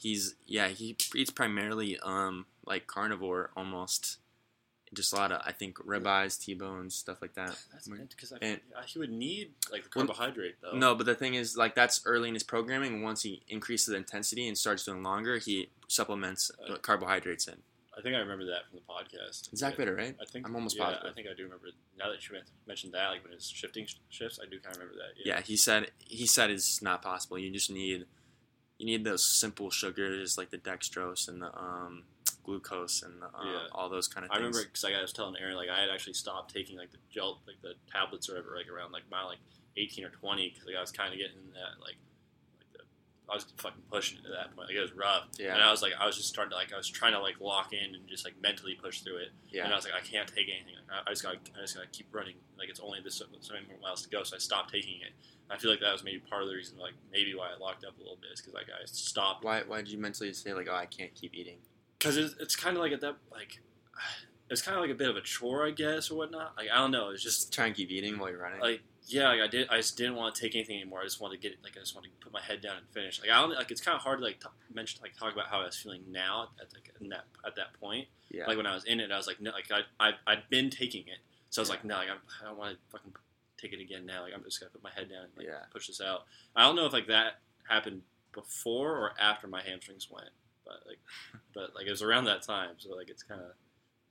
he's 0.00 0.36
yeah 0.46 0.68
he 0.68 0.96
eats 1.14 1.30
primarily 1.30 1.98
um, 2.02 2.46
like 2.64 2.86
carnivore 2.86 3.50
almost. 3.56 4.18
Just 4.92 5.12
a 5.12 5.16
lot 5.16 5.32
of 5.32 5.42
I 5.44 5.50
think 5.50 5.78
ribeyes, 5.78 6.40
T-bones, 6.40 6.94
stuff 6.94 7.20
like 7.20 7.34
that. 7.34 7.58
That's 7.72 7.88
Weird. 7.88 8.10
because 8.10 8.32
And- 8.40 8.60
he 8.86 8.98
would 9.00 9.10
need 9.10 9.50
like 9.72 9.82
the 9.82 9.90
Well, 9.96 10.06
carbohydrate 10.06 10.56
though. 10.62 10.76
No, 10.76 10.94
but 10.94 11.06
the 11.06 11.16
thing 11.16 11.34
is, 11.34 11.56
like 11.56 11.74
that's 11.74 12.02
early 12.06 12.28
in 12.28 12.34
his 12.34 12.44
programming. 12.44 13.02
Once 13.02 13.22
he 13.22 13.42
increases 13.48 13.86
the 13.86 13.96
intensity 13.96 14.46
and 14.46 14.56
starts 14.56 14.84
doing 14.84 15.02
longer, 15.02 15.38
he 15.38 15.70
supplements 15.88 16.50
uh, 16.68 16.76
carbohydrates 16.76 17.48
in. 17.48 17.56
I 17.96 18.02
think 18.02 18.14
I 18.14 18.18
remember 18.18 18.44
that 18.46 18.68
from 18.68 18.80
the 18.80 18.92
podcast. 18.92 19.54
Zach 19.56 19.76
Bitter, 19.76 19.94
right? 19.94 20.16
I 20.20 20.24
think 20.24 20.46
I'm 20.46 20.54
almost 20.54 20.76
yeah, 20.76 20.84
positive. 20.84 21.10
I 21.10 21.14
think 21.14 21.28
I 21.28 21.34
do 21.34 21.44
remember. 21.44 21.66
Now 21.98 22.10
that 22.10 22.28
you 22.28 22.36
mentioned 22.66 22.92
that, 22.94 23.08
like 23.08 23.24
when 23.24 23.32
it's 23.32 23.48
shifting 23.48 23.86
sh- 23.86 23.96
shifts, 24.10 24.40
I 24.42 24.48
do 24.50 24.58
kind 24.58 24.76
of 24.76 24.82
remember 24.82 24.98
that. 24.98 25.24
Yeah. 25.24 25.36
Yeah, 25.36 25.40
he 25.42 25.56
said 25.56 25.90
he 25.98 26.26
said 26.26 26.50
it's 26.50 26.82
not 26.82 27.02
possible. 27.02 27.38
You 27.38 27.50
just 27.50 27.70
need 27.70 28.06
you 28.78 28.86
need 28.86 29.04
those 29.04 29.24
simple 29.24 29.70
sugars 29.70 30.36
like 30.36 30.50
the 30.50 30.58
dextrose 30.58 31.28
and 31.28 31.40
the 31.40 31.56
um, 31.56 32.02
glucose 32.42 33.02
and 33.02 33.22
the, 33.22 33.26
um, 33.26 33.46
Yeah. 33.46 33.66
all 33.72 33.88
those 33.88 34.08
kind 34.08 34.24
of 34.24 34.32
I 34.32 34.36
remember 34.36 34.64
because 34.64 34.82
like, 34.84 34.94
I 34.94 35.00
was 35.00 35.12
telling 35.12 35.36
Aaron, 35.40 35.56
like 35.56 35.68
I 35.68 35.80
had 35.80 35.90
actually 35.90 36.14
stopped 36.14 36.52
taking 36.52 36.76
like 36.76 36.90
the 36.90 36.98
gel, 37.10 37.40
like 37.46 37.62
the 37.62 37.74
tablets 37.90 38.28
or 38.28 38.34
whatever, 38.34 38.56
like 38.56 38.68
around 38.68 38.92
like 38.92 39.04
mile 39.10 39.26
like 39.26 39.38
eighteen 39.76 40.04
or 40.04 40.10
twenty, 40.10 40.50
because 40.50 40.66
like 40.66 40.76
I 40.76 40.80
was 40.80 40.90
kind 40.90 41.12
of 41.12 41.18
getting 41.18 41.52
that 41.54 41.80
like, 41.80 41.96
I 43.30 43.34
was 43.36 43.46
fucking 43.56 43.82
pushing 43.90 44.18
it 44.18 44.22
to 44.24 44.28
that 44.30 44.54
point. 44.54 44.68
Like 44.68 44.76
it 44.76 44.80
was 44.80 44.92
rough, 44.92 45.24
Yeah. 45.38 45.54
and 45.54 45.62
I 45.62 45.70
was 45.70 45.80
like, 45.82 45.92
I 45.98 46.06
was 46.06 46.16
just 46.16 46.28
starting 46.28 46.50
to 46.50 46.56
like, 46.56 46.72
I 46.72 46.76
was 46.76 46.88
trying 46.88 47.12
to 47.12 47.20
like 47.20 47.40
lock 47.40 47.72
in 47.72 47.94
and 47.94 48.06
just 48.06 48.24
like 48.24 48.34
mentally 48.42 48.74
push 48.80 49.00
through 49.00 49.16
it. 49.16 49.28
yeah, 49.50 49.64
And 49.64 49.72
I 49.72 49.76
was 49.76 49.84
like, 49.86 49.94
I 49.94 50.00
can't 50.04 50.28
take 50.28 50.48
anything. 50.48 50.74
I, 50.92 51.08
I 51.08 51.12
just 51.12 51.22
got, 51.22 51.36
I 51.56 51.60
just 51.62 51.74
got 51.74 51.84
to 51.84 51.88
keep 51.88 52.08
running. 52.14 52.34
Like 52.58 52.68
it's 52.68 52.80
only 52.80 53.00
this 53.02 53.14
so 53.16 53.24
many 53.54 53.66
more 53.66 53.78
miles 53.80 54.02
to 54.02 54.08
go, 54.10 54.22
so 54.24 54.36
I 54.36 54.38
stopped 54.38 54.72
taking 54.72 55.00
it. 55.00 55.12
I 55.50 55.56
feel 55.58 55.70
like 55.70 55.80
that 55.80 55.92
was 55.92 56.04
maybe 56.04 56.18
part 56.20 56.42
of 56.42 56.48
the 56.48 56.54
reason, 56.54 56.78
like 56.78 56.92
maybe 57.12 57.34
why 57.34 57.48
I 57.54 57.58
locked 57.58 57.84
up 57.84 57.96
a 57.96 58.00
little 58.00 58.16
bit, 58.20 58.30
is 58.34 58.40
because 58.40 58.54
like 58.54 58.66
I 58.68 58.84
stopped. 58.86 59.44
why 59.44 59.62
why 59.66 59.78
did 59.78 59.88
you 59.90 59.98
mentally 59.98 60.32
say 60.32 60.52
like 60.54 60.68
oh 60.70 60.74
I 60.74 60.86
can't 60.86 61.14
keep 61.14 61.34
eating? 61.34 61.58
Because 61.98 62.16
it's, 62.16 62.34
it's 62.40 62.56
kind 62.56 62.76
of 62.76 62.82
like 62.82 62.92
at 62.92 63.00
that 63.02 63.16
like, 63.30 63.60
it's 64.50 64.62
kind 64.62 64.76
of 64.76 64.82
like 64.82 64.90
a 64.90 64.94
bit 64.94 65.08
of 65.08 65.16
a 65.16 65.20
chore, 65.22 65.66
I 65.66 65.70
guess, 65.70 66.10
or 66.10 66.16
whatnot. 66.18 66.54
Like 66.56 66.68
I 66.72 66.76
don't 66.76 66.90
know. 66.90 67.10
It's 67.10 67.22
just 67.22 67.40
Just 67.40 67.52
try 67.54 67.66
and 67.66 67.74
keep 67.74 67.90
eating 67.90 68.18
while 68.18 68.30
you're 68.30 68.40
running. 68.42 68.60
like 68.60 68.82
yeah, 69.06 69.28
like 69.28 69.40
I 69.40 69.46
did. 69.46 69.68
I 69.70 69.76
just 69.78 69.96
didn't 69.96 70.14
want 70.16 70.34
to 70.34 70.40
take 70.40 70.54
anything 70.54 70.76
anymore. 70.80 71.00
I 71.00 71.04
just 71.04 71.20
wanted 71.20 71.36
to 71.36 71.42
get 71.42 71.52
it. 71.52 71.58
Like 71.62 71.76
I 71.76 71.80
just 71.80 71.94
wanted 71.94 72.08
to 72.18 72.24
put 72.24 72.32
my 72.32 72.40
head 72.40 72.60
down 72.62 72.76
and 72.78 72.86
finish. 72.88 73.20
Like 73.20 73.30
I 73.30 73.40
don't 73.40 73.50
like. 73.54 73.70
It's 73.70 73.80
kind 73.80 73.94
of 73.96 74.02
hard 74.02 74.18
to 74.20 74.24
like 74.24 74.40
t- 74.40 74.48
mention 74.72 75.00
like 75.02 75.16
talk 75.16 75.32
about 75.32 75.46
how 75.48 75.60
I 75.60 75.66
was 75.66 75.76
feeling 75.76 76.02
now 76.10 76.48
at 76.60 76.72
like 76.72 76.90
in 77.00 77.08
that 77.10 77.24
at 77.46 77.56
that 77.56 77.74
point. 77.80 78.08
yeah, 78.30 78.46
Like 78.46 78.56
when 78.56 78.66
I 78.66 78.74
was 78.74 78.84
in 78.84 79.00
it, 79.00 79.10
I 79.12 79.16
was 79.16 79.26
like, 79.26 79.40
no, 79.40 79.50
like 79.52 79.70
I 79.70 79.80
I 80.00 80.12
I'd 80.26 80.48
been 80.50 80.70
taking 80.70 81.02
it, 81.08 81.18
so 81.50 81.60
I 81.60 81.62
was 81.62 81.68
Yeah. 81.68 81.74
like, 81.74 81.84
no, 81.84 81.94
like, 81.96 82.08
I'm, 82.10 82.18
I 82.42 82.48
don't 82.48 82.58
want 82.58 82.72
to 82.74 82.78
fucking 82.90 83.12
take 83.60 83.72
it 83.72 83.80
again 83.80 84.04
now. 84.06 84.22
Like 84.22 84.32
I'm 84.34 84.42
just 84.44 84.58
gonna 84.60 84.70
put 84.70 84.82
my 84.82 84.90
head 84.90 85.08
down 85.10 85.24
and 85.24 85.32
like 85.36 85.46
Yeah. 85.46 85.64
push 85.72 85.86
this 85.88 86.00
out. 86.00 86.24
I 86.56 86.62
don't 86.62 86.76
know 86.76 86.86
if 86.86 86.92
like 86.92 87.06
that 87.08 87.40
happened 87.68 88.02
before 88.32 88.96
or 88.96 89.12
after 89.20 89.46
my 89.46 89.62
hamstrings 89.62 90.08
went, 90.10 90.30
but 90.64 90.82
like, 90.86 90.98
but 91.54 91.74
like 91.74 91.86
it 91.86 91.90
was 91.90 92.02
around 92.02 92.24
that 92.24 92.42
time. 92.42 92.70
So 92.78 92.94
like 92.96 93.08
it's 93.10 93.22
kind 93.22 93.40
of 93.40 93.52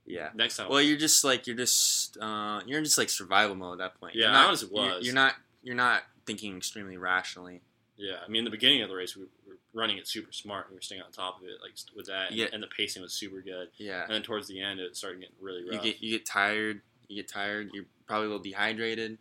yeah. 0.06 0.30
next 0.34 0.58
time. 0.58 0.70
Well, 0.70 0.82
you're 0.82 0.98
just 0.98 1.24
like 1.24 1.48
you're 1.48 1.56
just 1.56 2.18
uh, 2.18 2.62
you're 2.66 2.78
in 2.80 2.84
just 2.86 2.98
like 2.98 3.10
survival 3.10 3.56
mode 3.56 3.80
at 3.80 3.94
that 3.94 4.00
point. 4.00 4.16
Yeah, 4.16 4.24
you're 4.24 4.32
not, 4.32 4.48
honestly 4.48 4.70
you're- 4.74 4.90
was. 4.96 5.06
You're 5.06 5.16
not 5.16 5.34
you're 5.64 5.76
not 5.76 6.04
thinking 6.26 6.58
extremely 6.58 6.98
rationally. 6.98 7.62
Yeah, 7.96 8.16
I 8.26 8.28
mean, 8.30 8.40
in 8.40 8.46
the 8.46 8.52
beginning 8.52 8.82
of 8.82 8.90
the 8.90 8.96
race, 8.96 9.16
we 9.16 9.24
were 9.48 9.58
running 9.74 9.98
it 9.98 10.08
super 10.08 10.32
smart. 10.32 10.66
And 10.66 10.72
We 10.74 10.78
were 10.78 10.82
staying 10.82 11.02
on 11.04 11.12
top 11.12 11.40
of 11.40 11.46
it, 11.48 11.54
like 11.62 11.74
with 11.96 12.08
that, 12.08 12.30
and, 12.30 12.36
Yeah. 12.38 12.48
and 12.52 12.62
the 12.62 12.68
pacing 12.68 13.02
was 13.04 13.14
super 13.14 13.40
good. 13.42 13.70
Yeah, 13.78 14.04
And 14.04 14.12
then 14.14 14.24
towards 14.24 14.48
the 14.48 14.60
end, 14.62 14.80
it 14.80 14.96
started 14.98 15.20
getting 15.22 15.36
really 15.40 15.62
you 15.64 15.72
rough. 15.72 15.84
get 15.84 16.02
you 16.02 16.12
get 16.12 16.26
tired. 16.26 16.82
You 17.08 17.22
get 17.22 17.32
tired. 17.32 17.70
You're 17.74 17.86
probably 18.08 18.26
a 18.26 18.30
little 18.30 18.44
dehydrated. 18.44 19.20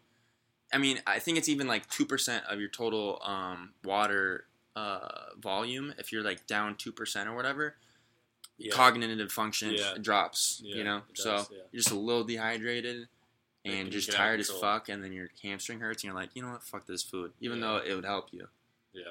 I 0.73 0.79
mean, 0.79 1.01
I 1.07 1.19
think 1.19 1.37
it's 1.37 1.49
even 1.51 1.67
like 1.67 1.89
two 1.91 2.07
percent 2.07 2.45
of 2.49 2.59
your 2.61 2.71
total 2.71 3.21
um, 3.25 3.73
water 3.85 4.47
uh, 4.75 5.09
volume. 5.39 5.93
If 5.99 6.11
you're 6.13 6.23
like 6.23 6.47
down 6.47 6.77
two 6.77 6.93
percent 6.93 7.29
or 7.29 7.35
whatever, 7.37 7.77
yeah. 8.63 8.73
cognitive 8.73 9.31
function 9.33 9.75
Yeah. 9.75 9.95
drops. 10.01 10.61
Yeah, 10.65 10.77
you 10.77 10.85
know, 10.85 11.03
so 11.15 11.37
does, 11.37 11.51
you're 11.51 11.81
just 11.81 11.91
a 11.91 11.97
little 11.99 12.25
dehydrated 12.25 13.09
and 13.65 13.91
just 13.91 14.09
get 14.09 14.15
out 14.15 14.21
of 14.21 14.27
tired 14.27 14.41
as 14.41 14.51
fuck, 14.51 14.89
and 14.89 15.03
then 15.03 15.13
your 15.13 15.29
hamstring 15.43 15.81
hurts, 15.81 16.03
and 16.03 16.13
you're 16.13 16.21
like, 16.21 16.31
you 16.35 16.43
know 16.43 16.51
what, 16.51 16.63
fuck 16.63 16.87
this 16.87 17.03
food, 17.03 17.33
even 17.41 17.61
though 17.61 17.77
it 17.77 17.95
would 17.95 18.05
help 18.05 18.29
you. 18.33 18.49
Yeah, 18.93 19.03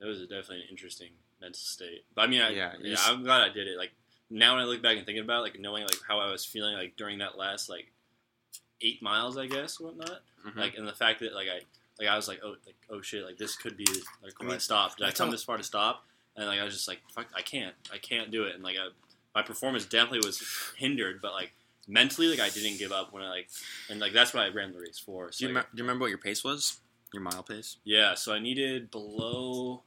it 0.00 0.04
was 0.04 0.20
definitely 0.22 0.62
an 0.62 0.68
interesting 0.70 1.10
mental 1.40 1.58
state. 1.58 2.04
But 2.14 2.22
I 2.22 2.26
mean, 2.26 2.42
I, 2.42 2.50
yeah, 2.50 2.72
yeah 2.80 2.96
I'm 3.06 3.22
glad 3.22 3.42
I 3.42 3.52
did 3.52 3.68
it. 3.68 3.78
Like 3.78 3.92
now, 4.30 4.54
when 4.54 4.62
I 4.62 4.66
look 4.66 4.82
back 4.82 4.96
and 4.96 5.06
thinking 5.06 5.24
about, 5.24 5.40
it, 5.40 5.42
like 5.42 5.60
knowing 5.60 5.84
like 5.84 5.98
how 6.06 6.18
I 6.18 6.30
was 6.30 6.44
feeling 6.44 6.74
like 6.74 6.96
during 6.96 7.18
that 7.18 7.38
last 7.38 7.68
like 7.68 7.92
eight 8.80 9.02
miles, 9.02 9.36
I 9.36 9.46
guess, 9.46 9.78
whatnot. 9.78 10.20
Mhm. 10.46 10.56
Like, 10.56 10.76
and 10.76 10.86
the 10.86 10.92
fact 10.92 11.20
that 11.20 11.34
like 11.34 11.48
I 11.48 11.60
like 11.98 12.08
I 12.08 12.16
was 12.16 12.28
like, 12.28 12.40
oh, 12.42 12.56
like 12.66 12.76
oh 12.90 13.00
shit, 13.00 13.24
like 13.24 13.38
this 13.38 13.56
could 13.56 13.76
be 13.76 13.86
like 14.22 14.38
when 14.38 14.48
I, 14.48 14.52
mean, 14.52 14.60
stopped. 14.60 14.98
Did 14.98 15.06
I 15.06 15.12
come 15.12 15.30
this 15.30 15.44
far 15.44 15.56
to 15.56 15.62
stop? 15.62 16.04
And 16.36 16.46
like 16.46 16.58
I 16.60 16.64
was 16.64 16.74
just 16.74 16.88
like, 16.88 17.00
fuck, 17.14 17.26
I 17.36 17.42
can't, 17.42 17.74
I 17.92 17.98
can't 17.98 18.30
do 18.30 18.44
it. 18.44 18.54
And 18.54 18.64
like 18.64 18.76
I, 18.76 18.88
my 19.34 19.42
performance 19.42 19.84
definitely 19.84 20.26
was 20.26 20.42
hindered, 20.76 21.20
but 21.22 21.32
like 21.32 21.52
mentally, 21.86 22.28
like 22.28 22.40
I 22.40 22.48
didn't 22.50 22.78
give 22.78 22.92
up 22.92 23.12
when 23.12 23.22
I 23.22 23.28
like, 23.30 23.48
and 23.90 24.00
like 24.00 24.12
that's 24.12 24.34
what 24.34 24.42
I 24.44 24.48
ran 24.48 24.72
the 24.72 24.80
race 24.80 24.98
for. 24.98 25.30
do, 25.30 25.46
you 25.46 25.52
like, 25.52 25.64
remem- 25.64 25.70
do 25.70 25.76
you 25.78 25.84
remember 25.84 26.02
what 26.02 26.08
your 26.10 26.18
pace 26.18 26.42
was? 26.44 26.78
Your 27.12 27.22
mile 27.22 27.42
pace? 27.44 27.76
yeah, 27.84 28.14
so 28.14 28.32
I 28.32 28.40
needed 28.40 28.90
below 28.90 29.82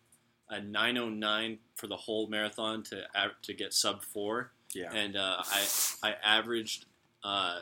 a 0.50 0.62
909 0.62 1.58
for 1.76 1.88
the 1.88 1.98
whole 1.98 2.28
marathon 2.28 2.84
to 2.84 3.04
to 3.42 3.54
get 3.54 3.74
sub 3.74 4.02
four, 4.04 4.52
Yeah. 4.74 4.92
and 4.94 5.18
uh, 5.18 5.44
I 5.46 5.66
I 6.04 6.14
averaged. 6.24 6.86
Uh, 7.24 7.62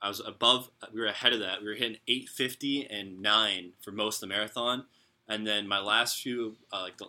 I 0.00 0.08
was 0.08 0.20
above. 0.20 0.70
We 0.92 1.00
were 1.00 1.06
ahead 1.06 1.32
of 1.32 1.40
that. 1.40 1.60
We 1.62 1.68
were 1.68 1.74
hitting 1.74 1.98
850 2.08 2.86
and 2.90 3.20
nine 3.22 3.72
for 3.82 3.90
most 3.92 4.16
of 4.22 4.28
the 4.28 4.34
marathon, 4.34 4.84
and 5.28 5.44
then 5.46 5.66
my 5.66 5.78
last 5.80 6.20
few, 6.22 6.56
uh, 6.72 6.82
like 6.82 6.98
the 6.98 7.08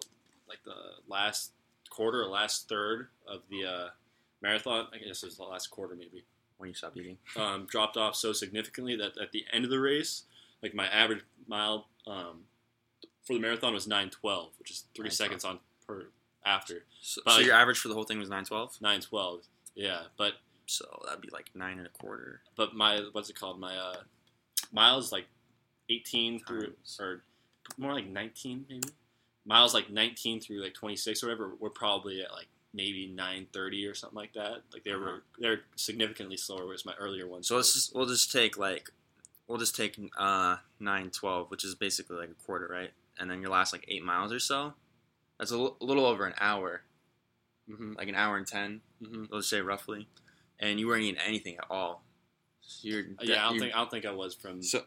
like 0.54 0.64
the 0.64 1.02
last 1.12 1.52
quarter 1.90 2.22
or 2.22 2.28
last 2.28 2.70
third 2.70 3.08
of 3.28 3.42
the 3.50 3.66
uh, 3.66 3.88
marathon. 4.42 4.88
I 4.94 4.98
guess 4.98 5.24
it 5.24 5.28
was 5.28 5.38
the 5.38 5.44
last 5.44 5.68
quarter 5.68 5.96
maybe 5.96 6.24
when 6.58 6.70
you 6.70 6.76
stop 6.76 6.96
eating. 6.96 7.18
um, 7.36 7.66
dropped 7.70 7.98
off 7.98 8.16
so 8.16 8.32
significantly 8.34 8.96
that 8.96 9.18
at 9.22 9.32
the 9.32 9.46
end 9.52 9.64
of 9.66 9.72
the 9.72 9.80
race, 9.80 10.24
like 10.62 10.74
my 10.74 10.88
average 10.88 11.22
mile 11.48 11.88
um, 12.08 12.42
for 13.24 13.34
the 13.34 13.40
marathon 13.40 13.74
was 13.74 13.88
912, 13.88 14.52
which 14.60 14.72
is 14.72 14.86
three 14.96 15.10
9:12. 15.10 15.14
seconds 15.14 15.46
on 15.46 15.60
per 15.88 16.06
after 16.46 16.84
So, 17.02 17.22
so 17.28 17.36
like- 17.38 17.46
your 17.46 17.56
average 17.56 17.80
for 17.80 17.88
the 17.88 17.94
whole 17.96 18.04
thing 18.04 18.20
was 18.20 18.30
nine 18.30 18.46
twelve. 18.46 18.78
912. 18.82 19.42
Yeah, 19.76 20.04
but 20.18 20.34
So 20.68 20.86
that'd 21.06 21.22
be 21.22 21.30
like 21.32 21.50
nine 21.56 21.78
and 21.80 21.88
a 21.88 21.90
quarter. 21.90 22.42
but 22.56 22.76
my 22.76 23.00
what's 23.12 23.30
it 23.30 23.36
called? 23.40 23.60
My 23.60 23.76
uh, 23.76 23.96
miles 24.72 25.12
like 25.12 25.26
18 25.90 26.40
through 26.40 26.74
or 27.00 27.24
more 27.78 27.94
like 27.94 28.08
19 28.08 28.66
maybe. 28.70 28.88
Miles 29.46 29.74
like 29.74 29.90
19 29.90 30.40
through 30.40 30.62
like 30.64 30.74
26 30.74 31.24
or 31.24 31.28
whatever 31.28 31.52
were 31.60 31.70
probably 31.70 32.22
at 32.22 32.32
like 32.32 32.48
maybe 32.74 33.08
930 33.08 33.86
or 33.88 33.94
something 33.94 34.16
like 34.18 34.34
that. 34.34 34.62
Like 34.72 34.84
they 34.84 34.94
were 34.94 35.10
Uh-huh. 35.10 35.20
they're 35.40 35.62
significantly 35.76 36.38
slower. 36.38 36.66
Whereas 36.66 36.86
my 36.86 36.94
earlier 36.96 37.28
ones. 37.28 37.48
So 37.48 37.56
let's 37.58 37.74
just 37.74 37.94
we'll 37.96 38.06
just 38.06 38.32
take 38.32 38.58
like 38.58 38.90
we'll 39.48 39.58
just 39.58 39.76
take 39.76 40.00
uh 40.18 40.58
nine 40.80 41.10
twelve, 41.10 41.52
which 41.52 41.66
is 41.66 41.76
basically 41.76 42.16
like 42.18 42.30
a 42.30 42.46
quarter, 42.46 42.68
right? 42.72 42.92
And 43.20 43.30
then 43.30 43.42
your 43.42 43.52
last 43.52 43.74
like 43.74 43.86
eight 43.90 44.04
miles 44.04 44.32
or 44.32 44.40
so. 44.40 44.74
That's 45.38 45.52
a 45.52 45.58
little 45.58 46.06
over 46.06 46.26
an 46.26 46.36
hour, 46.40 46.84
Mhm, 47.70 47.98
like 47.98 48.08
an 48.08 48.16
hour 48.16 48.38
and 48.38 48.48
ten. 48.48 48.82
mhm. 49.02 49.28
Let's 49.30 49.50
say 49.50 49.60
roughly, 49.62 50.08
and 50.60 50.80
you 50.80 50.88
weren't 50.88 51.04
eating 51.04 51.20
anything 51.20 51.58
at 51.58 51.66
all. 51.70 52.04
So 52.62 52.88
you're 52.88 53.04
Yeah, 53.22 53.46
I 53.46 53.50
don't 53.50 53.60
think 53.60 53.74
I 53.74 53.78
don't 53.78 53.92
think 53.92 54.06
I 54.06 54.12
was 54.12 54.36
from 54.36 54.64
so. 54.64 54.86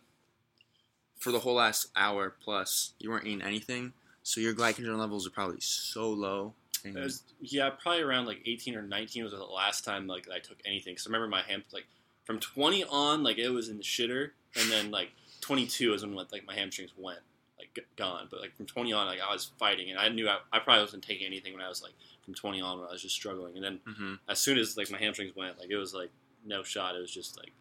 For 1.18 1.30
the 1.32 1.40
whole 1.40 1.54
last 1.54 1.88
hour 1.96 2.30
plus, 2.30 2.92
you 2.98 3.11
weren't 3.11 3.26
eating 3.26 3.42
anything, 3.42 3.92
so 4.27 4.41
your 4.41 4.55
glycogen 4.55 4.99
levels 4.99 5.24
are 5.24 5.31
probably 5.31 5.61
so 5.61 6.11
low. 6.11 6.53
Was, 6.85 7.22
yeah, 7.41 7.70
probably 7.70 8.03
around 8.03 8.27
like 8.27 8.41
18 8.45 8.74
or 8.74 8.83
19 8.83 9.22
was 9.22 9.33
the 9.33 9.39
last 9.39 9.85
time 9.85 10.09
like 10.09 10.27
I 10.29 10.41
took 10.41 10.59
anything. 10.64 10.97
Cause 10.97 11.07
I 11.07 11.11
remember 11.11 11.29
my 11.29 11.43
ham 11.43 11.62
like 11.72 11.87
from 12.24 12.41
20 12.41 12.83
on, 12.83 13.22
like 13.22 13.39
it 13.39 13.51
was 13.51 13.68
in 13.68 13.77
the 13.77 13.85
shitter, 13.85 14.31
and 14.61 14.68
then 14.68 14.91
like 14.91 15.11
22 15.43 15.95
is 15.95 16.05
when 16.05 16.16
like 16.16 16.45
my 16.45 16.55
hamstrings 16.55 16.91
went 16.99 17.20
like 17.57 17.87
gone. 17.95 18.27
But 18.29 18.41
like 18.41 18.57
from 18.57 18.66
20 18.66 18.93
on, 18.93 19.07
like 19.07 19.20
I 19.20 19.33
was 19.33 19.53
fighting, 19.61 19.91
and 19.91 19.99
I 19.99 20.09
knew 20.09 20.29
I, 20.29 20.39
I 20.53 20.59
probably 20.59 20.83
wasn't 20.83 21.05
taking 21.05 21.24
anything 21.24 21.53
when 21.53 21.62
I 21.62 21.68
was 21.68 21.81
like 21.81 21.95
from 22.24 22.35
20 22.35 22.61
on 22.61 22.81
when 22.81 22.89
I 22.89 22.93
was 22.93 23.03
just 23.03 23.14
struggling. 23.14 23.55
And 23.55 23.64
then 23.64 23.81
hmm 23.87 24.14
as 24.29 24.41
soon 24.41 24.59
as 24.59 24.77
like 24.77 24.91
my 24.91 24.99
hamstrings 24.99 25.37
went, 25.37 25.57
like 25.61 25.70
it 25.70 25.77
was 25.77 25.95
like 25.95 26.11
no 26.45 26.64
shot. 26.64 26.97
It 26.97 27.01
was 27.01 27.12
just 27.12 27.39
like 27.39 27.53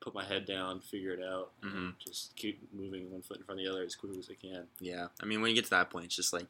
put 0.00 0.14
my 0.14 0.24
head 0.24 0.46
down, 0.46 0.80
figure 0.80 1.12
it 1.12 1.22
out, 1.22 1.50
Mhm. 1.62 1.94
just 1.98 2.34
keep 2.36 2.72
moving 2.72 3.10
one 3.10 3.22
foot 3.22 3.38
in 3.38 3.42
front 3.44 3.60
of 3.60 3.66
the 3.66 3.72
other 3.72 3.82
as 3.82 3.94
quickly 3.96 4.18
as 4.18 4.30
I 4.30 4.34
can. 4.34 4.68
Yeah. 4.80 5.08
I 5.20 5.26
mean, 5.26 5.40
when 5.40 5.50
you 5.50 5.54
get 5.56 5.64
to 5.64 5.70
that 5.70 5.90
point, 5.90 6.06
it's 6.06 6.16
just 6.16 6.32
like 6.32 6.46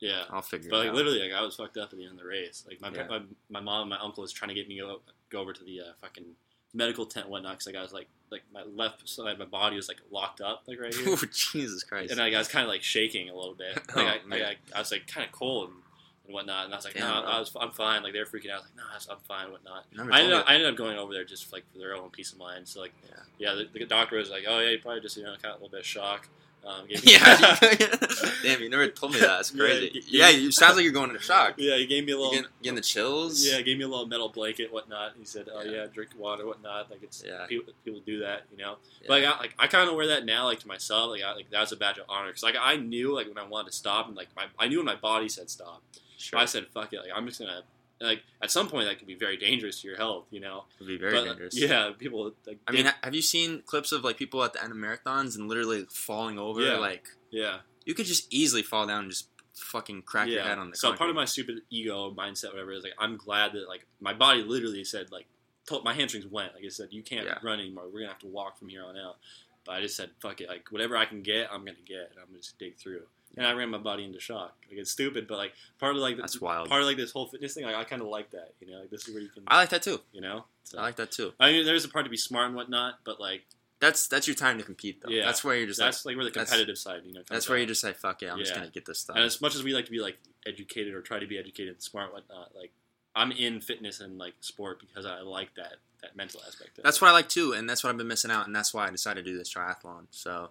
Yeah. 0.00 0.24
I'll 0.30 0.42
figure 0.42 0.68
But 0.70 0.76
it 0.76 0.78
like 0.80 0.88
out. 0.88 0.94
literally, 0.96 1.20
like 1.20 1.32
I 1.32 1.42
was 1.42 1.54
fucked 1.56 1.76
up 1.76 1.92
at 1.92 1.98
the 1.98 2.04
end 2.04 2.14
of 2.14 2.18
the 2.18 2.24
race. 2.26 2.64
Like 2.66 2.80
my 2.80 2.90
Yeah. 2.90 3.06
my, 3.06 3.22
my 3.50 3.60
mom 3.60 3.82
and 3.82 3.90
my 3.90 3.98
uncle 3.98 4.22
was 4.22 4.32
trying 4.32 4.48
to 4.48 4.54
get 4.54 4.66
me 4.68 4.78
go, 4.78 5.00
go 5.30 5.40
over 5.40 5.52
to 5.52 5.62
the 5.64 5.80
uh, 5.80 5.92
fucking 6.00 6.34
medical 6.74 7.04
tent 7.06 7.26
and 7.26 7.30
whatnot 7.32 7.52
because 7.52 7.66
like 7.66 7.76
I 7.76 7.82
was 7.82 7.92
like 7.92 8.08
like 8.30 8.42
my 8.50 8.62
left 8.62 9.06
side 9.06 9.32
of 9.34 9.38
my 9.38 9.44
body 9.44 9.76
was 9.76 9.88
like 9.88 10.00
locked 10.10 10.40
up 10.40 10.62
like 10.66 10.80
right 10.80 10.92
here, 10.94 11.04
Oh, 11.10 11.16
Jesus 11.52 11.84
Christ. 11.84 12.10
and 12.10 12.18
like, 12.18 12.32
I 12.34 12.38
was 12.38 12.48
kind 12.48 12.64
of 12.64 12.68
like 12.70 12.82
shaking 12.82 13.28
a 13.28 13.34
little 13.36 13.54
bit. 13.54 13.74
Like, 13.94 13.96
Oh, 13.96 14.00
I, 14.00 14.20
like, 14.26 14.42
I, 14.42 14.56
I 14.74 14.78
was 14.80 14.90
like 14.90 15.06
kind 15.06 15.26
of 15.26 15.32
cold 15.32 15.68
and, 15.70 15.81
and 16.26 16.34
whatnot, 16.34 16.66
and 16.66 16.74
I 16.74 16.76
was 16.76 16.84
like, 16.84 16.96
no. 16.96 17.06
I 17.06 17.38
was 17.40 17.50
I'm 17.60 17.70
fine. 17.72 18.02
Like 18.02 18.12
they're 18.12 18.26
freaking 18.26 18.50
out. 18.50 18.60
I 18.62 18.62
was 18.62 18.64
like, 18.64 18.76
no, 18.76 18.82
was- 18.94 19.08
I'm 19.10 19.18
fine, 19.26 19.50
whatnot. 19.50 19.84
I 20.12 20.20
ended, 20.20 20.32
up, 20.34 20.44
I 20.48 20.54
ended 20.54 20.68
up 20.70 20.76
going 20.76 20.96
over 20.98 21.12
there 21.12 21.24
just 21.24 21.52
like 21.52 21.64
for 21.72 21.78
their 21.78 21.94
own 21.96 22.10
peace 22.10 22.32
of 22.32 22.38
mind. 22.38 22.68
So 22.68 22.80
like 22.80 22.92
Yeah. 23.08 23.16
yeah, 23.38 23.54
the, 23.72 23.78
the 23.78 23.86
doctor 23.86 24.16
was 24.16 24.30
like, 24.30 24.44
oh 24.48 24.58
yeah, 24.60 24.70
you 24.70 24.78
probably 24.78 25.00
just 25.00 25.16
you 25.16 25.24
know 25.24 25.34
of 25.34 25.42
a 25.44 25.48
little 25.54 25.68
bit 25.68 25.80
of 25.80 25.86
shock. 25.86 26.28
Um, 26.64 26.86
gave 26.86 27.04
me- 27.04 27.12
Yeah. 27.14 27.56
Damn, 28.44 28.60
you 28.62 28.70
never 28.70 28.86
told 28.86 29.12
me 29.14 29.18
that. 29.18 29.26
That's 29.26 29.52
Yeah, 29.54 29.64
crazy. 29.64 30.00
Yeah, 30.06 30.28
yeah. 30.28 30.36
you 30.38 30.52
sounds 30.52 30.76
like 30.76 30.84
you're 30.84 30.92
going 30.92 31.10
into 31.10 31.20
shock. 31.20 31.54
yeah, 31.58 31.76
he 31.76 31.86
gave 31.86 32.04
me 32.04 32.12
a 32.12 32.16
little. 32.16 32.30
getting, 32.30 32.46
getting 32.62 32.76
the 32.76 32.80
chills? 32.82 33.44
Yeah, 33.44 33.60
gave 33.62 33.78
me 33.78 33.82
a 33.82 33.88
little 33.88 34.06
metal 34.06 34.28
blanket, 34.28 34.72
whatnot. 34.72 35.14
He 35.18 35.24
said, 35.24 35.48
"Oh 35.52 35.60
Yeah. 35.64 35.70
yeah, 35.72 35.86
drink 35.92 36.10
water, 36.16 36.46
whatnot." 36.46 36.88
Like 36.88 37.02
it's 37.02 37.24
Yeah. 37.26 37.46
people, 37.48 37.72
people 37.84 38.00
do 38.06 38.20
that, 38.20 38.42
you 38.52 38.58
know. 38.58 38.76
Yeah. 39.00 39.06
But 39.08 39.22
like 39.22 39.34
I, 39.34 39.38
like 39.40 39.54
I 39.58 39.66
kind 39.66 39.88
of 39.90 39.96
wear 39.96 40.06
that 40.06 40.24
now, 40.24 40.44
like 40.44 40.60
to 40.60 40.68
myself, 40.68 41.10
like 41.10 41.22
I, 41.24 41.34
like 41.34 41.50
that's 41.50 41.72
a 41.72 41.76
badge 41.76 41.98
of 41.98 42.04
honor 42.08 42.28
because 42.28 42.44
like 42.44 42.54
I 42.60 42.76
knew 42.76 43.12
like 43.12 43.26
when 43.26 43.38
I 43.38 43.44
wanted 43.48 43.72
to 43.72 43.76
stop 43.76 44.06
and 44.06 44.16
like 44.16 44.28
my, 44.36 44.44
I 44.56 44.68
knew 44.68 44.76
when 44.76 44.86
my 44.86 44.94
body 44.94 45.28
said 45.28 45.50
stop. 45.50 45.82
Sure. 46.22 46.38
I 46.38 46.44
said, 46.44 46.66
"Fuck 46.72 46.92
it," 46.92 47.00
like 47.00 47.10
I'm 47.14 47.26
just 47.26 47.40
gonna 47.40 47.62
like 48.00 48.22
at 48.42 48.50
some 48.50 48.68
point 48.68 48.86
that 48.86 48.98
could 48.98 49.06
be 49.06 49.14
very 49.14 49.36
dangerous 49.36 49.80
to 49.80 49.88
your 49.88 49.96
health, 49.96 50.26
you 50.30 50.40
know. 50.40 50.64
It 50.78 50.84
would 50.84 50.88
be 50.88 50.98
very 50.98 51.12
but, 51.14 51.24
dangerous. 51.24 51.58
Yeah, 51.58 51.90
people 51.96 52.32
like. 52.46 52.58
I 52.66 52.72
mean, 52.72 52.90
have 53.02 53.14
you 53.14 53.22
seen 53.22 53.62
clips 53.64 53.92
of 53.92 54.04
like 54.04 54.16
people 54.16 54.42
at 54.44 54.52
the 54.52 54.62
end 54.62 54.72
of 54.72 54.78
marathons 54.78 55.36
and 55.36 55.48
literally 55.48 55.86
falling 55.90 56.38
over? 56.38 56.60
Yeah. 56.60 56.78
Like 56.78 57.08
yeah, 57.30 57.58
you 57.84 57.94
could 57.94 58.06
just 58.06 58.32
easily 58.32 58.62
fall 58.62 58.86
down 58.86 59.02
and 59.04 59.10
just 59.10 59.28
fucking 59.54 60.02
crack 60.02 60.28
yeah. 60.28 60.34
your 60.34 60.42
head 60.44 60.58
on 60.58 60.70
the. 60.70 60.76
so 60.76 60.88
concrete. 60.88 60.98
part 60.98 61.10
of 61.10 61.16
my 61.16 61.24
stupid 61.24 61.60
ego 61.70 62.12
mindset, 62.12 62.52
whatever, 62.52 62.72
is 62.72 62.82
like 62.84 62.94
I'm 62.98 63.16
glad 63.16 63.52
that 63.52 63.68
like 63.68 63.86
my 64.00 64.14
body 64.14 64.42
literally 64.42 64.84
said 64.84 65.10
like 65.12 65.26
told, 65.66 65.84
my 65.84 65.94
hamstrings 65.94 66.26
went. 66.26 66.54
Like 66.54 66.64
I 66.64 66.68
said, 66.68 66.88
you 66.90 67.02
can't 67.02 67.26
Yeah. 67.26 67.38
run 67.42 67.60
anymore. 67.60 67.84
We're 67.86 68.00
gonna 68.00 68.12
have 68.12 68.20
to 68.20 68.28
walk 68.28 68.58
from 68.58 68.68
here 68.68 68.84
on 68.84 68.96
out. 68.96 69.16
But 69.64 69.76
I 69.76 69.80
just 69.80 69.96
said, 69.96 70.10
fuck 70.20 70.40
it. 70.40 70.48
Like 70.48 70.70
whatever 70.70 70.96
I 70.96 71.04
can 71.04 71.22
get, 71.22 71.48
I'm 71.52 71.64
gonna 71.64 71.76
get. 71.86 72.10
And 72.10 72.18
I'm 72.20 72.26
gonna 72.26 72.38
just 72.38 72.58
dig 72.58 72.76
through. 72.76 73.02
And 73.36 73.46
I 73.46 73.52
ran 73.52 73.70
my 73.70 73.78
body 73.78 74.04
into 74.04 74.20
shock. 74.20 74.54
Like 74.68 74.78
it's 74.78 74.90
stupid, 74.90 75.26
but 75.26 75.38
like 75.38 75.52
part 75.78 75.94
of 75.94 76.02
like 76.02 76.16
the, 76.16 76.22
That's 76.22 76.40
wild. 76.40 76.68
part 76.68 76.82
of 76.82 76.86
like 76.86 76.96
this 76.98 77.12
whole 77.12 77.26
fitness 77.26 77.54
thing. 77.54 77.64
Like, 77.64 77.74
I 77.76 77.84
kind 77.84 78.02
of 78.02 78.08
like 78.08 78.30
that. 78.32 78.52
You 78.60 78.72
know, 78.72 78.80
like 78.80 78.90
this 78.90 79.08
is 79.08 79.14
where 79.14 79.22
you 79.22 79.28
can. 79.30 79.44
I 79.46 79.56
like 79.56 79.70
that 79.70 79.82
too. 79.82 80.00
you 80.12 80.20
know. 80.20 80.44
So, 80.64 80.78
I 80.78 80.82
like 80.82 80.96
that 80.96 81.10
too. 81.10 81.32
I 81.40 81.50
mean, 81.52 81.64
there's 81.64 81.84
a 81.84 81.88
part 81.88 82.04
to 82.04 82.10
be 82.10 82.16
smart 82.16 82.46
and 82.46 82.54
whatnot, 82.54 83.00
but 83.04 83.20
like 83.20 83.42
That's 83.80 84.06
that's 84.06 84.26
your 84.28 84.36
time 84.36 84.58
to 84.58 84.64
compete 84.64 85.02
though. 85.02 85.10
Yeah. 85.10 85.24
That's 85.24 85.42
where 85.42 85.56
you're 85.56 85.66
just 85.66 85.80
like, 85.80 85.88
that's 85.88 86.04
like 86.06 86.16
where 86.16 86.24
the 86.24 86.30
competitive 86.30 86.78
side, 86.78 87.02
you 87.04 87.12
know. 87.14 87.22
That's 87.28 87.48
where 87.48 87.56
out. 87.58 87.62
you 87.62 87.66
just 87.66 87.80
say 87.80 87.92
fuck 87.92 88.22
it. 88.22 88.30
I'm 88.30 88.38
just 88.38 88.54
gonna 88.54 88.68
get 88.68 88.84
this 88.86 89.00
stuff. 89.00 89.16
And 89.16 89.24
as 89.24 89.40
much 89.40 89.54
as 89.54 89.62
we 89.64 89.72
like 89.74 89.86
to 89.86 89.90
be 89.90 89.98
like 90.00 90.18
educated 90.46 90.94
or 90.94 91.00
try 91.00 91.18
to 91.18 91.26
be 91.26 91.38
educated 91.38 91.72
and 91.74 91.82
smart, 91.82 92.12
whatnot, 92.12 92.54
like 92.54 92.70
I'm 93.16 93.32
in 93.32 93.60
fitness 93.60 94.00
and 94.00 94.18
like 94.18 94.34
sport 94.40 94.78
because 94.80 95.04
I 95.06 95.20
like 95.20 95.54
that 95.56 95.76
that 96.02 96.16
mental 96.16 96.40
aspect. 96.46 96.78
Of 96.78 96.84
That's 96.84 96.96
it. 96.98 97.02
what 97.02 97.08
I 97.08 97.12
like 97.12 97.28
too, 97.28 97.52
and 97.52 97.68
that's 97.68 97.82
what 97.84 97.90
I've 97.90 97.96
been 97.96 98.08
missing 98.08 98.30
out, 98.30 98.46
and 98.46 98.54
that's 98.54 98.72
why 98.74 98.86
I 98.86 98.90
decided 98.90 99.24
to 99.24 99.30
do 99.30 99.38
this 99.38 99.52
triathlon. 99.52 100.06
So 100.10 100.50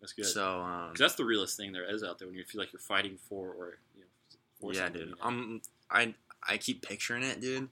that's 0.00 0.12
good. 0.12 0.26
so 0.26 0.60
um, 0.60 0.92
that's 0.98 1.14
the 1.14 1.24
realest 1.24 1.56
thing 1.56 1.72
there 1.72 1.88
is 1.92 2.02
out 2.02 2.18
there 2.18 2.28
when 2.28 2.36
you 2.36 2.44
feel 2.44 2.60
like 2.60 2.72
you're 2.72 2.80
fighting 2.80 3.18
for 3.28 3.48
or 3.50 3.78
you 3.94 4.02
know. 4.02 4.06
For 4.60 4.72
yeah, 4.74 4.88
dude. 4.88 5.02
you 5.02 5.06
know? 5.10 5.16
Um, 5.22 5.60
I 5.90 6.14
I 6.46 6.56
keep 6.58 6.82
picturing 6.82 7.22
it, 7.22 7.40
dude. 7.40 7.68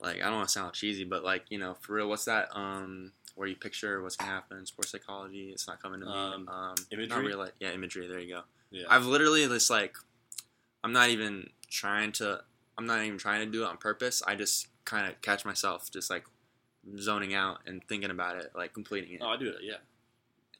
Like 0.00 0.16
I 0.22 0.24
don't 0.26 0.36
want 0.36 0.48
to 0.48 0.52
sound 0.52 0.72
cheesy, 0.72 1.04
but 1.04 1.22
like 1.24 1.44
you 1.50 1.58
know, 1.58 1.76
for 1.80 1.94
real, 1.94 2.08
what's 2.08 2.24
that? 2.24 2.48
Um, 2.54 3.12
where 3.34 3.46
you 3.48 3.56
picture 3.56 4.02
what's 4.02 4.16
gonna 4.16 4.30
happen? 4.30 4.64
Sports 4.66 4.90
psychology. 4.90 5.50
It's 5.52 5.66
not 5.68 5.82
coming 5.82 6.00
to 6.00 6.06
me. 6.06 6.12
Um, 6.12 6.48
Um, 6.48 6.74
imagery? 6.90 7.06
Not 7.08 7.24
real. 7.24 7.38
Like, 7.38 7.54
yeah, 7.60 7.70
imagery. 7.72 8.06
There 8.06 8.18
you 8.18 8.34
go. 8.34 8.42
yeah. 8.70 8.84
I've 8.88 9.06
literally 9.06 9.46
just 9.46 9.70
like, 9.70 9.96
I'm 10.82 10.92
not 10.92 11.10
even 11.10 11.50
trying 11.68 12.12
to. 12.12 12.40
I'm 12.78 12.86
not 12.86 13.02
even 13.04 13.18
trying 13.18 13.40
to 13.44 13.50
do 13.50 13.62
it 13.64 13.66
on 13.66 13.76
purpose. 13.76 14.22
I 14.26 14.34
just 14.36 14.68
kind 14.86 15.06
of 15.06 15.20
catch 15.20 15.44
myself 15.44 15.90
just 15.92 16.08
like 16.08 16.24
zoning 16.98 17.34
out 17.34 17.58
and 17.66 17.82
thinking 17.86 18.10
about 18.10 18.36
it, 18.36 18.52
like 18.56 18.72
completing 18.72 19.14
it. 19.14 19.20
oh, 19.22 19.28
I 19.28 19.36
do 19.36 19.48
it. 19.50 19.56
Yeah, 19.62 19.76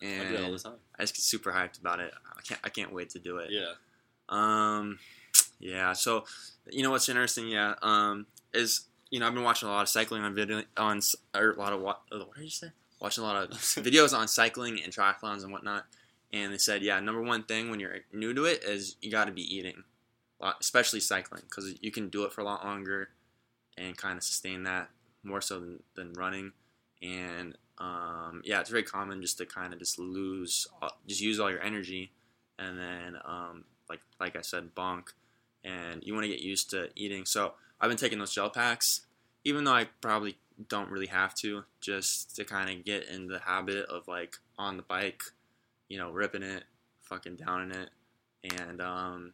I 0.03 0.29
do 0.29 0.35
it 0.35 0.45
all 0.45 0.53
the 0.53 0.59
time. 0.59 0.75
I 0.99 1.03
just 1.03 1.15
get 1.15 1.23
super 1.23 1.53
hyped 1.53 1.81
about 1.81 2.01
it. 2.01 2.13
I 2.37 2.41
can't. 2.43 2.61
I 2.65 2.69
can't 2.69 2.93
wait 2.93 3.11
to 3.11 3.19
do 3.19 3.39
it. 3.39 3.51
Yeah. 3.51 3.73
Um, 4.29 4.99
yeah. 5.59 5.93
So, 5.93 6.25
you 6.71 6.83
know 6.83 6.91
what's 6.91 7.09
interesting? 7.09 7.49
Yeah. 7.49 7.75
Um, 7.83 8.27
is 8.55 8.87
you 9.11 9.21
know 9.21 9.27
I've 9.27 9.35
been 9.35 9.45
watching 9.45 9.69
a 9.69 9.73
lot 9.73 9.83
of 9.83 9.89
cycling 9.89 10.23
on 10.23 10.35
video 10.35 10.63
on 10.77 11.01
or 11.35 11.51
a 11.51 11.59
lot 11.59 11.73
of 11.73 11.81
what? 11.81 12.03
What 12.11 12.35
did 12.35 12.45
you 12.45 12.51
say? 12.51 12.69
Watching 13.01 13.25
a 13.25 13.27
lot 13.27 13.37
of 13.37 13.51
videos 13.59 14.17
on 14.17 14.29
cycling 14.29 14.81
and 14.83 14.93
triathlons 14.93 15.43
and 15.43 15.53
whatnot. 15.53 15.85
And 16.33 16.53
they 16.53 16.59
said, 16.59 16.83
yeah, 16.83 17.01
number 17.01 17.23
one 17.23 17.43
thing 17.43 17.71
when 17.71 17.81
you're 17.81 17.99
new 18.13 18.33
to 18.35 18.45
it 18.45 18.63
is 18.63 18.97
you 19.01 19.11
got 19.11 19.25
to 19.25 19.33
be 19.33 19.43
eating, 19.43 19.83
a 20.41 20.45
lot- 20.45 20.57
especially 20.61 21.01
cycling, 21.01 21.43
because 21.43 21.75
you 21.81 21.91
can 21.91 22.09
do 22.09 22.25
it 22.25 22.33
for 22.33 22.41
a 22.41 22.45
lot 22.45 22.65
longer 22.65 23.09
and 23.77 23.97
kind 23.97 24.17
of 24.17 24.23
sustain 24.23 24.63
that 24.65 24.91
more 25.25 25.41
so 25.41 25.59
than, 25.59 25.83
than 25.97 26.13
running. 26.13 26.53
And 27.03 27.57
um, 27.81 28.43
yeah, 28.45 28.61
it's 28.61 28.71
very 28.71 28.83
common 28.83 29.21
just 29.23 29.39
to 29.39 29.47
kind 29.47 29.73
of 29.73 29.79
just 29.79 29.99
lose, 29.99 30.67
all- 30.81 30.99
just 31.09 31.21
use 31.21 31.41
all 31.41 31.51
your 31.51 31.63
energy, 31.63 32.13
and 32.59 32.79
then 32.79 33.17
um, 33.25 33.65
like 33.89 34.01
like 34.21 34.37
I 34.37 34.43
said, 34.43 34.75
bonk. 34.75 35.09
And 35.65 36.03
you 36.05 36.15
want 36.15 36.25
to 36.25 36.29
get 36.29 36.41
used 36.41 36.71
to 36.71 36.89
eating. 36.97 37.25
So 37.27 37.53
I've 37.81 37.89
been 37.91 37.99
taking 37.99 38.19
those 38.19 38.33
gel 38.35 38.49
packs, 38.51 39.03
even 39.45 39.65
though 39.65 39.73
I 39.75 39.89
probably 40.01 40.39
don't 40.69 40.91
really 40.91 41.07
have 41.07 41.35
to, 41.37 41.65
just 41.81 42.37
to 42.37 42.45
kind 42.45 42.71
of 42.71 42.85
get 42.85 43.09
in 43.09 43.27
the 43.27 43.39
habit 43.41 43.87
of 43.87 44.07
like 44.09 44.37
on 44.59 44.77
the 44.77 44.83
bike, 44.83 45.23
you 45.89 45.99
know, 45.99 46.11
ripping 46.11 46.43
it, 46.43 46.65
fucking 47.03 47.37
downing 47.37 47.73
it, 47.73 47.91
and 48.59 48.81
um, 48.81 49.33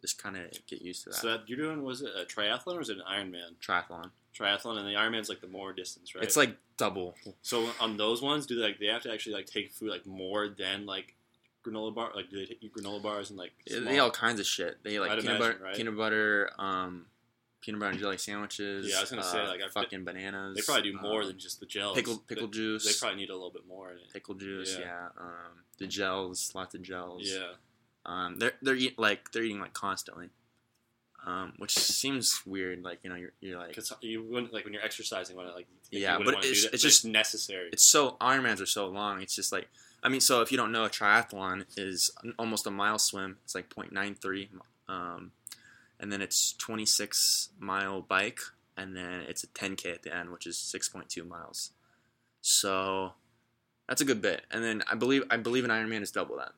just 0.00 0.22
kind 0.22 0.36
of 0.36 0.44
get 0.66 0.80
used 0.82 1.04
to 1.04 1.10
that. 1.10 1.16
So 1.16 1.28
that 1.28 1.48
you're 1.48 1.58
doing 1.58 1.82
was 1.82 2.00
it 2.02 2.10
a 2.16 2.24
triathlon 2.24 2.74
or 2.74 2.78
was 2.78 2.88
it 2.90 2.98
an 2.98 3.02
Ironman? 3.10 3.56
Triathlon. 3.60 4.10
Triathlon 4.38 4.78
and 4.78 4.86
the 4.86 4.94
Ironman's 4.94 5.28
like 5.28 5.40
the 5.40 5.46
more 5.46 5.72
distance, 5.72 6.14
right? 6.14 6.24
It's 6.24 6.36
like 6.36 6.56
double. 6.76 7.14
so 7.42 7.68
on 7.80 7.96
those 7.96 8.22
ones, 8.22 8.46
do 8.46 8.56
they 8.56 8.62
like 8.62 8.78
they 8.78 8.86
have 8.86 9.02
to 9.02 9.12
actually 9.12 9.34
like 9.34 9.46
take 9.46 9.72
food 9.72 9.90
like 9.90 10.06
more 10.06 10.48
than 10.48 10.86
like 10.86 11.14
granola 11.64 11.94
bar? 11.94 12.10
Like 12.14 12.30
do 12.30 12.44
they 12.44 12.56
eat 12.60 12.72
granola 12.74 13.02
bars 13.02 13.30
and 13.30 13.38
like 13.38 13.52
They 13.68 13.96
eat 13.96 13.98
all 13.98 14.10
kinds 14.10 14.40
of 14.40 14.46
shit. 14.46 14.82
They 14.82 14.96
eat 14.96 15.00
like 15.00 15.10
I'd 15.12 15.20
peanut 15.20 15.36
imagine, 15.36 15.52
butter, 15.58 15.64
right? 15.64 15.76
peanut 15.76 15.96
butter, 15.96 16.50
um, 16.58 17.06
peanut 17.60 17.80
butter 17.80 17.92
and 17.92 18.00
jelly 18.00 18.18
sandwiches. 18.18 18.88
Yeah, 18.88 18.98
I 18.98 19.00
was 19.00 19.10
gonna 19.10 19.22
say, 19.22 19.40
uh, 19.40 19.48
like, 19.48 19.62
I've- 19.62 19.72
fucking 19.72 20.04
bananas. 20.04 20.56
They 20.56 20.62
probably 20.62 20.92
do 20.92 20.98
more 21.00 21.22
um, 21.22 21.28
than 21.28 21.38
just 21.38 21.60
the 21.60 21.66
gels. 21.66 21.96
pickle 21.96 22.18
pickle 22.18 22.48
they, 22.48 22.52
juice. 22.52 22.84
They 22.84 22.98
probably 22.98 23.20
need 23.20 23.30
a 23.30 23.34
little 23.34 23.50
bit 23.50 23.66
more 23.66 23.90
in 23.90 23.98
it. 23.98 24.12
pickle 24.12 24.34
juice. 24.34 24.76
Yeah. 24.78 24.86
Yeah. 24.86 25.08
Um, 25.18 25.64
the 25.78 25.86
gels, 25.86 26.52
lots 26.54 26.74
of 26.74 26.82
gels. 26.82 27.22
Yeah. 27.24 27.52
Um, 28.04 28.38
they're 28.38 28.52
they're 28.62 28.76
eat, 28.76 28.98
like 28.98 29.32
they're 29.32 29.42
eating 29.42 29.60
like 29.60 29.72
constantly. 29.72 30.28
Um, 31.26 31.54
which 31.58 31.74
seems 31.76 32.40
weird. 32.46 32.84
Like 32.84 33.00
you 33.02 33.10
know, 33.10 33.16
you're, 33.16 33.32
you're 33.40 33.58
like 33.58 33.70
Because 33.70 33.92
you 34.00 34.22
wouldn't 34.22 34.52
like 34.54 34.64
when 34.64 34.72
you're 34.72 34.84
exercising, 34.84 35.36
when 35.36 35.46
like 35.52 35.66
Yeah, 35.90 36.18
but 36.18 36.34
it's- 36.44 36.62
that, 36.62 36.72
it's 36.74 36.82
just- 36.84 37.04
necessary. 37.04 37.68
it's 37.72 37.82
so 37.84 38.16
Ironmans 38.20 38.60
are 38.62 38.66
so 38.66 38.86
long. 38.86 39.20
It's 39.20 39.34
just 39.34 39.50
like 39.50 39.68
I 40.04 40.08
mean, 40.08 40.20
so 40.20 40.40
if 40.40 40.52
you 40.52 40.56
don't 40.56 40.70
know, 40.70 40.84
a 40.84 40.88
triathlon 40.88 41.64
is 41.76 42.12
almost 42.38 42.66
a 42.66 42.70
mile 42.70 42.98
swim. 42.98 43.38
It's 43.42 43.56
like 43.56 43.68
0.93, 43.70 44.48
um, 44.88 45.32
and 45.98 46.12
then 46.12 46.22
it's 46.22 46.52
26 46.52 47.48
mile 47.58 48.02
bike, 48.02 48.38
and 48.76 48.96
then 48.96 49.22
it's 49.28 49.42
a 49.42 49.48
10k 49.48 49.92
at 49.94 50.02
the 50.04 50.14
end, 50.14 50.30
which 50.30 50.46
is 50.46 50.56
6.2 50.58 51.26
miles. 51.26 51.70
So 52.40 53.14
that's 53.88 54.00
a 54.00 54.04
good 54.04 54.22
bit. 54.22 54.42
And 54.52 54.62
then 54.62 54.84
I 54.90 54.94
believe 54.94 55.24
I 55.30 55.38
believe 55.38 55.64
an 55.64 55.70
Ironman 55.70 56.02
is 56.02 56.12
double 56.12 56.36
that. 56.36 56.52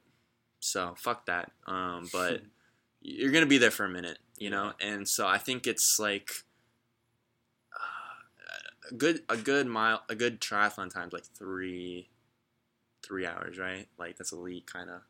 So 0.61 0.95
fuck 0.99 1.25
that. 1.27 1.51
Um, 1.67 2.09
but 2.13 2.43
you're 3.01 3.31
gonna 3.33 3.47
be 3.47 3.59
there 3.59 3.71
for 3.71 3.85
a 3.87 3.89
minute, 3.89 4.19
you 4.39 4.51
know. 4.51 4.73
And 4.81 5.09
so 5.09 5.27
I 5.27 5.39
think 5.39 5.67
it's 5.67 5.99
like 5.99 6.31
uh, 7.73 8.91
a 8.91 8.95
good 8.95 9.23
a 9.29 9.37
good 9.37 9.67
mile 9.67 10.03
a 10.09 10.15
good 10.15 10.41
triathlon 10.41 10.93
time's 10.93 11.13
like 11.13 11.25
three 11.25 12.09
three 13.03 13.27
hours, 13.27 13.59
right? 13.59 13.87
Like 13.99 14.17
that's 14.17 14.33
elite 14.33 14.71
kind 14.71 14.91
of. 14.91 15.03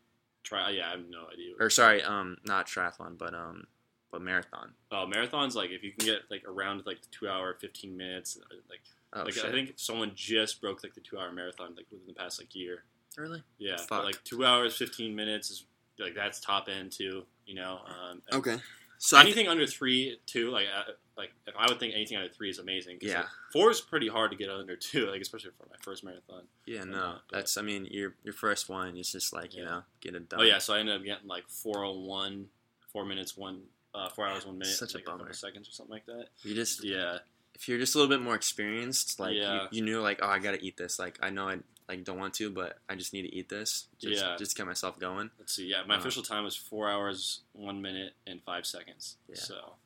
Try. 0.44 0.70
Yeah, 0.70 0.88
I 0.88 0.90
have 0.92 1.08
no 1.08 1.26
idea. 1.32 1.54
Or 1.60 1.68
sorry, 1.70 2.02
um, 2.02 2.38
not 2.44 2.66
triathlon, 2.66 3.18
but 3.18 3.34
um, 3.34 3.66
but 4.10 4.22
marathon. 4.22 4.72
Oh, 4.90 5.06
marathons 5.12 5.54
like 5.54 5.70
if 5.70 5.82
you 5.82 5.92
can 5.92 6.06
get 6.06 6.22
like 6.30 6.44
around 6.46 6.82
like 6.86 7.02
the 7.02 7.08
two 7.10 7.28
hour, 7.28 7.56
fifteen 7.60 7.96
minutes, 7.96 8.38
uh, 8.40 8.54
like 8.68 8.80
Oh 9.12 9.22
like 9.24 9.34
shit! 9.34 9.44
I 9.44 9.50
think 9.50 9.72
someone 9.76 10.12
just 10.14 10.60
broke 10.60 10.82
like 10.82 10.94
the 10.94 11.00
two 11.00 11.18
hour 11.18 11.32
marathon 11.32 11.74
like 11.76 11.86
within 11.90 12.06
the 12.06 12.14
past 12.14 12.38
like 12.40 12.54
year. 12.54 12.84
really? 13.16 13.42
Yeah, 13.58 13.76
but, 13.88 14.04
like 14.04 14.22
two 14.24 14.44
hours, 14.44 14.76
fifteen 14.76 15.14
minutes 15.14 15.50
is 15.50 15.64
like 15.98 16.14
that's 16.14 16.40
top 16.40 16.68
end 16.68 16.92
too. 16.92 17.24
You 17.46 17.54
know. 17.54 17.80
Um, 17.86 18.22
Okay. 18.32 18.56
So 18.98 19.16
I 19.16 19.20
anything 19.22 19.46
under 19.48 19.66
three, 19.66 20.18
two, 20.26 20.50
like 20.50 20.66
uh, 20.76 20.90
like 21.16 21.30
if 21.46 21.54
I 21.56 21.66
would 21.68 21.78
think 21.78 21.94
anything 21.94 22.16
under 22.16 22.28
three 22.32 22.50
is 22.50 22.58
amazing. 22.58 22.98
Yeah. 23.00 23.18
like, 23.20 23.26
four 23.52 23.70
is 23.70 23.80
pretty 23.80 24.08
hard 24.08 24.30
to 24.32 24.36
get 24.36 24.50
under 24.50 24.74
two, 24.90 25.06
like 25.10 25.20
especially 25.20 25.50
for 25.56 25.66
my 25.70 25.76
first 25.82 26.02
marathon. 26.04 26.42
yeah, 26.66 26.84
no, 26.84 27.16
that's 27.32 27.56
I 27.56 27.62
mean 27.62 27.86
your 27.90 28.14
your 28.24 28.34
first 28.34 28.68
one 28.68 28.96
is 28.96 29.10
just 29.12 29.32
like 29.32 29.54
you 29.54 29.64
know 29.64 29.82
get 30.00 30.14
it 30.14 30.28
done. 30.28 30.40
Oh 30.40 30.42
yeah, 30.42 30.58
so 30.58 30.74
I 30.74 30.80
ended 30.80 30.96
up 30.96 31.04
getting 31.04 31.28
like 31.28 31.44
401, 31.48 32.46
four 32.92 33.04
minutes, 33.04 33.36
one, 33.36 33.62
uh, 33.94 34.08
four 34.08 34.26
hours, 34.26 34.44
one 34.46 34.58
minute, 34.58 34.74
Such 34.74 34.94
a 34.94 34.98
like 34.98 35.04
couple 35.04 35.20
bummer. 35.20 35.32
seconds 35.32 35.68
or 35.68 35.72
something 35.72 35.92
like 35.92 36.06
that. 36.06 36.26
you 36.42 36.54
just 36.54 36.84
Yeah, 36.84 37.18
if 37.54 37.68
you're 37.68 37.78
just 37.78 37.94
a 37.94 37.98
little 37.98 38.14
bit 38.14 38.22
more 38.22 38.34
experienced, 38.34 39.20
like 39.20 39.34
Yeah. 39.36 39.62
you, 39.70 39.78
you 39.78 39.82
knew 39.84 40.00
like 40.00 40.18
oh 40.22 40.28
I 40.28 40.38
gotta 40.40 40.60
eat 40.60 40.76
this. 40.76 40.98
Like 40.98 41.18
I 41.22 41.30
know 41.30 41.48
I 41.48 41.58
like 41.88 42.04
don't 42.04 42.18
want 42.18 42.34
to, 42.34 42.50
but 42.50 42.78
I 42.88 42.94
just 42.96 43.12
need 43.12 43.22
to 43.22 43.34
eat 43.34 43.48
this. 43.48 43.86
Just, 43.98 44.22
Yeah. 44.22 44.36
just 44.36 44.50
to 44.52 44.56
get 44.58 44.66
myself 44.66 44.98
going. 44.98 45.30
let's 45.38 45.54
see. 45.54 45.66
Yeah, 45.68 45.82
my 45.84 45.94
Uh, 45.96 45.98
official 45.98 46.22
time 46.22 46.44
was 46.44 46.54
four 46.56 46.88
hours, 46.88 47.40
one 47.52 47.80
minute, 47.80 48.14
and 48.26 48.42
five 48.42 48.66
seconds. 48.66 49.16
Yeah. 49.28 49.36
So 49.36 49.76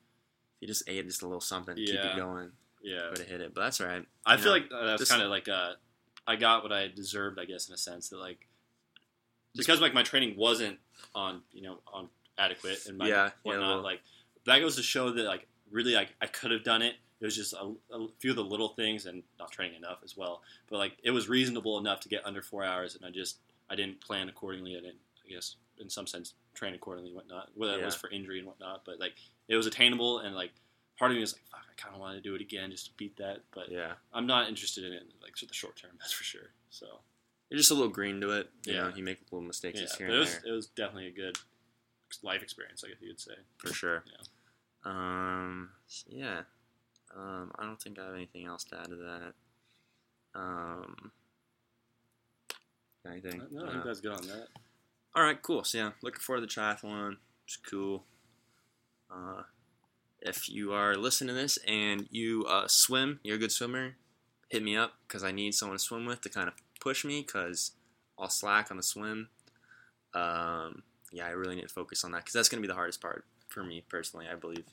If 0.55 0.61
you 0.61 0.67
just 0.67 0.83
ate 0.87 1.05
just 1.05 1.21
a 1.21 1.25
little 1.27 1.41
something, 1.41 1.75
to 1.75 1.85
keep 1.85 1.95
Yeah. 1.95 2.13
it 2.13 2.15
going, 2.17 2.51
yeah, 2.81 3.09
would 3.09 3.17
have 3.17 3.27
hit 3.27 3.41
it. 3.41 3.53
But 3.53 3.61
that's 3.61 3.79
all 3.81 3.87
right. 3.87 4.05
I 4.25 4.35
you 4.35 4.41
feel 4.41 4.53
know, 4.53 4.59
like 4.63 4.71
uh, 4.71 4.85
that's 4.97 5.09
kind 5.09 5.21
of 5.21 5.29
like 5.29 5.47
uh, 5.47 5.75
I 6.27 6.35
got 6.37 6.63
what 6.63 6.71
I 6.71 6.87
deserved, 6.87 7.39
I 7.39 7.45
guess, 7.45 7.67
in 7.67 7.73
a 7.73 7.77
sense 7.77 8.09
that 8.09 8.17
like 8.17 8.47
Just- 9.55 9.67
because 9.67 9.81
like 9.81 9.93
my 9.93 10.03
training 10.03 10.35
wasn't 10.37 10.79
on 11.15 11.43
you 11.51 11.61
know 11.61 11.81
on 11.87 12.09
adequate 12.37 12.85
and 12.87 12.97
my 12.97 13.07
Yeah, 13.07 13.15
yeah, 13.25 13.31
whatnot. 13.43 13.67
well- 13.75 13.81
like 13.81 14.01
that 14.45 14.59
goes 14.59 14.75
to 14.77 14.83
show 14.83 15.11
that 15.11 15.23
like 15.23 15.47
really 15.71 15.93
like 15.93 16.15
I 16.21 16.27
could 16.27 16.51
have 16.51 16.63
done 16.63 16.81
it. 16.81 16.95
It 17.23 17.27
was 17.27 17.35
just 17.37 17.53
a, 17.53 17.71
a 17.95 18.07
few 18.19 18.31
of 18.31 18.35
the 18.35 18.43
little 18.43 18.67
things 18.75 19.05
and 19.05 19.23
not 19.39 19.49
training 19.49 19.77
enough 19.77 19.99
as 20.03 20.17
well. 20.17 20.41
But 20.69 20.77
like 20.79 20.97
it 21.03 21.11
was 21.11 21.29
reasonable 21.29 21.77
enough 21.79 22.01
to 22.01 22.09
get 22.09 22.25
under 22.25 22.41
four 22.41 22.65
hours, 22.65 22.95
and 22.95 23.05
I 23.05 23.11
just 23.11 23.37
I 23.69 23.75
didn't 23.75 24.01
plan 24.01 24.27
accordingly. 24.27 24.73
I 24.75 24.81
didn't 24.81 24.99
I 25.25 25.29
guess 25.33 25.55
in 25.79 25.89
some 25.89 26.05
sense 26.05 26.33
train 26.53 26.73
accordingly 26.75 27.11
and 27.11 27.15
whatnot. 27.15 27.49
Whether 27.55 27.79
it 27.79 27.85
was 27.85 27.95
for 27.95 28.09
injury 28.09 28.39
and 28.39 28.47
whatnot, 28.47 28.83
but 28.85 28.99
like 28.99 29.13
it 29.47 29.55
was 29.55 29.67
attainable 29.67 30.19
and 30.19 30.35
like. 30.35 30.51
Part 30.99 31.09
of 31.09 31.15
me 31.15 31.21
was 31.21 31.33
like, 31.33 31.41
"Fuck! 31.49 31.61
I 31.71 31.73
kind 31.81 31.95
of 31.95 31.99
want 32.01 32.15
to 32.17 32.21
do 32.21 32.35
it 32.35 32.41
again 32.41 32.69
just 32.69 32.85
to 32.85 32.91
beat 32.97 33.17
that." 33.17 33.39
But 33.51 33.71
yeah, 33.71 33.93
I'm 34.13 34.27
not 34.27 34.47
interested 34.47 34.83
in 34.83 34.93
it 34.93 35.01
like 35.23 35.35
for 35.35 35.47
the 35.47 35.53
short 35.53 35.75
term. 35.75 35.89
That's 35.99 36.11
for 36.13 36.23
sure. 36.23 36.51
So 36.69 36.85
you're 37.49 37.57
just 37.57 37.71
a 37.71 37.73
little 37.73 37.89
green 37.89 38.21
to 38.21 38.29
it. 38.29 38.49
You 38.65 38.73
Yeah. 38.75 38.81
know, 38.89 38.95
you 38.95 39.03
make 39.03 39.17
little 39.31 39.41
mistakes 39.45 39.79
yeah, 39.81 39.87
here 39.97 40.07
it 40.07 40.11
and 40.11 40.19
was 40.19 40.31
there 40.33 40.41
it 40.45 40.55
was 40.55 40.67
definitely 40.67 41.07
a 41.07 41.11
good 41.11 41.35
life 42.21 42.43
experience, 42.43 42.83
I 42.85 42.89
guess 42.89 42.97
you'd 43.01 43.19
say. 43.19 43.33
for 43.57 43.73
sure. 43.73 44.03
Yeah. 44.05 44.21
Um, 44.85 45.71
yeah. 46.07 46.41
Um, 47.15 47.51
I 47.57 47.65
don't 47.65 47.81
think 47.81 47.99
I 47.99 48.05
have 48.05 48.15
anything 48.15 48.45
else 48.45 48.63
to 48.65 48.79
add 48.79 48.89
to 48.89 48.95
that. 48.95 49.33
Um, 50.35 51.11
anything? 53.07 53.41
No, 53.51 53.65
I 53.65 53.77
Uh, 53.77 53.83
that's 53.83 53.99
good 54.01 54.11
on 54.11 54.27
that. 54.27 54.47
All 55.15 55.23
right, 55.23 55.39
cool. 55.41 55.63
So 55.63 55.77
yeah, 55.77 55.91
looking 56.01 56.21
forward 56.21 56.41
to 56.41 56.47
the 56.47 56.61
triathlon. 56.61 57.17
It's 57.45 57.57
cool. 57.57 58.03
Uh, 59.11 59.43
if 60.21 60.49
you 60.49 60.73
are 60.73 60.95
listening 60.95 61.35
to 61.35 61.41
this 61.41 61.57
and 61.67 62.07
you 62.09 62.45
uh, 62.45 62.67
swim, 62.67 63.19
you're 63.23 63.35
a 63.35 63.39
good 63.39 63.51
swimmer, 63.51 63.95
hit 64.49 64.63
me 64.63 64.75
up 64.75 64.93
because 65.07 65.23
I 65.23 65.31
need 65.31 65.53
someone 65.53 65.77
to 65.77 65.83
swim 65.83 66.05
with 66.05 66.21
to 66.21 66.29
kind 66.29 66.47
of 66.47 66.55
push 66.79 67.05
me 67.05 67.21
because 67.21 67.71
I'll 68.17 68.29
slack 68.29 68.71
on 68.71 68.77
the 68.77 68.83
swim. 68.83 69.29
Um, 70.13 70.83
yeah, 71.11 71.27
I 71.27 71.31
really 71.31 71.55
need 71.55 71.63
to 71.63 71.67
focus 71.67 72.03
on 72.03 72.11
that 72.11 72.19
because 72.19 72.33
that's 72.33 72.49
going 72.49 72.61
to 72.61 72.67
be 72.67 72.71
the 72.71 72.75
hardest 72.75 73.01
part 73.01 73.25
for 73.49 73.63
me 73.63 73.83
personally, 73.87 74.25
I 74.31 74.35
believe. 74.35 74.65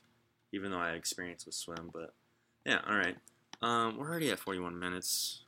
Even 0.51 0.71
though 0.71 0.79
I 0.79 0.87
have 0.87 0.95
experience 0.95 1.45
with 1.45 1.55
swim, 1.55 1.91
but 1.93 2.13
yeah, 2.65 2.79
all 2.87 2.95
right. 2.95 3.15
Um, 3.61 3.97
we're 3.97 4.09
already 4.09 4.31
at 4.31 4.39
41 4.39 4.77
minutes. 4.79 5.43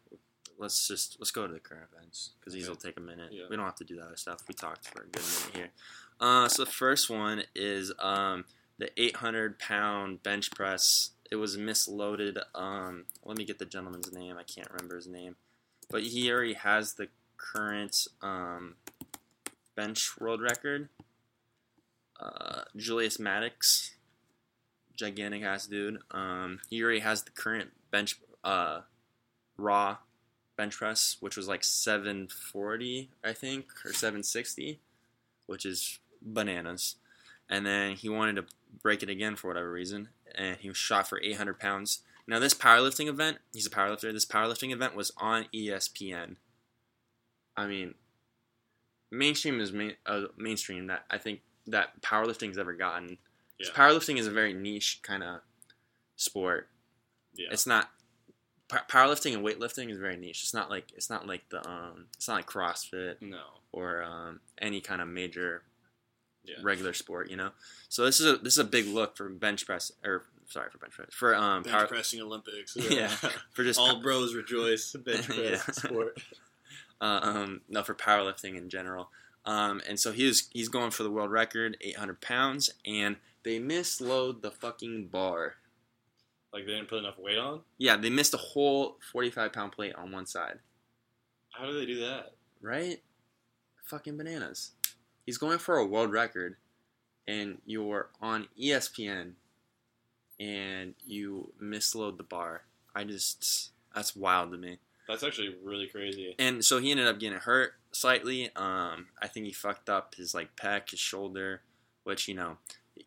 Let's 0.57 0.88
just 0.88 1.18
let's 1.20 1.32
go 1.32 1.47
to 1.47 1.53
the 1.53 1.59
current 1.59 1.88
events 1.95 2.32
because 2.39 2.53
these 2.53 2.70
will 2.70 2.76
take 2.76 2.97
a 2.97 3.01
minute. 3.01 3.30
Yeah. 3.32 3.45
We 3.49 3.55
don't 3.55 3.66
have 3.66 3.76
to 3.76 3.84
do 3.84 3.95
that 3.95 4.05
other 4.05 4.16
stuff. 4.16 4.43
We 4.47 4.53
talked 4.53 4.88
for 4.88 5.01
a 5.01 5.07
good 5.07 5.24
minute 5.24 5.55
here. 5.55 5.70
Uh, 6.20 6.47
so 6.47 6.64
the 6.64 6.72
first 6.72 7.09
one 7.09 7.43
is 7.55 7.91
um, 7.99 8.45
the 8.78 8.89
800 9.01 9.57
pound 9.59 10.22
bench 10.24 10.51
press. 10.51 11.11
It 11.32 11.38
was 11.38 11.57
misloaded. 11.57 12.38
Um, 12.53 13.05
let 13.26 13.38
me 13.38 13.45
get 13.45 13.57
the 13.57 13.66
gentleman's 13.66 14.14
name. 14.14 14.38
I 14.38 14.43
can't 14.43 14.70
remember 14.70 14.95
his 14.95 15.07
name, 15.07 15.36
but 15.89 16.03
he 16.03 16.32
already 16.32 16.53
has 16.53 16.93
the 16.93 17.07
current 17.38 18.07
um, 18.22 18.76
bench 19.76 20.11
world 20.20 20.41
record. 20.41 20.89
Uh, 22.20 22.61
Julius 22.76 23.20
Maddox, 23.20 23.95
gigantic 24.96 25.44
ass 25.44 25.68
dude. 25.68 26.00
Um, 26.12 26.60
he 26.70 26.82
already 26.84 27.00
has 27.00 27.24
the 27.24 27.32
current 27.32 27.72
bench 27.91 28.20
uh, 28.44 28.82
raw 29.58 29.98
bench 30.56 30.78
press, 30.78 31.18
which 31.20 31.36
was 31.36 31.48
like 31.48 31.64
740, 31.64 33.10
I 33.24 33.34
think, 33.34 33.68
or 33.86 33.94
760, 33.94 34.80
which 35.48 35.66
is 35.66 36.00
bananas. 36.22 36.96
And 37.50 37.66
then 37.66 37.96
he 37.96 38.10
wanted 38.10 38.36
to 38.38 38.46
break 38.82 39.04
it 39.04 39.10
again 39.10 39.36
for 39.36 39.48
whatever 39.48 39.72
reason, 39.72 40.10
and 40.36 40.58
he 40.58 40.70
was 40.70 40.78
shot 40.78 41.08
for 41.08 41.22
800 41.22 41.60
pounds. 41.60 42.02
Now, 42.26 42.39
this 42.39 42.54
powerlifting 42.54 43.08
event, 43.08 43.39
he's 43.52 43.68
a 43.68 43.70
powerlifter. 43.70 44.14
This 44.14 44.26
powerlifting 44.26 44.72
event 44.72 44.96
was 44.96 45.12
on 45.18 45.46
ESPN. 45.54 46.38
I 47.58 47.68
mean, 47.68 47.96
mainstream 49.12 49.60
is 49.60 49.74
main, 49.74 49.96
uh, 50.06 50.24
mainstream 50.38 50.88
that 50.88 51.06
I 51.12 51.18
think 51.18 51.41
that 51.68 52.02
powerlifting's 52.02 52.58
ever 52.58 52.74
gotten. 52.74 53.18
Yeah. 53.60 53.70
Powerlifting 53.74 54.18
is 54.18 54.28
a 54.28 54.32
very 54.32 54.54
niche 54.54 54.99
kind 55.04 55.24
of 55.24 55.41
sport. 56.16 56.68
Yeah. 57.36 57.47
It's 57.51 57.66
not 57.68 57.89
pow- 58.68 58.84
powerlifting 58.89 59.34
and 59.34 59.45
weightlifting 59.45 59.89
is 59.89 59.97
very 59.97 60.18
niche. 60.18 60.43
It's 60.43 60.54
not 60.54 60.70
like 60.70 60.91
it's 60.95 61.10
not 61.10 61.28
like 61.28 61.47
the 61.49 61.68
um 61.68 62.06
it's 62.16 62.28
not 62.28 62.36
like 62.36 62.47
CrossFit 62.47 63.16
no. 63.22 63.41
or 63.72 64.04
um, 64.04 64.39
any 64.60 64.82
kind 64.82 65.01
of 65.01 65.08
major 65.08 65.64
Yeah. 66.45 66.56
regular 66.64 66.93
sport, 66.93 67.30
you 67.30 67.38
know. 67.38 67.51
So 67.89 68.06
this 68.06 68.20
is 68.20 68.26
a 68.28 68.38
this 68.38 68.54
is 68.54 68.60
a 68.60 68.64
big 68.66 68.88
look 68.88 69.16
for 69.18 69.30
bench 69.30 69.66
press 69.66 69.91
or 70.04 70.24
sorry 70.47 70.70
for 70.72 70.78
bench 70.78 70.93
press 70.93 71.10
for 71.12 71.36
um 71.36 71.64
Bench 71.64 71.76
power, 71.76 71.88
pressing 71.88 72.22
Olympics. 72.22 72.76
Yeah. 72.89 73.08
for 73.54 73.64
just 73.64 73.80
All 73.80 74.01
bros 74.01 74.36
rejoice. 74.36 74.93
Bench 75.06 75.26
press 75.28 75.38
Yeah. 75.39 75.58
sport. 75.72 76.22
uh, 77.01 77.20
um, 77.24 77.62
no, 77.70 77.84
for 77.84 77.93
powerlifting 77.93 78.56
in 78.58 78.70
general. 78.70 79.10
Um, 79.45 79.82
and 79.88 79.99
so 79.99 80.12
he 80.14 80.26
was 80.26 80.47
he's 80.54 80.70
going 80.70 80.91
for 80.91 81.04
the 81.04 81.12
world 81.12 81.30
record, 81.32 81.76
800 81.82 82.22
pounds, 82.22 82.70
and 82.86 83.18
they 83.44 83.60
misload 83.60 84.41
the 84.41 84.52
fucking 84.52 85.08
bar. 85.08 85.56
Like 86.54 86.66
they 86.66 86.74
didn't 86.74 86.88
put 86.88 87.00
enough 87.00 87.18
weight 87.18 87.38
on. 87.38 87.62
Yeah, 87.78 87.98
they 87.98 88.10
missed 88.10 88.34
a 88.34 88.38
whole 88.38 88.98
45 89.12 89.52
pound 89.52 89.72
plate 89.72 89.96
on 89.96 90.12
one 90.12 90.26
side. 90.26 90.60
How 91.52 91.66
do 91.66 91.74
they 91.80 91.86
do 91.86 92.00
that? 92.02 92.34
Right? 92.62 93.02
Fucking 93.86 94.18
bananas. 94.18 94.72
He's 95.26 95.38
going 95.38 95.58
for 95.58 95.78
a 95.78 95.86
world 95.86 96.12
record, 96.12 96.58
and 97.28 97.60
you're 97.66 98.10
on 98.22 98.48
ESPN, 98.62 99.34
and 100.39 100.96
you 101.06 101.54
misload 101.62 102.18
the 102.18 102.24
bar. 102.24 102.64
I 102.96 103.04
just 103.04 103.72
that's 103.94 104.16
wild 104.16 104.52
to 104.52 104.58
me. 104.58 104.78
That's 105.08 105.24
actually 105.24 105.56
really 105.64 105.88
crazy. 105.88 106.36
And 106.39 106.64
so 106.64 106.80
he 106.80 106.91
ended 106.91 107.08
up 107.08 107.20
getting 107.20 107.39
hurt 107.39 107.74
slightly. 107.91 108.52
Um, 108.56 109.08
I 109.22 109.28
think 109.28 109.46
he 109.46 109.52
fucked 109.52 109.89
up 109.89 110.16
his 110.16 110.34
like 110.34 110.56
pec, 110.56 110.91
his 110.91 111.00
shoulder, 111.00 111.62
which 112.04 112.28
you 112.28 112.36
know, 112.36 112.58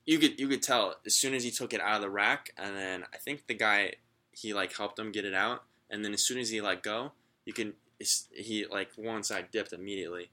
you 0.05 0.19
could 0.19 0.39
you 0.39 0.49
could 0.49 0.63
tell 0.63 0.95
as 1.05 1.15
soon 1.15 1.35
as 1.35 1.45
he 1.45 1.51
took 1.51 1.73
it 1.73 1.81
out 1.81 1.97
of 1.97 2.03
the 2.03 2.11
rack, 2.11 2.51
and 2.57 2.77
then 2.77 3.05
I 3.13 3.19
think 3.19 3.47
the 3.47 3.55
guy 3.55 3.95
he 4.33 4.53
like 4.53 4.77
helped 4.77 4.99
him 4.99 5.13
get 5.13 5.25
it 5.25 5.35
out, 5.35 5.65
and 5.91 6.05
then 6.05 6.13
as 6.13 6.23
soon 6.23 6.39
as 6.39 6.51
he 6.51 6.61
let 6.61 6.83
go, 6.83 7.13
you 7.45 7.53
can 7.53 7.75
he 7.99 8.67
like 8.71 8.91
one 8.97 9.23
side 9.23 9.49
dipped 9.51 9.73
immediately, 9.73 10.31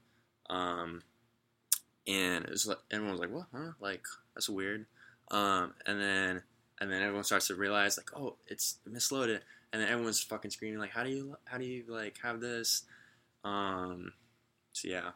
um, 0.50 1.02
and 2.06 2.44
it 2.44 2.50
was 2.50 2.66
like 2.66 2.78
everyone 2.90 3.12
was 3.12 3.20
like, 3.20 3.32
what, 3.32 3.46
huh? 3.54 3.72
Like 3.80 4.04
that's 4.34 4.48
weird, 4.48 4.86
um, 5.30 5.74
and 5.86 6.00
then 6.00 6.42
and 6.80 6.90
then 6.90 7.02
everyone 7.02 7.24
starts 7.24 7.46
to 7.48 7.54
realize 7.54 7.96
like, 7.96 8.10
oh, 8.16 8.36
it's 8.48 8.78
misloaded, 8.88 9.40
and 9.72 9.80
then 9.80 9.88
everyone's 9.88 10.22
fucking 10.22 10.50
screaming 10.50 10.78
like, 10.78 10.90
how 10.90 11.04
do 11.04 11.10
you 11.10 11.36
how 11.44 11.58
do 11.58 11.64
you 11.64 11.84
like 11.88 12.18
have 12.22 12.40
this, 12.40 12.82
um, 13.44 14.12
so 14.72 14.88
yeah, 14.88 15.10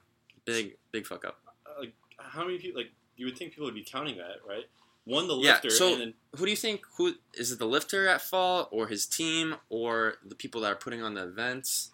big 0.44 0.76
big 0.92 1.06
fuck 1.06 1.24
up. 1.24 1.38
Uh, 1.66 1.80
Like 1.80 1.92
how 2.18 2.44
many 2.44 2.58
people? 2.58 2.80
Like 2.80 2.92
you 3.18 3.26
would 3.26 3.36
think 3.36 3.50
people 3.52 3.66
would 3.66 3.74
be 3.74 3.84
counting 3.84 4.16
that, 4.16 4.36
right? 4.48 4.64
One 5.04 5.26
the 5.28 5.36
Yeah, 5.36 5.52
lifter, 5.52 5.70
so- 5.70 5.92
and 5.92 6.00
then 6.00 6.14
Who 6.36 6.44
do 6.44 6.50
you 6.50 6.56
think? 6.56 6.82
Who 6.96 7.14
is 7.34 7.52
it? 7.52 7.58
The 7.58 7.66
lifter 7.66 8.08
at 8.08 8.20
fault, 8.22 8.68
or 8.72 8.88
his 8.88 9.04
team, 9.06 9.56
or 9.68 10.16
the 10.24 10.34
people 10.34 10.60
that 10.62 10.72
are 10.72 10.76
putting 10.76 11.02
on 11.02 11.14
the 11.14 11.24
events, 11.24 11.90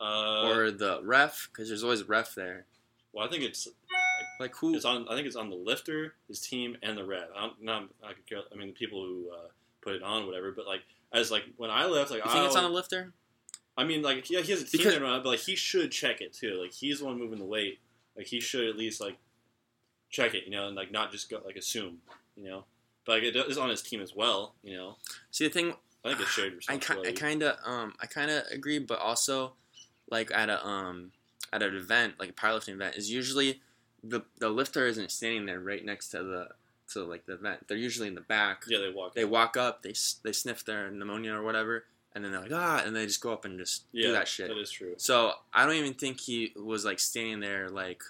uh, 0.00 0.48
or 0.48 0.70
the 0.70 1.00
ref? 1.02 1.48
Because 1.50 1.68
there's 1.68 1.82
always 1.82 2.00
a 2.02 2.04
ref 2.04 2.34
there. 2.34 2.66
well, 3.12 3.26
I 3.26 3.30
think 3.30 3.42
it's 3.42 3.66
Like 4.38 4.54
who? 4.56 4.74
it's 4.76 4.84
on. 4.84 5.08
I 5.08 5.14
think 5.14 5.26
it's 5.26 5.36
on 5.36 5.50
the 5.50 5.56
lifter, 5.56 6.14
his 6.28 6.40
team, 6.40 6.76
and 6.82 6.96
the 6.96 7.04
rep. 7.04 7.30
I 7.34 7.40
don't, 7.46 7.62
not, 7.62 7.88
I 8.04 8.12
could 8.12 8.26
care. 8.26 8.38
I 8.52 8.54
mean, 8.56 8.68
the 8.68 8.74
people 8.74 9.02
who 9.04 9.30
uh, 9.32 9.48
put 9.80 9.94
it 9.94 10.02
on, 10.02 10.26
whatever. 10.26 10.52
But 10.52 10.66
like, 10.66 10.82
as 11.12 11.30
like 11.30 11.44
when 11.56 11.70
I 11.70 11.86
left, 11.86 12.10
like 12.10 12.24
you 12.24 12.30
think 12.30 12.44
it's 12.46 12.56
on 12.56 12.62
the 12.64 12.68
lifter? 12.70 13.12
I 13.76 13.84
mean, 13.84 14.02
like 14.02 14.30
yeah, 14.30 14.40
he 14.40 14.52
has 14.52 14.62
a 14.62 14.64
team 14.64 14.78
Because- 14.78 14.92
there, 14.94 15.00
but 15.02 15.26
like 15.26 15.40
he 15.40 15.56
should 15.56 15.90
check 15.90 16.20
it 16.20 16.32
too. 16.32 16.60
Like 16.62 16.72
he's 16.72 17.00
the 17.00 17.06
one 17.06 17.18
moving 17.18 17.38
the 17.38 17.44
weight. 17.44 17.80
Like 18.16 18.26
he 18.26 18.40
should 18.40 18.68
at 18.68 18.76
least 18.76 19.00
like 19.00 19.16
check 20.10 20.34
it, 20.34 20.44
you 20.44 20.50
know, 20.50 20.66
and 20.66 20.76
like 20.76 20.92
not 20.92 21.12
just 21.12 21.30
go 21.30 21.40
like 21.44 21.56
assume, 21.56 21.98
you 22.36 22.44
know. 22.44 22.64
But 23.04 23.12
like 23.12 23.22
it 23.22 23.36
is 23.36 23.58
on 23.58 23.70
his 23.70 23.82
team 23.82 24.00
as 24.00 24.14
well, 24.14 24.54
you 24.62 24.76
know. 24.76 24.96
See, 25.30 25.46
the 25.46 25.52
thing 25.52 25.74
I 26.04 26.08
think 26.08 26.20
it's 26.20 26.30
shared 26.30 26.48
I, 26.48 26.50
ki- 26.50 26.56
responsibility. 26.56 27.08
I 27.08 27.12
kind 27.12 27.42
of 27.42 27.56
um 27.64 27.94
I 28.00 28.06
kind 28.06 28.30
of 28.30 28.44
agree, 28.50 28.78
but 28.78 28.98
also 28.98 29.54
like 30.10 30.30
at 30.32 30.48
a 30.48 30.64
um 30.66 31.12
at 31.52 31.62
an 31.62 31.74
event 31.74 32.14
like 32.18 32.30
a 32.30 32.32
powerlifting 32.32 32.74
event 32.74 32.96
is 32.96 33.10
usually 33.10 33.60
the 34.02 34.22
the 34.38 34.48
lifter 34.48 34.86
isn't 34.86 35.10
standing 35.10 35.46
there 35.46 35.60
right 35.60 35.84
next 35.84 36.08
to 36.10 36.22
the 36.22 36.48
to 36.92 37.04
like 37.04 37.26
the 37.26 37.34
event. 37.34 37.66
They're 37.68 37.76
usually 37.76 38.08
in 38.08 38.14
the 38.14 38.20
back. 38.20 38.64
Yeah, 38.68 38.78
they 38.78 38.90
walk. 38.90 39.14
They 39.14 39.24
walk 39.24 39.56
up, 39.56 39.82
they 39.82 39.94
they 40.22 40.32
sniff 40.32 40.64
their 40.64 40.86
ammonia 40.86 41.34
or 41.34 41.42
whatever, 41.42 41.84
and 42.14 42.24
then 42.24 42.32
they're 42.32 42.42
like 42.42 42.52
ah, 42.52 42.82
and 42.84 42.94
they 42.94 43.06
just 43.06 43.20
go 43.20 43.32
up 43.32 43.44
and 43.44 43.58
just 43.58 43.84
yeah, 43.92 44.08
do 44.08 44.12
that 44.12 44.28
shit. 44.28 44.48
That 44.48 44.58
is 44.58 44.70
true. 44.70 44.94
So 44.96 45.32
I 45.52 45.64
don't 45.64 45.74
even 45.74 45.94
think 45.94 46.20
he 46.20 46.52
was 46.56 46.84
like 46.84 47.00
standing 47.00 47.40
there 47.40 47.68
like 47.68 48.02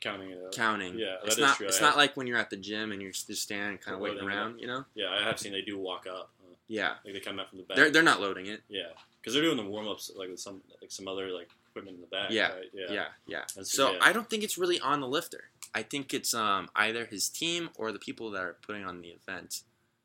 Counting 0.00 0.30
it 0.30 0.38
out. 0.44 0.52
counting. 0.52 0.98
Yeah, 0.98 1.16
it's 1.24 1.38
not. 1.38 1.56
true. 1.56 1.66
It's 1.66 1.78
I 1.78 1.82
not 1.82 1.86
have- 1.90 1.96
like 1.96 2.16
when 2.16 2.26
you're 2.26 2.38
at 2.38 2.50
the 2.50 2.56
gym 2.56 2.92
and 2.92 3.02
you're 3.02 3.10
just 3.10 3.32
standing, 3.42 3.78
kind 3.78 3.94
of 3.94 4.00
waiting 4.00 4.22
around. 4.22 4.60
You 4.60 4.66
know? 4.68 4.84
Yeah, 4.94 5.10
I 5.10 5.22
have 5.24 5.38
seen 5.38 5.52
they 5.52 5.62
do 5.62 5.78
walk 5.78 6.06
up. 6.06 6.30
Yeah. 6.68 6.94
like 7.04 7.14
they 7.14 7.20
come 7.20 7.40
out 7.40 7.48
from 7.48 7.58
the 7.58 7.64
back. 7.64 7.76
They're 7.76 7.90
they're 7.90 8.02
not 8.02 8.20
loading 8.20 8.46
it. 8.46 8.60
yeah, 8.68 8.88
because 9.20 9.32
they're 9.34 9.42
doing 9.42 9.56
the 9.56 9.64
warm 9.64 9.88
ups 9.88 10.10
like 10.14 10.28
with 10.28 10.38
some 10.40 10.60
like 10.80 10.90
some 10.92 11.08
other 11.08 11.28
like 11.30 11.48
equipment 11.70 11.96
in 11.96 12.00
the 12.02 12.06
back. 12.08 12.30
Yeah, 12.30 12.52
right? 12.52 12.64
Yeah, 12.74 12.86
yeah, 12.90 13.04
yeah. 13.26 13.38
That's- 13.38 13.70
So 13.72 13.92
yeah. 13.92 13.98
I 14.02 14.12
don't 14.12 14.28
think 14.28 14.44
it's 14.44 14.58
really 14.58 14.78
on 14.80 15.00
the 15.00 15.08
lifter. 15.08 15.44
I 15.74 15.82
think 15.82 16.12
it's 16.12 16.34
um 16.34 16.68
either 16.76 17.06
his 17.06 17.28
team 17.30 17.70
or 17.76 17.90
the 17.90 17.98
people 17.98 18.30
that 18.32 18.42
are 18.42 18.56
putting 18.62 18.84
on 18.84 19.00
the 19.00 19.08
event. 19.08 19.62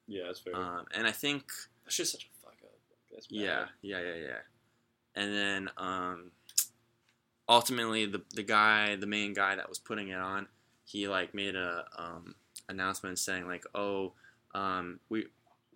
Yeah, 0.07 0.23
that's 0.27 0.39
fair. 0.39 0.55
Um, 0.55 0.85
and 0.93 1.05
I 1.05 1.11
think 1.11 1.51
That's 1.85 1.97
just 1.97 2.13
such 2.13 2.23
a 2.25 2.45
fuck 2.45 2.55
up. 2.63 3.21
Yeah, 3.29 3.65
yeah, 3.81 3.99
yeah, 3.99 4.15
yeah. 4.15 4.37
And 5.15 5.33
then 5.33 5.69
um, 5.77 6.31
ultimately 7.47 8.05
the 8.05 8.21
the 8.33 8.43
guy, 8.43 8.95
the 8.95 9.07
main 9.07 9.33
guy 9.33 9.55
that 9.55 9.69
was 9.69 9.79
putting 9.79 10.09
it 10.09 10.19
on, 10.19 10.47
he 10.85 11.07
like 11.07 11.33
made 11.33 11.55
a 11.55 11.85
um, 11.97 12.35
announcement 12.69 13.19
saying 13.19 13.47
like, 13.47 13.65
oh, 13.75 14.13
um, 14.53 14.99
we 15.09 15.27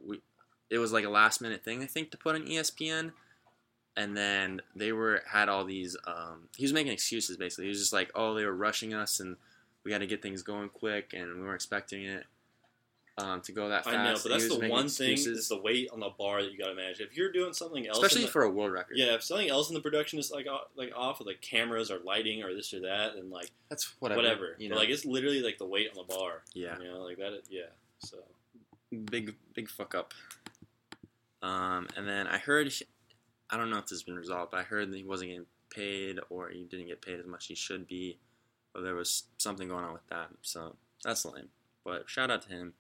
we 0.06 0.22
it 0.70 0.78
was 0.78 0.92
like 0.92 1.06
a 1.06 1.10
last 1.10 1.42
minute 1.42 1.64
thing 1.64 1.82
I 1.82 1.86
think 1.88 2.12
to 2.12 2.18
put 2.18 2.36
on 2.36 2.46
ESPN. 2.46 3.12
And 3.96 4.16
then 4.16 4.62
they 4.76 4.92
were 4.92 5.24
had 5.26 5.50
all 5.50 5.66
these. 5.66 5.98
Um, 6.06 6.50
he 6.56 6.64
was 6.64 6.72
making 6.72 6.94
excuses 6.94 7.36
basically. 7.36 7.66
He 7.66 7.70
was 7.70 7.80
just 7.80 7.94
like, 7.94 8.12
"Oh, 8.14 8.36
they 8.36 8.46
were 8.46 8.56
rushing 8.56 8.94
us, 8.94 9.20
and 9.20 9.38
we 9.84 9.90
got 9.90 9.98
to 10.00 10.06
get 10.06 10.22
things 10.22 10.44
going 10.44 10.70
quick, 10.70 11.14
and 11.14 11.34
we 11.34 11.42
weren't 11.42 11.56
expecting 11.56 12.04
it 12.04 12.26
um, 13.18 13.42
to 13.42 13.52
go 13.52 13.70
that 13.70 13.84
fast." 13.84 13.96
I 13.96 14.04
know, 14.04 14.18
but 14.22 14.30
that's 14.30 14.48
the 14.48 14.68
one 14.70 14.88
thing 14.90 15.14
is 15.14 15.48
the 15.50 15.58
weight 15.60 15.90
on 15.92 16.00
the 16.00 16.10
bar 16.10 16.42
that 16.44 16.52
you 16.52 16.58
got 16.58 16.68
to 16.68 16.76
manage. 16.76 17.00
If 17.00 17.16
you're 17.18 17.32
doing 17.32 17.54
something 17.54 17.88
else, 17.88 17.98
especially 17.98 18.26
the- 18.26 18.32
for 18.32 18.44
a 18.44 18.50
world 18.50 18.72
record. 18.72 18.98
yeah, 18.98 19.14
if 19.16 19.24
something 19.24 19.50
else 19.50 19.70
in 19.70 19.76
the 19.76 19.82
production 19.82 20.20
is 20.20 20.32
like 20.32 20.48
off, 20.48 20.68
like 20.76 20.92
off 20.96 21.20
with 21.20 21.28
like 21.28 21.42
cameras 21.42 21.90
or 21.92 22.00
lighting 22.00 22.44
or 22.44 22.54
this 22.54 22.74
or 22.74 22.82
that, 22.82 23.16
and 23.16 23.30
like 23.32 23.52
that's 23.70 23.94
whatever. 24.00 24.22
whatever, 24.22 24.56
You 24.60 24.70
But, 24.70 24.76
know, 24.76 24.82
like 24.82 24.90
it's 24.90 25.06
literally 25.06 25.42
like 25.42 25.58
the 25.58 25.66
weight 25.66 25.90
on 25.90 25.96
the 26.08 26.14
bar. 26.16 26.44
yeah, 26.54 26.78
you 26.80 26.86
know, 26.86 27.00
like 27.04 27.18
that. 27.18 27.42
Yeah, 27.50 27.68
so 28.00 28.18
big 29.12 29.36
big 29.54 29.70
fuck 29.70 29.96
up. 29.96 30.14
Um, 31.42 31.88
and 31.96 32.08
then 32.08 32.28
I 32.28 32.38
heard, 32.40 32.72
I 33.50 33.58
don't 33.58 33.70
know 33.70 33.78
if 33.78 33.84
this 33.84 33.92
has 33.92 34.04
been 34.04 34.16
resolved, 34.16 34.52
but 34.52 34.60
I 34.60 34.64
heard 34.64 34.92
that 34.92 34.98
he 34.98 35.04
wasn't 35.04 35.30
getting 35.30 35.46
paid 35.70 36.20
or 36.30 36.50
he 36.50 36.64
didn't 36.64 36.88
get 36.88 37.02
paid 37.02 37.20
as 37.20 37.26
much 37.28 37.44
as 37.46 37.48
he 37.48 37.56
should 37.56 37.88
be, 37.88 38.18
or 38.74 38.82
there 38.82 38.96
was 38.96 39.24
something 39.38 39.68
going 39.68 39.84
on 39.86 39.94
with 39.94 40.08
that. 40.10 40.30
So 40.42 40.76
that's 41.04 41.26
lame. 41.26 41.50
But 41.86 42.10
shout 42.10 42.32
out 42.32 42.42
to 42.44 42.50
him, 42.50 42.74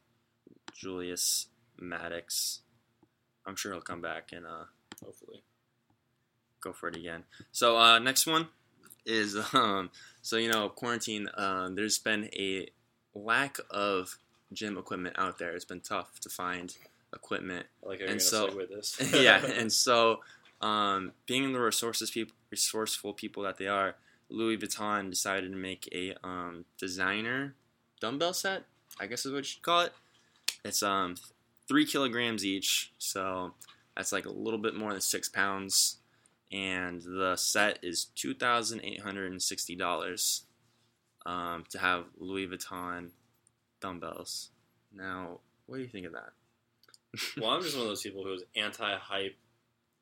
Julius 0.74 1.48
Maddox. 1.80 2.62
I'm 3.46 3.56
sure 3.56 3.72
he'll 3.72 3.82
come 3.82 4.02
back 4.02 4.32
and 4.34 4.46
uh, 4.46 4.66
hopefully, 5.04 5.44
go 6.62 6.74
for 6.74 6.90
it 6.90 6.96
again. 6.96 7.24
So 7.52 7.78
uh, 7.78 8.00
next 8.00 8.28
one 8.28 8.48
is 9.06 9.38
um, 9.54 9.90
so 10.22 10.38
you 10.38 10.52
know 10.52 10.70
quarantine. 10.70 11.30
Um, 11.36 11.76
there's 11.76 11.98
been 11.98 12.30
a 12.34 12.68
lack 13.14 13.58
of 13.70 14.18
gym 14.54 14.78
equipment 14.78 15.16
out 15.18 15.38
there. 15.40 15.52
It's 15.56 15.66
been 15.66 15.82
tough 15.82 16.20
to 16.22 16.30
find 16.30 16.76
equipment. 17.14 17.66
Like 17.82 18.02
And 18.02 18.22
so- 18.22 18.48
yeah, 19.14 19.46
and 19.58 19.72
so 19.72 20.22
um, 20.62 21.14
being 21.26 21.54
the 21.54 21.60
resources 21.60 22.12
people, 22.12 22.36
resourceful 22.50 23.14
people 23.14 23.44
that 23.44 23.58
they 23.58 23.68
are, 23.68 23.96
Louis 24.30 24.58
Vuitton 24.58 25.10
decided 25.10 25.52
to 25.52 25.58
make 25.58 25.88
a 25.94 26.14
um, 26.24 26.66
designer 26.78 27.56
dumbbell 28.02 28.34
set. 28.34 28.64
I 29.00 29.06
guess 29.08 29.26
is 29.26 29.32
what 29.32 29.40
you 29.40 29.44
should 29.44 29.62
call 29.62 29.82
it. 29.82 29.94
It's 30.68 30.84
um 30.84 31.16
three 31.68 31.86
kilograms 31.86 32.46
each, 32.46 32.94
so 32.98 33.54
that's 33.96 34.12
like 34.12 34.26
a 34.26 34.32
little 34.32 34.60
bit 34.60 34.76
more 34.76 34.92
than 34.92 35.02
six 35.02 35.30
pounds. 35.30 35.98
And 36.52 37.02
the 37.02 37.36
set 37.36 37.80
is 37.82 38.06
two 38.06 38.34
thousand 38.34 38.82
eight 38.84 39.02
hundred 39.02 39.32
and 39.32 39.42
sixty 39.42 39.76
dollars 39.76 40.44
um, 41.26 41.66
to 41.70 41.80
have 41.80 42.06
Louis 42.18 42.48
Vuitton 42.48 43.10
dumbbells. 43.82 44.50
Now, 44.94 45.42
what 45.66 45.78
do 45.78 45.84
you 45.84 45.90
think 45.90 46.06
of 46.06 46.14
that? 46.14 46.32
well, 47.42 47.52
I'm 47.52 47.62
just 47.62 47.76
one 47.76 47.84
of 47.84 47.90
those 47.90 48.02
people 48.02 48.24
who 48.24 48.34
is 48.34 48.44
anti-hype, 48.56 49.36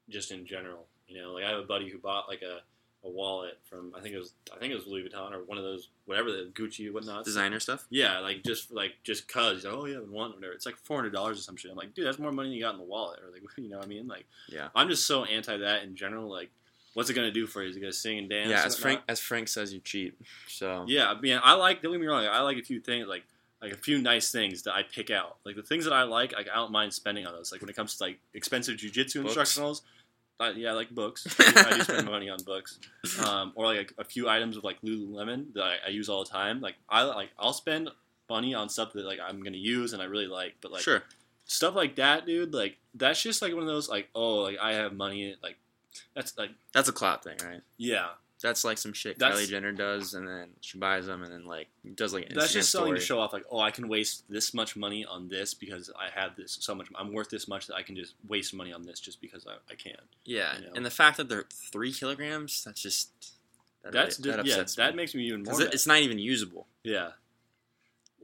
just 0.09 0.31
in 0.31 0.45
general. 0.45 0.85
You 1.07 1.21
know, 1.21 1.33
like 1.33 1.45
I 1.45 1.49
have 1.49 1.59
a 1.59 1.63
buddy 1.63 1.89
who 1.89 1.97
bought 1.97 2.29
like 2.29 2.41
a, 2.41 2.59
a 3.05 3.09
wallet 3.09 3.59
from 3.69 3.93
I 3.95 4.01
think 4.01 4.15
it 4.15 4.17
was 4.17 4.33
I 4.53 4.57
think 4.57 4.71
it 4.71 4.75
was 4.75 4.87
Louis 4.87 5.03
Vuitton 5.03 5.31
or 5.31 5.43
one 5.43 5.57
of 5.57 5.63
those 5.63 5.89
whatever 6.05 6.31
the 6.31 6.51
Gucci 6.53 6.91
whatnot 6.91 7.23
Designer 7.23 7.59
stuff. 7.59 7.85
Yeah, 7.89 8.19
like 8.19 8.43
just 8.43 8.71
like 8.71 8.93
just 9.03 9.27
cause 9.27 9.63
like, 9.63 9.73
oh 9.73 9.85
yeah, 9.85 9.99
wanting 9.99 10.35
whatever. 10.35 10.53
It's 10.53 10.65
like 10.65 10.77
four 10.77 10.97
hundred 10.97 11.13
dollars 11.13 11.39
or 11.39 11.41
some 11.41 11.55
shit. 11.55 11.71
I'm 11.71 11.77
like, 11.77 11.93
dude, 11.93 12.05
that's 12.05 12.19
more 12.19 12.31
money 12.31 12.49
than 12.49 12.57
you 12.57 12.63
got 12.63 12.73
in 12.73 12.79
the 12.79 12.85
wallet, 12.85 13.19
or 13.19 13.31
like 13.31 13.43
you 13.57 13.69
know 13.69 13.77
what 13.77 13.85
I 13.85 13.89
mean? 13.89 14.07
Like, 14.07 14.25
Yeah. 14.49 14.69
I'm 14.75 14.89
just 14.89 15.05
so 15.05 15.23
anti 15.23 15.55
that 15.57 15.83
in 15.83 15.95
general. 15.95 16.29
Like, 16.29 16.49
what's 16.93 17.09
it 17.09 17.13
gonna 17.13 17.31
do 17.31 17.45
for 17.45 17.61
you? 17.61 17.69
Is 17.69 17.77
it 17.77 17.79
gonna 17.79 17.93
sing 17.93 18.17
and 18.17 18.29
dance? 18.29 18.49
Yeah, 18.49 18.65
as 18.65 18.77
Frank 18.77 19.01
as 19.07 19.19
Frank 19.19 19.47
says, 19.47 19.73
you 19.73 19.79
cheat. 19.79 20.15
So 20.47 20.85
Yeah, 20.87 21.11
I 21.11 21.19
mean, 21.19 21.39
I 21.43 21.53
like. 21.53 21.81
Don't 21.81 21.91
get 21.91 22.01
me 22.01 22.07
wrong. 22.07 22.25
I 22.25 22.41
like 22.41 22.57
a 22.57 22.63
few 22.63 22.79
things, 22.79 23.07
like 23.07 23.23
like 23.61 23.71
a 23.71 23.77
few 23.77 24.01
nice 24.01 24.31
things 24.31 24.63
that 24.63 24.73
I 24.73 24.83
pick 24.83 25.09
out. 25.09 25.37
Like 25.45 25.55
the 25.55 25.63
things 25.63 25.85
that 25.85 25.93
I 25.93 26.03
like, 26.03 26.33
like 26.33 26.47
I 26.51 26.55
don't 26.55 26.71
mind 26.71 26.93
spending 26.93 27.25
on 27.25 27.33
those. 27.33 27.51
Like 27.51 27.61
when 27.61 27.69
it 27.69 27.75
comes 27.75 27.95
to 27.97 28.03
like 28.03 28.19
expensive 28.33 28.77
jujitsu 28.77 29.23
instructionals. 29.25 29.81
I, 30.39 30.51
yeah, 30.51 30.71
I 30.71 30.73
like 30.73 30.89
books. 30.89 31.25
I 31.39 31.77
do 31.77 31.83
spend 31.83 32.07
money 32.07 32.29
on 32.29 32.39
books, 32.45 32.79
um, 33.25 33.53
or 33.55 33.65
like 33.65 33.93
a, 33.97 34.01
a 34.01 34.03
few 34.03 34.27
items 34.27 34.57
of 34.57 34.63
like 34.63 34.81
Lululemon 34.81 35.53
that 35.53 35.63
I, 35.63 35.75
I 35.87 35.89
use 35.89 36.09
all 36.09 36.23
the 36.23 36.29
time. 36.29 36.61
Like 36.61 36.75
I 36.89 37.03
like 37.03 37.29
I'll 37.39 37.53
spend 37.53 37.89
money 38.29 38.53
on 38.53 38.69
stuff 38.69 38.93
that 38.93 39.05
like 39.05 39.19
I'm 39.25 39.41
gonna 39.43 39.57
use 39.57 39.93
and 39.93 40.01
I 40.01 40.05
really 40.05 40.27
like. 40.27 40.55
But 40.61 40.71
like 40.71 40.81
sure, 40.81 41.03
stuff 41.45 41.75
like 41.75 41.95
that, 41.95 42.25
dude, 42.25 42.53
like 42.53 42.77
that's 42.93 43.21
just 43.21 43.41
like 43.41 43.53
one 43.53 43.63
of 43.63 43.67
those 43.69 43.87
like 43.87 44.09
oh 44.13 44.35
like 44.37 44.57
I 44.61 44.73
have 44.73 44.93
money 44.93 45.35
like 45.41 45.55
that's 46.15 46.37
like 46.37 46.51
that's 46.73 46.89
a 46.89 46.93
clout 46.93 47.23
thing, 47.23 47.37
right? 47.43 47.61
yeah 47.77 48.09
That's 48.41 48.63
like 48.65 48.77
some 48.77 48.93
shit 48.93 49.17
That's- 49.17 49.39
Kylie 49.39 49.49
Jenner 49.49 49.71
does, 49.71 50.13
and 50.13 50.27
then 50.27 50.49
she 50.61 50.77
buys 50.77 51.05
them, 51.05 51.23
and 51.23 51.31
then 51.31 51.45
like 51.45 51.67
does 51.95 52.13
like 52.13 52.27
an 52.29 52.35
that's 52.35 52.51
Instagram 52.51 52.53
just 52.53 52.69
story. 52.69 52.99
to 52.99 53.03
show 53.03 53.19
off 53.19 53.31
like 53.33 53.45
oh 53.49 53.59
I 53.59 53.71
can 53.71 53.87
waste 53.87 54.23
this 54.29 54.53
much 54.53 54.75
money 54.75 55.05
on 55.05 55.29
this 55.29 55.53
because 55.53 55.89
I 55.97 56.09
have 56.19 56.35
this 56.35 56.57
so 56.59 56.75
much 56.75 56.87
I'm 56.95 57.13
worth 57.13 57.29
this 57.29 57.47
much 57.47 57.67
that 57.67 57.75
I 57.75 57.81
can 57.81 57.95
just 57.95 58.13
waste 58.27 58.53
money 58.53 58.73
on 58.73 58.83
this 58.83 58.99
just 58.99 59.21
because 59.21 59.47
I, 59.47 59.53
I 59.71 59.75
can. 59.75 59.93
Yeah, 60.25 60.57
you 60.57 60.65
know. 60.65 60.71
and 60.75 60.85
the 60.85 60.89
fact 60.91 61.17
that 61.17 61.29
they're 61.29 61.45
three 61.71 61.91
kilograms, 61.93 62.63
that's 62.65 62.81
just 62.81 63.09
that 63.83 63.93
That's 63.93 64.19
really, 64.19 64.37
that 64.37 64.45
yeah 64.45 64.63
that 64.77 64.95
makes 64.95 65.15
me 65.15 65.23
even 65.27 65.43
more. 65.43 65.61
it- 65.61 65.73
it's 65.73 65.87
not 65.87 65.99
even 65.99 66.19
usable 66.19 66.67
yeah. 66.83 67.11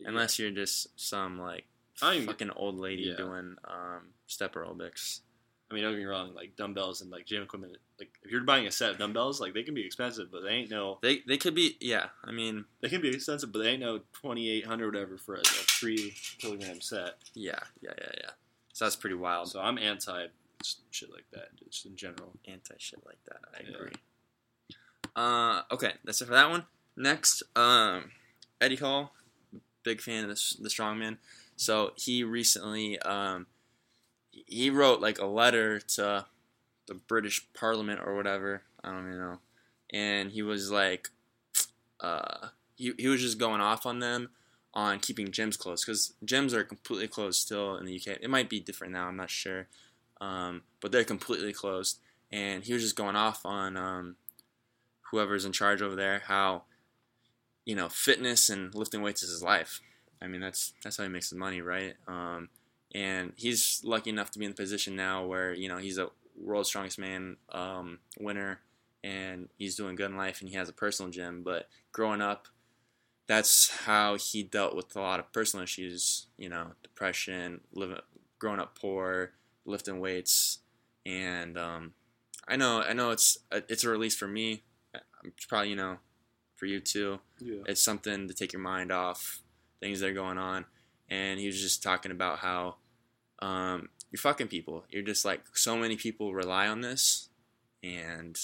unless 0.06 0.40
you're 0.40 0.52
just 0.52 0.88
some 1.00 1.40
like 1.40 1.66
I 2.02 2.18
mean, 2.18 2.26
fucking 2.28 2.50
old 2.52 2.78
lady 2.80 3.04
Yeah. 3.04 3.16
doing 3.16 3.56
um, 3.66 4.08
step 4.28 4.56
aerobics. 4.56 5.20
I 5.72 5.74
mean, 5.74 5.84
don't 5.84 5.94
get 5.94 6.00
me 6.00 6.06
wrong. 6.06 6.34
Like 6.36 6.56
dumbbells 6.58 7.02
and 7.02 7.10
like 7.10 7.26
gym 7.26 7.44
equipment. 7.44 7.78
Like 7.98 8.10
if 8.24 8.30
you're 8.32 8.42
buying 8.44 8.68
a 8.68 8.72
set 8.72 8.92
of 8.92 8.98
dumbbells, 8.98 9.40
like 9.40 9.54
they 9.54 9.64
can 9.64 9.74
be 9.74 9.86
expensive, 9.86 10.30
but 10.32 10.42
they 10.44 10.50
ain't 10.50 10.70
no. 10.70 11.00
They 11.02 11.22
they 11.28 11.38
could 11.38 11.56
be 11.56 11.78
yeah. 11.80 12.08
I 12.26 12.32
mean 12.32 12.66
They 12.82 12.90
can 12.90 13.02
be 13.02 13.10
expensive, 13.10 13.52
but 13.54 13.60
they 13.60 13.70
ain't 13.70 13.80
no 13.82 14.02
twenty 14.12 14.50
eight 14.52 14.66
hundred 14.66 14.94
whatever 14.94 15.18
for 15.18 15.36
a, 15.36 15.40
a 15.40 15.44
three 15.44 16.14
kilogram 16.40 16.82
set. 16.82 17.16
yeah 17.34 17.60
yeah 17.82 17.94
yeah 17.98 18.12
yeah. 18.22 18.30
So 18.74 18.86
that's 18.86 18.96
pretty 18.98 19.16
wild. 19.16 19.50
So 19.50 19.60
I'm 19.62 19.78
anti 19.78 20.28
shit 20.92 21.12
like 21.12 21.26
that, 21.34 21.50
just 21.68 21.86
in 21.86 21.96
general. 21.96 22.34
anti 22.48 22.76
shit 22.78 23.00
like 23.06 23.18
that. 23.26 23.38
I 23.54 23.64
Yeah. 23.70 23.76
agree. 23.78 23.92
Uh, 25.16 25.62
okay, 25.72 25.94
that's 26.04 26.22
it 26.22 26.26
for 26.26 26.34
that 26.34 26.50
one. 26.50 26.66
Next, 26.96 27.44
um, 27.56 28.12
Eddie 28.60 28.76
Hall, 28.78 29.14
big 29.84 30.02
fan 30.02 30.24
of 30.24 30.30
the, 30.30 30.56
the 30.62 30.70
strongman. 30.70 31.18
So 31.56 31.92
he 31.96 32.24
recently, 32.24 32.98
um, 33.00 33.48
he 34.52 34.70
wrote 34.70 35.02
like 35.02 35.20
a 35.20 35.26
letter 35.26 35.80
to 35.80 36.26
the 36.88 36.94
British 36.94 37.48
Parliament 37.54 38.02
or 38.04 38.16
whatever. 38.16 38.64
I 38.84 38.92
don't 38.92 39.08
even 39.08 39.18
know. 39.18 39.40
And 39.92 40.32
he 40.32 40.42
was 40.42 40.72
like, 40.72 41.10
uh, 42.00 42.50
he, 42.76 42.94
he 42.98 43.08
was 43.08 43.22
just 43.22 43.38
going 43.38 43.62
off 43.62 43.86
on 43.86 44.00
them 44.00 44.30
on 44.74 45.00
keeping 45.00 45.28
gyms 45.28 45.58
closed 45.58 45.86
because 45.86 46.14
gyms 46.26 46.54
are 46.54 46.64
completely 46.64 47.08
closed 47.08 47.40
still 47.42 47.76
in 47.78 47.86
the 47.86 47.96
UK. 47.96 48.18
It 48.22 48.30
might 48.30 48.50
be 48.50 48.60
different 48.60 48.94
now. 48.94 49.08
I'm 49.08 49.18
not 49.18 49.30
sure. 49.30 49.68
Um, 50.20 50.64
but 50.80 50.92
they're 50.92 51.04
completely 51.04 51.54
closed 51.54 52.00
and 52.32 52.64
he 52.64 52.74
was 52.74 52.84
just 52.84 52.96
going 52.96 53.16
off 53.16 53.46
on 53.46 53.76
um, 53.76 54.16
whoever's 55.12 55.46
in 55.46 55.52
charge 55.52 55.82
over 55.82 55.96
there 55.96 56.24
how 56.28 56.64
you 57.66 57.76
know 57.76 57.90
fitness 57.90 58.50
and 58.50 58.74
lifting 58.76 59.02
weights 59.02 59.24
is 59.24 59.30
his 59.30 59.44
life. 59.44 59.82
I 60.22 60.28
mean 60.28 60.42
that's 60.42 60.74
that's 60.84 60.98
how 60.98 61.04
he 61.04 61.10
makes 61.10 61.30
his 61.30 61.40
money, 61.40 61.62
right? 61.62 61.96
Um, 62.08 62.50
and 62.94 63.34
he's 63.36 63.82
lucky 63.84 64.10
enough 64.10 64.32
to 64.32 64.40
be 64.40 64.46
in 64.46 64.52
the 64.52 64.56
position 64.56 64.96
now 64.96 65.26
where 65.26 65.54
you 65.54 65.70
know 65.70 65.78
he's 65.78 65.98
a 65.98 66.10
world's 66.40 66.70
strongest 66.70 67.00
man 67.00 67.38
um, 67.50 68.00
winner, 68.20 68.60
and 69.04 69.50
he's 69.58 69.76
doing 69.76 69.96
good 69.96 70.12
in 70.12 70.18
life, 70.18 70.42
and 70.42 70.50
he 70.50 70.56
has 70.56 70.70
a 70.70 70.74
personal 70.74 71.12
gym. 71.12 71.44
But 71.44 71.68
growing 71.92 72.22
up, 72.22 72.48
that's 73.28 73.70
how 73.86 74.18
he 74.18 74.44
dealt 74.44 74.76
with 74.76 74.96
a 74.96 75.02
lot 75.02 75.20
of 75.20 75.32
personal 75.32 75.64
issues. 75.64 76.28
You 76.38 76.50
know, 76.50 76.72
depression, 76.84 77.62
living, 77.74 77.98
growing 78.40 78.60
up 78.60 78.78
poor, 78.78 79.32
lifting 79.66 80.00
weights, 80.00 80.60
and 81.06 81.58
um, 81.58 81.94
I 82.48 82.56
know, 82.56 82.82
I 82.82 82.94
know 82.94 83.12
it's 83.12 83.38
a, 83.52 83.64
it's 83.70 83.84
a 83.84 83.90
release 83.90 84.16
for 84.16 84.28
me. 84.28 84.64
It's 85.24 85.46
probably 85.46 85.70
you 85.70 85.76
know, 85.76 85.98
for 86.56 86.66
you 86.66 86.80
too. 86.80 87.20
Yeah. 87.40 87.62
It's 87.68 87.82
something 87.82 88.28
to 88.28 88.34
take 88.34 88.54
your 88.54 88.62
mind 88.62 88.92
off 88.92 89.42
things 89.80 90.00
that 90.00 90.10
are 90.10 90.14
going 90.14 90.38
on, 90.38 90.66
and 91.10 91.40
he 91.40 91.48
was 91.48 91.62
just 91.62 91.82
talking 91.82 92.12
about 92.12 92.40
how 92.40 92.76
um, 93.42 93.90
you're 94.12 94.20
fucking 94.20 94.48
people. 94.48 94.84
You're 94.90 95.04
just 95.04 95.26
like 95.26 95.42
so 95.54 95.76
many 95.78 95.96
people 95.96 96.34
rely 96.34 96.68
on 96.68 96.82
this, 96.82 97.30
and 97.84 98.38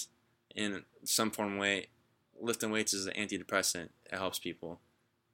in 0.56 0.84
some 1.04 1.30
form 1.32 1.58
way, 1.58 1.88
lifting 2.40 2.72
weights 2.72 2.94
is 2.94 3.06
an 3.06 3.14
antidepressant. 3.14 3.90
It 4.12 4.18
helps 4.18 4.40
people, 4.40 4.80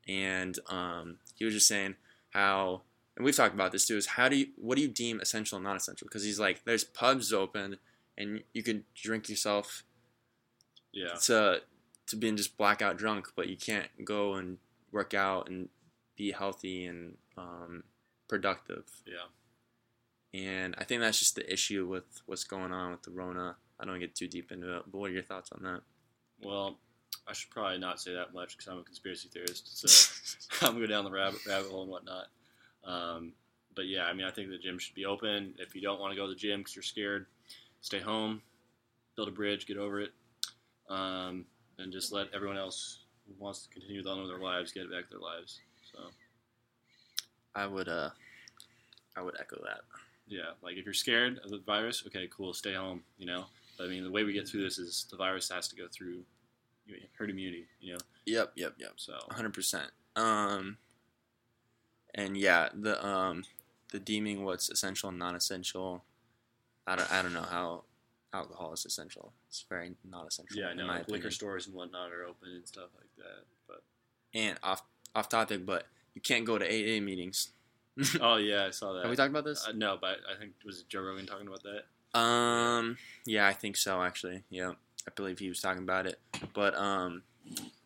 and 0.07 0.57
um, 0.69 1.17
he 1.35 1.45
was 1.45 1.53
just 1.53 1.67
saying 1.67 1.95
how, 2.31 2.81
and 3.15 3.23
we've 3.23 3.35
talked 3.35 3.53
about 3.53 3.71
this 3.71 3.85
too. 3.85 3.95
Is 3.97 4.07
how 4.07 4.27
do 4.29 4.35
you 4.35 4.47
what 4.57 4.75
do 4.75 4.81
you 4.81 4.87
deem 4.87 5.19
essential 5.21 5.57
and 5.57 5.63
non-essential? 5.65 6.07
Because 6.07 6.23
he's 6.23 6.39
like, 6.39 6.63
there's 6.65 6.83
pubs 6.83 7.31
open, 7.31 7.77
and 8.17 8.41
you 8.53 8.63
could 8.63 8.83
drink 8.95 9.29
yourself 9.29 9.83
Yeah. 10.91 11.13
to 11.25 11.61
to 12.07 12.15
being 12.17 12.35
just 12.35 12.57
blackout 12.57 12.97
drunk, 12.97 13.29
but 13.35 13.47
you 13.47 13.55
can't 13.55 13.87
go 14.03 14.33
and 14.33 14.57
work 14.91 15.13
out 15.13 15.47
and 15.49 15.69
be 16.17 16.31
healthy 16.31 16.85
and 16.85 17.17
um, 17.37 17.83
productive. 18.27 18.83
Yeah. 19.05 19.27
And 20.33 20.73
I 20.77 20.83
think 20.83 21.01
that's 21.01 21.19
just 21.19 21.35
the 21.35 21.51
issue 21.51 21.87
with 21.87 22.21
what's 22.25 22.43
going 22.43 22.71
on 22.71 22.91
with 22.91 23.03
the 23.03 23.11
Rona. 23.11 23.55
I 23.79 23.85
don't 23.85 23.99
get 23.99 24.15
too 24.15 24.27
deep 24.27 24.51
into 24.51 24.77
it, 24.77 24.83
but 24.91 24.97
what 24.97 25.11
are 25.11 25.13
your 25.13 25.23
thoughts 25.23 25.51
on 25.51 25.63
that? 25.63 25.81
Well, 26.41 26.79
I 27.27 27.33
should 27.33 27.51
probably 27.51 27.77
not 27.77 28.01
say 28.01 28.13
that 28.13 28.33
much 28.33 28.57
because 28.57 28.67
I'm 28.67 28.79
a 28.79 28.83
conspiracy 28.83 29.29
theorist. 29.31 29.87
So 29.87 30.65
I'm 30.67 30.75
going 30.75 30.89
down 30.89 31.05
the 31.05 31.11
rabbit, 31.11 31.45
rabbit 31.47 31.69
hole 31.69 31.83
and 31.83 31.91
whatnot. 31.91 32.25
Um, 32.83 33.33
but 33.75 33.87
yeah, 33.87 34.05
I 34.05 34.13
mean, 34.13 34.25
I 34.25 34.31
think 34.31 34.49
the 34.49 34.57
gym 34.57 34.79
should 34.79 34.95
be 34.95 35.05
open. 35.05 35.53
If 35.57 35.75
you 35.75 35.81
don't 35.81 35.99
want 35.99 36.11
to 36.11 36.17
go 36.17 36.25
to 36.27 36.33
the 36.33 36.39
gym 36.39 36.59
because 36.59 36.75
you're 36.75 36.83
scared, 36.83 37.27
stay 37.81 37.99
home, 37.99 38.41
build 39.15 39.27
a 39.27 39.31
bridge, 39.31 39.67
get 39.67 39.77
over 39.77 40.01
it, 40.01 40.11
um, 40.89 41.45
and 41.77 41.91
just 41.91 42.11
let 42.11 42.27
everyone 42.33 42.57
else 42.57 42.99
who 43.27 43.33
wants 43.37 43.63
to 43.63 43.69
continue 43.69 44.03
on 44.07 44.19
with 44.19 44.29
their 44.29 44.39
lives 44.39 44.71
get 44.71 44.91
back 44.91 45.05
to 45.05 45.11
their 45.11 45.19
lives. 45.19 45.59
So 45.91 45.99
I 47.55 47.67
would 47.67 47.87
uh, 47.87 48.09
I 49.15 49.21
would 49.21 49.35
echo 49.39 49.57
that. 49.63 49.81
Yeah, 50.27 50.51
like 50.61 50.75
if 50.77 50.85
you're 50.85 50.93
scared 50.93 51.39
of 51.43 51.51
the 51.51 51.59
virus, 51.59 52.03
okay, 52.07 52.27
cool, 52.35 52.53
stay 52.53 52.73
home. 52.73 53.03
You 53.17 53.25
know, 53.27 53.45
but 53.77 53.85
I 53.85 53.89
mean, 53.89 54.03
the 54.03 54.11
way 54.11 54.23
we 54.23 54.33
get 54.33 54.47
through 54.47 54.63
this 54.63 54.77
is 54.77 55.05
the 55.09 55.17
virus 55.17 55.49
has 55.49 55.67
to 55.69 55.75
go 55.75 55.87
through 55.91 56.23
herd 57.17 57.29
immunity. 57.29 57.65
You 57.79 57.93
know, 57.93 57.99
Yep, 58.25 58.53
yep, 58.55 58.73
yep. 58.77 58.93
so 58.95 59.13
hundred 59.31 59.53
percent. 59.53 59.91
Um, 60.15 60.77
and 62.15 62.37
yeah, 62.37 62.69
the 62.73 63.05
um, 63.05 63.43
the 63.91 63.99
deeming 63.99 64.43
what's 64.43 64.69
essential 64.69 65.09
and 65.09 65.19
non-essential. 65.19 66.03
I 66.85 66.97
don't, 66.97 67.11
I 67.13 67.21
don't 67.21 67.33
know 67.33 67.43
how 67.49 67.83
alcohol 68.33 68.73
is 68.73 68.85
essential. 68.85 69.31
It's 69.47 69.65
very 69.69 69.91
not 70.03 70.27
essential. 70.27 70.57
yeah, 70.59 70.67
I 70.67 70.73
know 70.73 70.85
like 70.85 71.07
liquor 71.07 71.31
stores 71.31 71.67
and 71.67 71.75
whatnot 71.75 72.11
are 72.11 72.23
open 72.23 72.49
and 72.55 72.67
stuff 72.67 72.89
like 72.95 73.09
that. 73.17 73.45
But 73.67 73.83
And 74.33 74.57
off 74.63 74.83
off 75.15 75.29
topic, 75.29 75.65
but 75.65 75.85
you 76.13 76.21
can't 76.21 76.45
go 76.45 76.57
to 76.57 76.65
AA 76.65 76.99
meetings. 77.01 77.49
oh 78.21 78.37
yeah, 78.37 78.65
I 78.65 78.71
saw 78.71 78.93
that. 78.93 79.01
Have 79.03 79.09
we 79.09 79.15
talked 79.15 79.29
about 79.29 79.45
this? 79.45 79.67
Uh, 79.67 79.71
no, 79.73 79.97
but 79.99 80.17
I 80.29 80.39
think 80.39 80.53
was 80.65 80.81
it 80.81 80.89
Joe 80.89 81.01
Rogan 81.01 81.25
talking 81.25 81.47
about 81.47 81.63
that? 81.63 82.19
Um, 82.19 82.97
yeah, 83.25 83.47
I 83.47 83.53
think 83.53 83.77
so. 83.77 84.01
Actually, 84.01 84.43
yeah, 84.49 84.71
I 85.07 85.11
believe 85.15 85.39
he 85.39 85.49
was 85.49 85.61
talking 85.61 85.83
about 85.83 86.05
it. 86.07 86.19
But 86.53 86.75
um, 86.75 87.23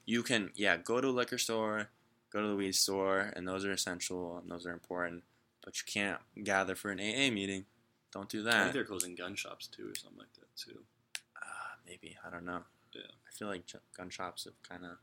you 0.06 0.24
can 0.24 0.52
yeah 0.56 0.78
go 0.78 1.02
to 1.02 1.08
a 1.08 1.10
liquor 1.10 1.38
store, 1.38 1.90
go 2.32 2.42
to 2.42 2.48
the 2.48 2.56
weed 2.56 2.76
store, 2.76 3.32
and 3.36 3.48
those 3.48 3.66
are 3.66 3.72
essential 3.72 4.38
and 4.38 4.50
those 4.50 4.66
are 4.66 4.74
important. 4.74 5.24
But 5.64 5.76
you 5.80 5.86
can't 5.92 6.20
gather 6.44 6.76
for 6.76 6.92
an 6.92 7.00
AA 7.00 7.32
meeting. 7.32 7.66
Don't 8.14 8.30
do 8.30 8.40
I 8.48 8.52
think 8.52 8.54
that. 8.54 8.74
they're 8.74 8.86
closing 8.86 9.16
gun 9.16 9.36
shops 9.36 9.68
too, 9.68 9.90
or 9.90 9.96
something 9.96 10.20
like 10.20 10.34
that 10.36 10.56
too. 10.56 10.80
Uh, 11.36 11.76
maybe 11.86 12.16
I 12.26 12.30
don't 12.30 12.46
know. 12.46 12.62
Yeah. 12.94 13.02
I 13.02 13.32
feel 13.38 13.50
like 13.50 13.64
gun 13.96 14.10
shops 14.10 14.46
have 14.46 14.62
kind 14.68 14.86
of 14.86 14.98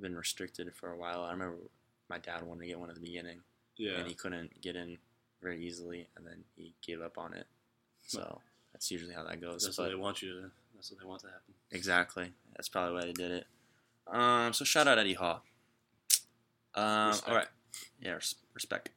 been 0.00 0.16
restricted 0.16 0.74
for 0.74 0.90
a 0.90 0.96
while. 0.96 1.22
I 1.22 1.32
remember 1.32 1.58
my 2.08 2.18
dad 2.18 2.42
wanted 2.42 2.62
to 2.62 2.66
get 2.66 2.80
one 2.80 2.88
at 2.88 2.94
the 2.94 3.00
beginning, 3.02 3.40
Yeah, 3.80 3.98
and 3.98 4.06
he 4.06 4.14
couldn't 4.14 4.60
get 4.60 4.76
in 4.76 4.98
very 5.42 5.64
easily, 5.64 6.06
and 6.16 6.26
then 6.26 6.44
he 6.54 6.74
gave 6.86 7.00
up 7.00 7.16
on 7.16 7.32
it. 7.32 7.46
So 8.06 8.40
that's 8.72 8.90
usually 8.90 9.14
how 9.14 9.24
that 9.24 9.40
goes. 9.40 9.64
that's 9.64 9.76
but 9.76 9.84
what 9.84 9.88
they 9.88 9.94
want 9.94 10.22
you 10.22 10.32
to. 10.34 10.50
That's 10.74 10.90
what 10.90 11.00
they 11.00 11.06
want 11.06 11.20
to 11.22 11.28
happen. 11.28 11.54
exactly, 11.70 12.32
that's 12.56 12.68
probably 12.68 12.94
why 12.94 13.06
they 13.06 13.12
did 13.12 13.30
it. 13.30 13.46
Um, 14.06 14.52
so 14.52 14.64
shout 14.64 14.86
out 14.86 14.98
Eddie 14.98 15.14
Hall. 15.14 15.42
Um, 16.74 17.14
all 17.26 17.34
right, 17.34 17.48
yeah, 18.02 18.12
res- 18.12 18.34
respect. 18.54 18.90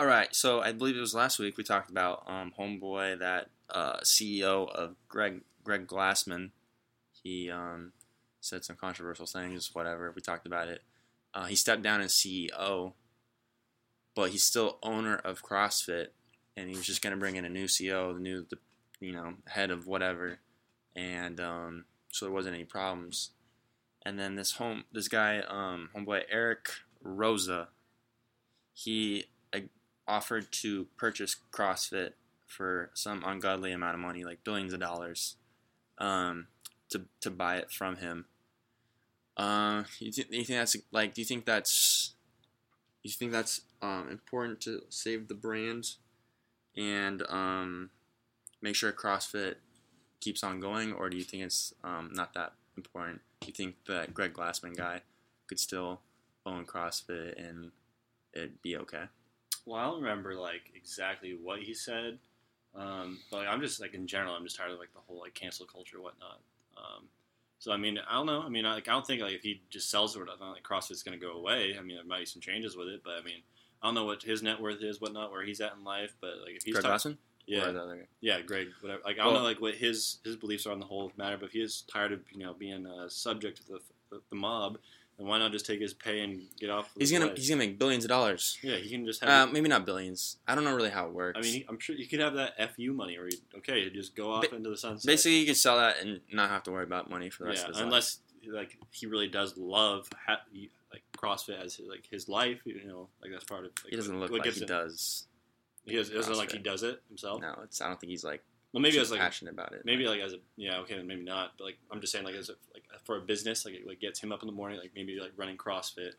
All 0.00 0.06
right, 0.06 0.34
so 0.34 0.60
I 0.60 0.72
believe 0.72 0.96
it 0.96 1.00
was 1.00 1.14
last 1.14 1.38
week 1.38 1.56
we 1.56 1.64
talked 1.64 1.90
about 1.90 2.24
um, 2.26 2.52
homeboy 2.58 3.18
that 3.20 3.50
uh, 3.70 3.98
CEO 4.00 4.68
of 4.70 4.96
Greg 5.08 5.42
Greg 5.62 5.86
Glassman. 5.86 6.50
He 7.22 7.50
um, 7.50 7.92
said 8.40 8.64
some 8.64 8.76
controversial 8.76 9.26
things, 9.26 9.74
whatever. 9.74 10.12
We 10.14 10.22
talked 10.22 10.46
about 10.46 10.68
it. 10.68 10.82
Uh, 11.34 11.44
he 11.44 11.54
stepped 11.54 11.82
down 11.82 12.00
as 12.00 12.12
CEO, 12.12 12.94
but 14.18 14.30
he's 14.30 14.42
still 14.42 14.78
owner 14.82 15.14
of 15.14 15.44
CrossFit, 15.44 16.08
and 16.56 16.68
he 16.68 16.74
was 16.74 16.84
just 16.84 17.02
going 17.02 17.12
to 17.12 17.16
bring 17.16 17.36
in 17.36 17.44
a 17.44 17.48
new 17.48 17.66
CEO, 17.66 18.12
the 18.12 18.18
new, 18.18 18.44
the, 18.50 18.58
you 18.98 19.12
know, 19.12 19.34
head 19.46 19.70
of 19.70 19.86
whatever, 19.86 20.40
and 20.96 21.38
um, 21.38 21.84
so 22.10 22.26
there 22.26 22.32
wasn't 22.32 22.52
any 22.52 22.64
problems. 22.64 23.30
And 24.04 24.18
then 24.18 24.34
this 24.34 24.54
home, 24.54 24.82
this 24.92 25.06
guy, 25.06 25.38
um, 25.46 25.90
homeboy 25.96 26.22
Eric 26.32 26.68
Roza, 27.06 27.68
he 28.74 29.26
uh, 29.54 29.60
offered 30.08 30.50
to 30.50 30.88
purchase 30.96 31.36
CrossFit 31.52 32.14
for 32.44 32.90
some 32.94 33.22
ungodly 33.24 33.70
amount 33.70 33.94
of 33.94 34.00
money, 34.00 34.24
like 34.24 34.42
billions 34.42 34.72
of 34.72 34.80
dollars, 34.80 35.36
um, 35.98 36.48
to 36.90 37.02
to 37.20 37.30
buy 37.30 37.58
it 37.58 37.70
from 37.70 37.98
him. 37.98 38.24
Uh, 39.36 39.84
you, 40.00 40.10
th- 40.10 40.26
you 40.28 40.44
think 40.44 40.58
that's 40.58 40.76
like? 40.90 41.14
Do 41.14 41.20
you 41.20 41.24
think 41.24 41.44
that's? 41.44 41.97
You 43.08 43.14
think 43.14 43.32
that's 43.32 43.62
um, 43.80 44.08
important 44.10 44.60
to 44.62 44.82
save 44.90 45.28
the 45.28 45.34
brand, 45.34 45.92
and 46.76 47.22
um, 47.30 47.88
make 48.60 48.76
sure 48.76 48.92
CrossFit 48.92 49.54
keeps 50.20 50.44
on 50.44 50.60
going, 50.60 50.92
or 50.92 51.08
do 51.08 51.16
you 51.16 51.24
think 51.24 51.42
it's 51.42 51.72
um, 51.82 52.10
not 52.12 52.34
that 52.34 52.52
important? 52.76 53.22
Do 53.40 53.46
you 53.46 53.54
think 53.54 53.76
that 53.86 54.12
Greg 54.12 54.34
Glassman 54.34 54.76
guy 54.76 55.00
could 55.46 55.58
still 55.58 56.02
own 56.44 56.66
CrossFit 56.66 57.42
and 57.42 57.70
it'd 58.34 58.60
be 58.60 58.76
okay? 58.76 59.04
Well, 59.64 59.80
I 59.80 59.84
don't 59.84 60.02
remember 60.02 60.34
like 60.34 60.70
exactly 60.74 61.34
what 61.42 61.60
he 61.60 61.72
said, 61.72 62.18
um, 62.74 63.20
but 63.30 63.38
like, 63.38 63.48
I'm 63.48 63.62
just 63.62 63.80
like 63.80 63.94
in 63.94 64.06
general, 64.06 64.34
I'm 64.34 64.44
just 64.44 64.58
tired 64.58 64.72
of 64.72 64.78
like 64.78 64.92
the 64.92 65.00
whole 65.06 65.20
like 65.20 65.32
cancel 65.32 65.64
culture 65.64 65.98
whatnot. 65.98 66.40
So 67.60 67.72
I 67.72 67.76
mean, 67.76 67.98
I 68.08 68.14
don't 68.14 68.26
know. 68.26 68.42
I 68.42 68.48
mean, 68.48 68.64
I, 68.64 68.74
like 68.74 68.88
I 68.88 68.92
don't 68.92 69.06
think 69.06 69.20
like 69.22 69.32
if 69.34 69.42
he 69.42 69.62
just 69.70 69.90
sells 69.90 70.14
it 70.16 70.20
or 70.20 70.26
not, 70.26 70.40
like 70.40 70.62
CrossFit's 70.62 71.02
going 71.02 71.18
to 71.18 71.24
go 71.24 71.32
away. 71.32 71.76
I 71.78 71.82
mean, 71.82 71.96
there 71.96 72.04
might 72.04 72.20
be 72.20 72.24
some 72.26 72.40
changes 72.40 72.76
with 72.76 72.88
it, 72.88 73.02
but 73.04 73.14
I 73.20 73.22
mean, 73.22 73.42
I 73.82 73.86
don't 73.88 73.94
know 73.94 74.04
what 74.04 74.22
his 74.22 74.42
net 74.42 74.60
worth 74.60 74.82
is, 74.82 75.00
whatnot, 75.00 75.30
where 75.32 75.44
he's 75.44 75.60
at 75.60 75.74
in 75.76 75.84
life. 75.84 76.14
But 76.20 76.34
like 76.44 76.54
if 76.56 76.62
he's 76.62 76.74
Greg 76.74 76.84
talk- 76.84 77.00
Glassman? 77.00 77.16
yeah, 77.46 77.64
Or 77.66 77.72
the 77.72 77.82
other 77.82 77.96
guy? 77.96 78.06
yeah, 78.20 78.40
Greg, 78.42 78.68
whatever. 78.80 79.00
Like 79.04 79.16
I 79.18 79.24
don't 79.24 79.32
Well- 79.32 79.42
know 79.42 79.48
like 79.48 79.60
what 79.60 79.74
his 79.74 80.18
his 80.24 80.36
beliefs 80.36 80.66
are 80.66 80.72
on 80.72 80.78
the 80.80 80.86
whole 80.86 81.10
matter, 81.16 81.36
but 81.36 81.46
if 81.46 81.52
he 81.52 81.60
is 81.60 81.82
tired 81.92 82.12
of 82.12 82.20
you 82.32 82.38
know 82.38 82.54
being 82.54 82.86
uh, 82.86 83.08
subject 83.08 83.56
to 83.58 83.66
the, 83.66 83.80
the 84.10 84.20
the 84.30 84.36
mob, 84.36 84.78
then 85.18 85.26
why 85.26 85.38
not 85.38 85.52
just 85.52 85.66
take 85.66 85.80
his 85.80 85.92
pay 85.92 86.20
and 86.20 86.42
get 86.60 86.70
off? 86.70 86.90
He's 86.98 87.10
gonna 87.12 87.26
life? 87.26 87.36
he's 87.36 87.48
gonna 87.48 87.58
make 87.58 87.78
billions 87.78 88.04
of 88.04 88.08
dollars. 88.08 88.56
yeah, 88.62 88.76
he 88.76 88.88
can 88.88 89.04
just 89.04 89.22
have. 89.22 89.48
Uh, 89.48 89.52
maybe 89.52 89.68
not 89.68 89.84
billions. 89.84 90.36
I 90.46 90.54
don't 90.54 90.64
know 90.64 90.74
really 90.74 90.90
how 90.90 91.06
it 91.06 91.12
works. 91.12 91.38
I 91.38 91.42
mean, 91.42 91.52
he, 91.54 91.66
I'm 91.68 91.78
sure 91.78 91.96
you 91.96 92.06
could 92.06 92.20
have 92.20 92.34
that 92.34 92.54
fu 92.76 92.92
money, 92.92 93.18
where 93.18 93.28
you 93.28 93.38
okay, 93.58 93.80
you 93.80 93.90
just 93.90 94.14
go 94.14 94.32
off 94.32 94.48
Ba- 94.48 94.56
into 94.56 94.70
the 94.70 94.76
sunset. 94.76 95.06
basically 95.06 95.38
you 95.40 95.46
could 95.46 95.56
sell 95.56 95.76
that 95.78 96.00
and 96.00 96.20
not 96.32 96.50
have 96.50 96.62
to 96.64 96.70
worry 96.70 96.84
about 96.84 97.10
money 97.10 97.30
for 97.30 97.42
the 97.44 97.50
rest 97.50 97.62
yeah, 97.64 97.64
of 97.64 97.68
his 97.70 97.76
life. 97.78 97.84
unless 97.86 98.18
like 98.48 98.78
he 98.92 99.06
really 99.06 99.28
does 99.28 99.56
love 99.58 100.08
ha- 100.26 100.40
like 100.92 101.02
CrossFit 101.16 101.60
as 101.62 101.74
his, 101.74 101.88
like 101.88 102.04
his 102.10 102.28
life, 102.28 102.60
you 102.64 102.82
know, 102.86 103.08
like 103.20 103.30
that's 103.32 103.44
part 103.44 103.64
of. 103.64 103.72
Like, 103.84 103.90
He 103.90 103.96
doesn't 103.96 104.18
look 104.18 104.30
like 104.30 104.44
he 104.44 104.60
him- 104.60 104.66
does. 104.66 105.26
He 105.84 105.96
does, 105.96 106.10
doesn't 106.10 106.30
look 106.32 106.38
like 106.40 106.52
he 106.52 106.58
does 106.58 106.82
it 106.82 107.02
himself. 107.08 107.40
No, 107.40 107.60
it's. 107.64 107.80
I 107.80 107.88
don't 107.88 107.98
think 107.98 108.10
he's 108.10 108.24
like. 108.24 108.42
Well, 108.72 108.82
maybe 108.82 108.98
as 108.98 109.10
like 109.10 109.20
passionate 109.20 109.54
about 109.54 109.72
it. 109.72 109.82
maybe 109.86 110.06
like 110.06 110.20
as 110.20 110.34
a 110.34 110.40
yeah 110.56 110.80
okay 110.80 111.02
maybe 111.02 111.22
not 111.22 111.52
but 111.56 111.64
like 111.64 111.78
I'm 111.90 112.02
just 112.02 112.12
saying 112.12 112.26
like 112.26 112.34
as 112.34 112.50
a, 112.50 112.52
for 113.04 113.16
a 113.16 113.20
business 113.20 113.64
like 113.64 113.74
it 113.74 113.86
like 113.86 114.00
gets 114.00 114.20
him 114.20 114.32
up 114.32 114.42
in 114.42 114.46
the 114.46 114.52
morning 114.52 114.78
like 114.78 114.92
maybe 114.94 115.18
like 115.20 115.32
running 115.36 115.56
CrossFit 115.56 116.12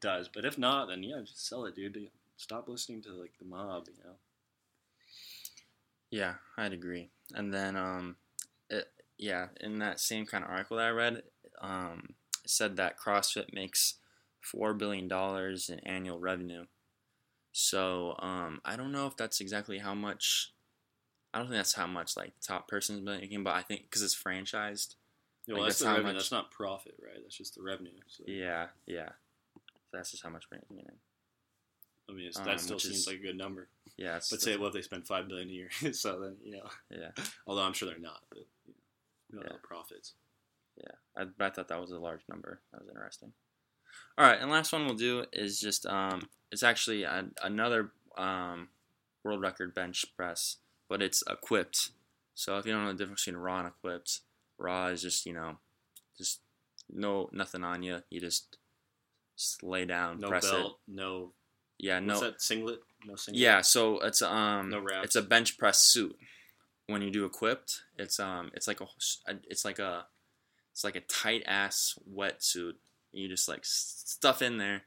does 0.00 0.28
but 0.28 0.44
if 0.44 0.58
not 0.58 0.88
then 0.88 1.02
yeah 1.02 1.20
just 1.20 1.46
sell 1.46 1.64
it 1.66 1.74
dude 1.74 2.10
stop 2.36 2.68
listening 2.68 3.02
to 3.02 3.12
like 3.12 3.32
the 3.38 3.44
mob 3.44 3.86
you 3.88 4.02
know 4.04 4.14
Yeah, 6.10 6.34
I'd 6.56 6.72
agree. 6.72 7.10
And 7.34 7.52
then, 7.54 7.76
um, 7.76 8.16
it, 8.68 8.86
yeah, 9.18 9.48
in 9.60 9.78
that 9.78 10.00
same 10.00 10.26
kind 10.26 10.44
of 10.44 10.50
article 10.50 10.76
that 10.78 10.86
I 10.86 10.90
read, 10.90 11.22
um, 11.60 12.14
said 12.46 12.76
that 12.76 12.98
CrossFit 12.98 13.52
makes 13.52 13.94
four 14.40 14.74
billion 14.74 15.06
dollars 15.08 15.68
in 15.68 15.78
annual 15.80 16.18
revenue. 16.18 16.66
So, 17.52 18.16
um, 18.20 18.60
I 18.64 18.76
don't 18.76 18.92
know 18.92 19.06
if 19.06 19.16
that's 19.16 19.40
exactly 19.40 19.78
how 19.78 19.94
much. 19.94 20.52
I 21.32 21.38
don't 21.38 21.46
think 21.48 21.58
that's 21.58 21.74
how 21.74 21.86
much 21.86 22.16
like 22.16 22.34
the 22.34 22.46
top 22.46 22.68
person's 22.68 23.02
making, 23.02 23.44
but 23.44 23.54
I 23.54 23.62
think 23.62 23.82
because 23.82 24.02
it's 24.02 24.16
franchised. 24.20 24.96
Yeah, 25.46 25.54
well 25.54 25.62
Like, 25.62 25.68
that's, 25.70 25.78
that's 25.78 25.78
the 25.80 25.86
how 25.88 25.92
revenue 25.96 26.12
much- 26.12 26.22
that's 26.22 26.32
not 26.32 26.50
profit 26.50 26.94
right 27.02 27.18
that's 27.22 27.36
just 27.36 27.54
the 27.56 27.62
revenue 27.62 27.90
so 28.08 28.24
Yeah, 28.26 28.66
yeah. 28.86 29.08
So 29.56 29.96
that's 29.96 30.10
just 30.12 30.22
how 30.22 30.30
much 30.30 30.44
money. 30.50 30.62
in. 30.70 30.92
I 32.08 32.12
mean 32.12 32.26
it's, 32.26 32.38
um, 32.38 32.44
that 32.44 32.60
still 32.60 32.78
seems 32.78 32.98
is- 32.98 33.06
like 33.06 33.16
a 33.16 33.22
good 33.22 33.36
number 33.38 33.68
Yeah, 33.96 34.20
but 34.30 34.40
say 34.42 34.56
well 34.56 34.68
if 34.68 34.74
they 34.74 34.82
spend 34.82 35.06
five 35.06 35.28
billion 35.28 35.48
a 35.48 35.52
year 35.52 35.70
so 35.92 36.20
then 36.20 36.36
you 36.44 36.52
know 36.52 36.68
yeah, 36.90 37.10
although 37.46 37.62
I'm 37.62 37.72
sure 37.72 37.88
they're 37.88 37.98
not 37.98 38.22
but 38.30 38.38
you 38.66 38.74
know, 39.36 39.42
Yeah. 39.44 39.50
know 39.52 39.58
profits 39.62 40.14
yeah. 40.76 40.92
I, 41.16 41.24
but 41.24 41.44
I 41.46 41.50
thought 41.50 41.68
that 41.68 41.80
was 41.80 41.90
a 41.90 41.98
large 41.98 42.22
number. 42.28 42.60
That 42.72 42.80
was 42.80 42.88
interesting. 42.88 43.32
All 44.16 44.24
right, 44.26 44.40
and 44.40 44.50
last 44.50 44.72
one 44.72 44.86
we'll 44.86 44.94
do 44.94 45.24
is 45.32 45.60
just 45.60 45.84
um, 45.84 46.22
it's 46.50 46.62
actually 46.62 47.02
a, 47.02 47.26
another 47.42 47.90
um, 48.16 48.68
world 49.22 49.42
record 49.42 49.74
bench 49.74 50.06
press, 50.16 50.56
but 50.88 51.02
it's 51.02 51.22
equipped. 51.28 51.90
So 52.34 52.56
if 52.56 52.64
you 52.64 52.72
don't 52.72 52.84
know 52.84 52.92
the 52.92 52.96
difference 52.98 53.24
between 53.26 53.42
raw 53.42 53.58
and 53.58 53.68
equipped, 53.68 54.20
raw 54.60 54.86
is 54.88 55.02
just 55.02 55.26
you 55.26 55.32
know, 55.32 55.56
just 56.16 56.40
no 56.92 57.28
nothing 57.32 57.64
on 57.64 57.82
you. 57.82 58.02
You 58.10 58.20
just, 58.20 58.56
just 59.36 59.62
lay 59.62 59.84
down, 59.84 60.20
No 60.20 60.28
press 60.28 60.50
belt, 60.50 60.78
no. 60.86 61.32
Yeah, 61.78 61.98
no. 62.00 62.20
That 62.20 62.42
singlet? 62.42 62.80
No 63.06 63.16
singlet. 63.16 63.40
Yeah, 63.40 63.62
so 63.62 64.00
it's 64.00 64.20
um, 64.22 64.68
No 64.70 64.80
wraps. 64.80 65.06
it's 65.06 65.16
a 65.16 65.22
bench 65.22 65.56
press 65.56 65.80
suit. 65.80 66.16
When 66.86 67.02
you 67.02 67.10
do 67.10 67.24
equipped, 67.24 67.82
it's 67.96 68.18
um, 68.18 68.50
it's 68.52 68.66
like 68.66 68.80
a, 68.80 68.86
it's 69.48 69.64
like 69.64 69.78
a, 69.78 70.06
it's 70.72 70.82
like 70.82 70.96
a 70.96 71.00
tight 71.00 71.44
ass 71.46 71.98
wetsuit. 72.12 72.74
You 73.12 73.28
just 73.28 73.48
like 73.48 73.60
stuff 73.62 74.42
in 74.42 74.58
there, 74.58 74.82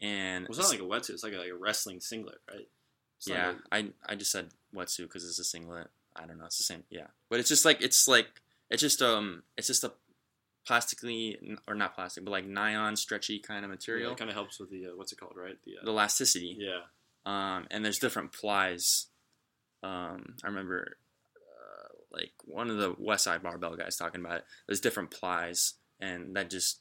and 0.00 0.46
Well, 0.48 0.58
it's 0.58 0.70
not 0.70 0.78
like 0.78 0.80
a 0.80 0.90
wetsuit. 1.00 1.14
It's 1.14 1.24
like 1.24 1.32
a, 1.32 1.38
like 1.38 1.50
a 1.50 1.56
wrestling 1.56 2.00
singlet, 2.00 2.38
right? 2.48 2.68
It's 3.18 3.28
yeah, 3.28 3.48
like 3.48 3.56
I 3.72 4.12
I 4.12 4.14
just 4.16 4.30
said 4.30 4.48
wetsuit 4.74 5.04
because 5.04 5.24
it's 5.24 5.38
a 5.38 5.44
singlet. 5.44 5.88
I 6.14 6.26
don't 6.26 6.38
know, 6.38 6.44
it's 6.44 6.58
the 6.58 6.64
same. 6.64 6.84
Yeah, 6.90 7.06
but 7.30 7.40
it's 7.40 7.48
just 7.48 7.64
like 7.64 7.80
it's 7.80 8.06
like 8.06 8.28
it's 8.70 8.82
just 8.82 9.02
um, 9.02 9.42
it's 9.56 9.66
just 9.66 9.84
a 9.84 9.92
plastically 10.66 11.38
or 11.68 11.74
not 11.74 11.94
plastic, 11.94 12.24
but 12.24 12.30
like 12.30 12.46
nylon 12.46 12.96
stretchy 12.96 13.38
kind 13.38 13.64
of 13.64 13.70
material. 13.70 14.08
yeah, 14.08 14.12
it 14.12 14.18
kind 14.18 14.30
of 14.30 14.36
helps 14.36 14.58
with 14.58 14.70
the 14.70 14.86
uh, 14.86 14.90
what's 14.96 15.12
it 15.12 15.18
called, 15.18 15.34
right? 15.36 15.56
The, 15.64 15.76
the 15.82 15.90
uh, 15.90 15.92
elasticity. 15.92 16.56
yeah. 16.58 16.80
um, 17.24 17.66
and 17.70 17.84
there's 17.84 17.98
different 17.98 18.32
plies. 18.32 19.06
Um, 19.82 20.34
I 20.42 20.48
remember, 20.48 20.96
uh, 21.36 21.88
like 22.10 22.32
one 22.44 22.70
of 22.70 22.78
the 22.78 22.94
Westside 22.94 23.42
Barbell 23.42 23.76
guys 23.76 23.96
talking 23.96 24.20
about 24.20 24.38
it. 24.38 24.44
There's 24.66 24.80
different 24.80 25.10
plies, 25.10 25.74
and 26.00 26.34
that 26.34 26.50
just 26.50 26.80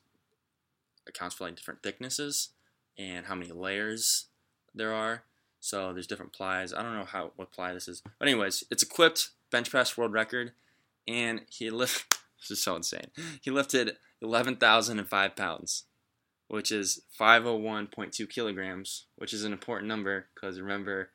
accounts 1.08 1.36
for 1.36 1.44
like 1.44 1.56
different 1.56 1.84
thicknesses 1.84 2.50
and 2.98 3.28
how 3.28 3.36
many 3.36 3.52
layers 3.52 4.26
there 4.74 4.94
are. 4.94 5.24
So 5.60 5.94
there's 5.94 6.08
different 6.08 6.34
plies. 6.34 6.74
I 6.74 6.82
don't 6.82 6.96
know 6.96 7.06
how 7.06 7.32
what 7.36 7.52
ply 7.52 7.74
this 7.74 7.88
is, 7.88 8.02
but 8.20 8.28
anyways, 8.28 8.64
it's 8.72 8.84
equipped 8.84 9.30
bench 9.52 9.70
press 9.70 9.98
world 9.98 10.14
record, 10.14 10.54
and 11.08 11.42
he 11.50 11.70
lift. 11.70 12.12
This 12.38 12.60
is 12.60 12.64
so 12.64 12.76
insane. 12.76 13.08
He 13.42 13.50
lifted 13.50 13.98
eleven 14.22 14.58
thousand 14.58 15.00
and 15.00 15.08
five 15.08 15.36
pounds 15.36 15.86
which 16.48 16.72
is 16.72 17.02
501.2 17.20 18.30
kilograms, 18.30 19.06
which 19.16 19.34
is 19.34 19.44
an 19.44 19.54
important 19.54 19.88
number 19.88 20.28
because 20.34 20.60
remember, 20.60 21.10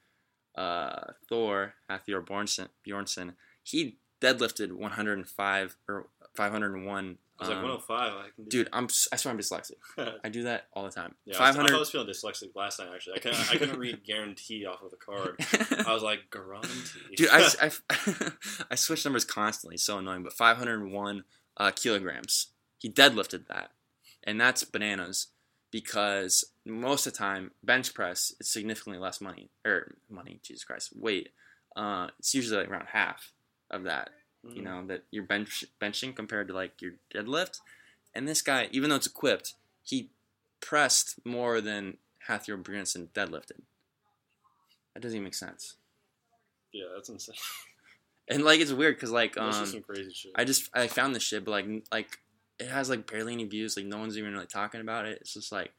uh, 0.57 1.13
Thor, 1.29 1.75
Bjornsson, 1.89 2.69
Bjornsson, 2.87 3.35
he 3.63 3.99
deadlifted 4.21 4.73
105 4.73 5.77
or 5.89 6.09
501. 6.35 7.19
I 7.41 7.45
was 7.45 7.49
like 7.49 7.59
um, 7.59 7.63
105. 7.63 8.13
I 8.13 8.29
can 8.35 8.45
dude, 8.45 8.69
I'm 8.73 8.89
I 9.13 9.17
swear 9.17 9.33
I'm 9.33 9.41
dyslexic. 9.41 9.77
I 10.25 10.29
do 10.29 10.43
that 10.43 10.67
all 10.75 10.85
the 10.85 10.91
time. 10.91 11.15
yeah, 11.25 11.39
I 11.39 11.49
was, 11.51 11.73
I 11.73 11.79
was 11.79 11.91
feeling 11.91 12.07
dyslexic 12.07 12.55
last 12.55 12.79
night. 12.79 12.89
Actually, 12.95 13.17
I 13.17 13.19
couldn't, 13.21 13.51
I 13.51 13.57
couldn't 13.57 13.79
read 13.79 14.05
guarantee 14.07 14.67
off 14.67 14.83
of 14.83 14.91
the 14.91 14.97
card. 14.97 15.37
I 15.87 15.95
was 15.95 16.03
like 16.03 16.31
guarantee. 16.31 17.17
Dude, 17.17 17.31
I, 17.33 17.49
I, 17.63 17.71
I 18.71 18.75
switch 18.75 19.05
numbers 19.05 19.25
constantly. 19.25 19.77
It's 19.77 19.85
so 19.85 19.99
annoying. 19.99 20.23
But 20.23 20.35
501 20.35 21.25
uh, 21.57 21.71
kilograms. 21.75 22.49
He 22.79 22.91
deadlifted 22.91 23.47
that. 23.49 23.71
And 24.25 24.39
that's 24.39 24.65
bananas 24.65 25.29
because 25.71 26.45
most 26.67 27.07
of 27.07 27.15
the 27.15 27.19
time, 27.19 27.53
bench 27.63 27.95
press 27.95 28.35
is 28.39 28.53
significantly 28.53 29.01
less 29.01 29.21
money. 29.21 29.51
Or 29.65 29.95
money, 30.11 30.41
Jesus 30.43 30.65
Christ. 30.65 30.91
Weight. 30.95 31.31
Uh, 31.75 32.09
it's 32.19 32.35
usually 32.35 32.61
like 32.61 32.71
around 32.71 32.89
half 32.93 33.33
of 33.71 33.85
that, 33.85 34.11
Mm. 34.47 34.57
you 34.57 34.63
know, 34.63 34.87
that 34.87 35.05
you're 35.11 35.25
bench, 35.25 35.65
benching 35.81 36.15
compared 36.17 36.49
to 36.49 36.55
like 36.55 36.81
your 36.81 36.93
deadlift. 37.15 37.61
And 38.15 38.27
this 38.29 38.43
guy, 38.43 38.69
even 38.73 38.91
though 38.91 38.97
it's 38.97 39.07
equipped, 39.07 39.55
he 39.83 40.11
pressed 40.61 41.25
more 41.25 41.61
than 41.61 41.99
Hafthor 42.29 42.61
Bjornsson 42.63 43.09
deadlifted. 43.09 43.61
That 44.95 45.01
doesn't 45.01 45.17
even 45.17 45.25
make 45.25 45.35
sense. 45.35 45.77
yeah, 46.73 46.87
that's 46.95 47.09
insane. 47.09 47.37
And 48.29 48.45
like 48.45 48.61
it's 48.61 48.73
weird 48.73 48.95
because 48.95 49.11
like 49.11 49.37
um 49.37 49.67
some 49.67 49.83
crazy 49.83 50.13
shit. 50.13 50.31
I 50.37 50.45
just 50.45 50.71
I 50.73 50.87
found 50.87 51.17
this 51.17 51.23
shit, 51.25 51.45
but 51.45 51.51
like 51.51 51.67
like 51.91 52.19
it 52.61 52.69
has 52.69 52.89
like 52.89 53.11
barely 53.11 53.33
any 53.33 53.43
views. 53.45 53.77
Like 53.77 53.87
no 53.87 53.99
one's 53.99 54.17
even 54.17 54.33
really 54.33 54.47
talking 54.47 54.81
about 54.81 55.05
it. 55.05 55.19
It's 55.21 55.35
just 55.35 55.51
like 55.51 55.73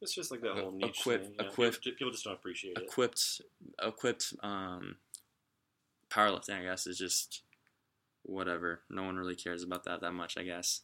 it's 0.00 0.14
just 0.14 0.30
like 0.30 0.40
that 0.42 0.56
whole 0.56 0.70
niche 0.70 1.00
equip- 1.00 1.24
thing. 1.24 1.34
Yeah, 1.36 1.46
equip- 1.46 1.82
people, 1.82 2.12
just 2.12 2.22
don't 2.24 2.34
appreciate 2.34 2.76
it. 2.76 2.84
equipped 2.84 3.40
equipped 3.82 4.34
um 4.44 4.96
powerlifting. 6.10 6.60
I 6.60 6.62
guess 6.62 6.86
is 6.86 6.96
just 6.96 7.42
whatever. 8.24 8.80
No 8.90 9.04
one 9.04 9.16
really 9.16 9.36
cares 9.36 9.62
about 9.62 9.84
that 9.84 10.00
that 10.00 10.12
much. 10.12 10.36
I 10.36 10.42
guess. 10.42 10.80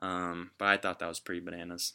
Um, 0.00 0.50
but 0.58 0.68
I 0.68 0.76
thought 0.76 0.98
that 0.98 1.08
was 1.08 1.20
pretty 1.20 1.40
bananas. 1.40 1.94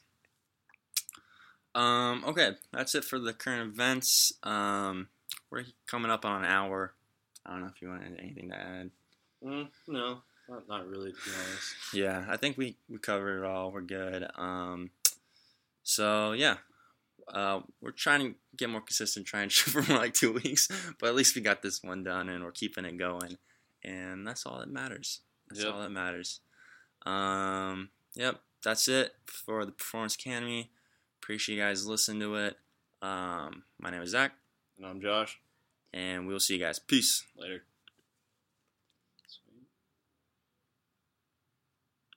Um, 1.73 2.23
okay, 2.25 2.51
that's 2.73 2.95
it 2.95 3.05
for 3.05 3.19
the 3.19 3.33
current 3.33 3.73
events. 3.73 4.33
Um, 4.43 5.07
we're 5.49 5.65
coming 5.87 6.11
up 6.11 6.25
on 6.25 6.43
an 6.43 6.49
hour. 6.49 6.93
I 7.45 7.51
don't 7.51 7.61
know 7.61 7.71
if 7.73 7.81
you 7.81 7.89
want 7.89 8.03
anything 8.19 8.49
to 8.49 8.55
add. 8.55 8.91
Mm, 9.43 9.67
no, 9.87 10.21
not, 10.49 10.67
not 10.67 10.87
really. 10.87 11.11
To 11.11 11.17
be 11.17 11.31
honest. 11.35 11.75
Yeah, 11.93 12.25
I 12.27 12.37
think 12.37 12.57
we, 12.57 12.75
we 12.89 12.97
covered 12.97 13.43
it 13.43 13.45
all. 13.45 13.71
We're 13.71 13.81
good. 13.81 14.27
Um, 14.35 14.91
so 15.83 16.33
yeah, 16.33 16.57
uh, 17.27 17.61
we're 17.81 17.91
trying 17.91 18.21
to 18.21 18.35
get 18.55 18.69
more 18.69 18.81
consistent, 18.81 19.25
trying 19.25 19.49
to 19.49 19.53
shoot 19.53 19.71
for 19.71 19.81
more 19.91 19.99
like 19.99 20.13
two 20.13 20.33
weeks, 20.33 20.67
but 20.99 21.07
at 21.07 21.15
least 21.15 21.35
we 21.35 21.41
got 21.41 21.61
this 21.61 21.81
one 21.83 22.03
done 22.03 22.29
and 22.29 22.43
we're 22.43 22.51
keeping 22.51 22.85
it 22.85 22.97
going, 22.97 23.37
and 23.83 24.25
that's 24.27 24.45
all 24.45 24.59
that 24.59 24.69
matters. 24.69 25.21
That's 25.49 25.63
Yep. 25.63 25.73
all 25.73 25.81
that 25.81 25.91
matters. 25.91 26.39
Um, 27.05 27.89
yep, 28.15 28.41
that's 28.63 28.87
it 28.87 29.15
for 29.25 29.65
the 29.65 29.71
Performance 29.71 30.15
Academy. 30.15 30.71
Appreciate 31.21 31.55
you 31.55 31.61
guys 31.61 31.85
listening 31.87 32.19
to 32.21 32.35
it. 32.35 32.57
Um, 33.01 33.63
my 33.79 33.89
name 33.89 34.01
is 34.01 34.11
Zach, 34.11 34.33
And 34.77 34.85
I'm 34.85 35.01
Josh. 35.01 35.39
and 35.93 36.27
we'll 36.27 36.39
see 36.39 36.55
you 36.55 36.59
guys. 36.59 36.79
Peace. 36.79 37.25
Later. 37.35 37.63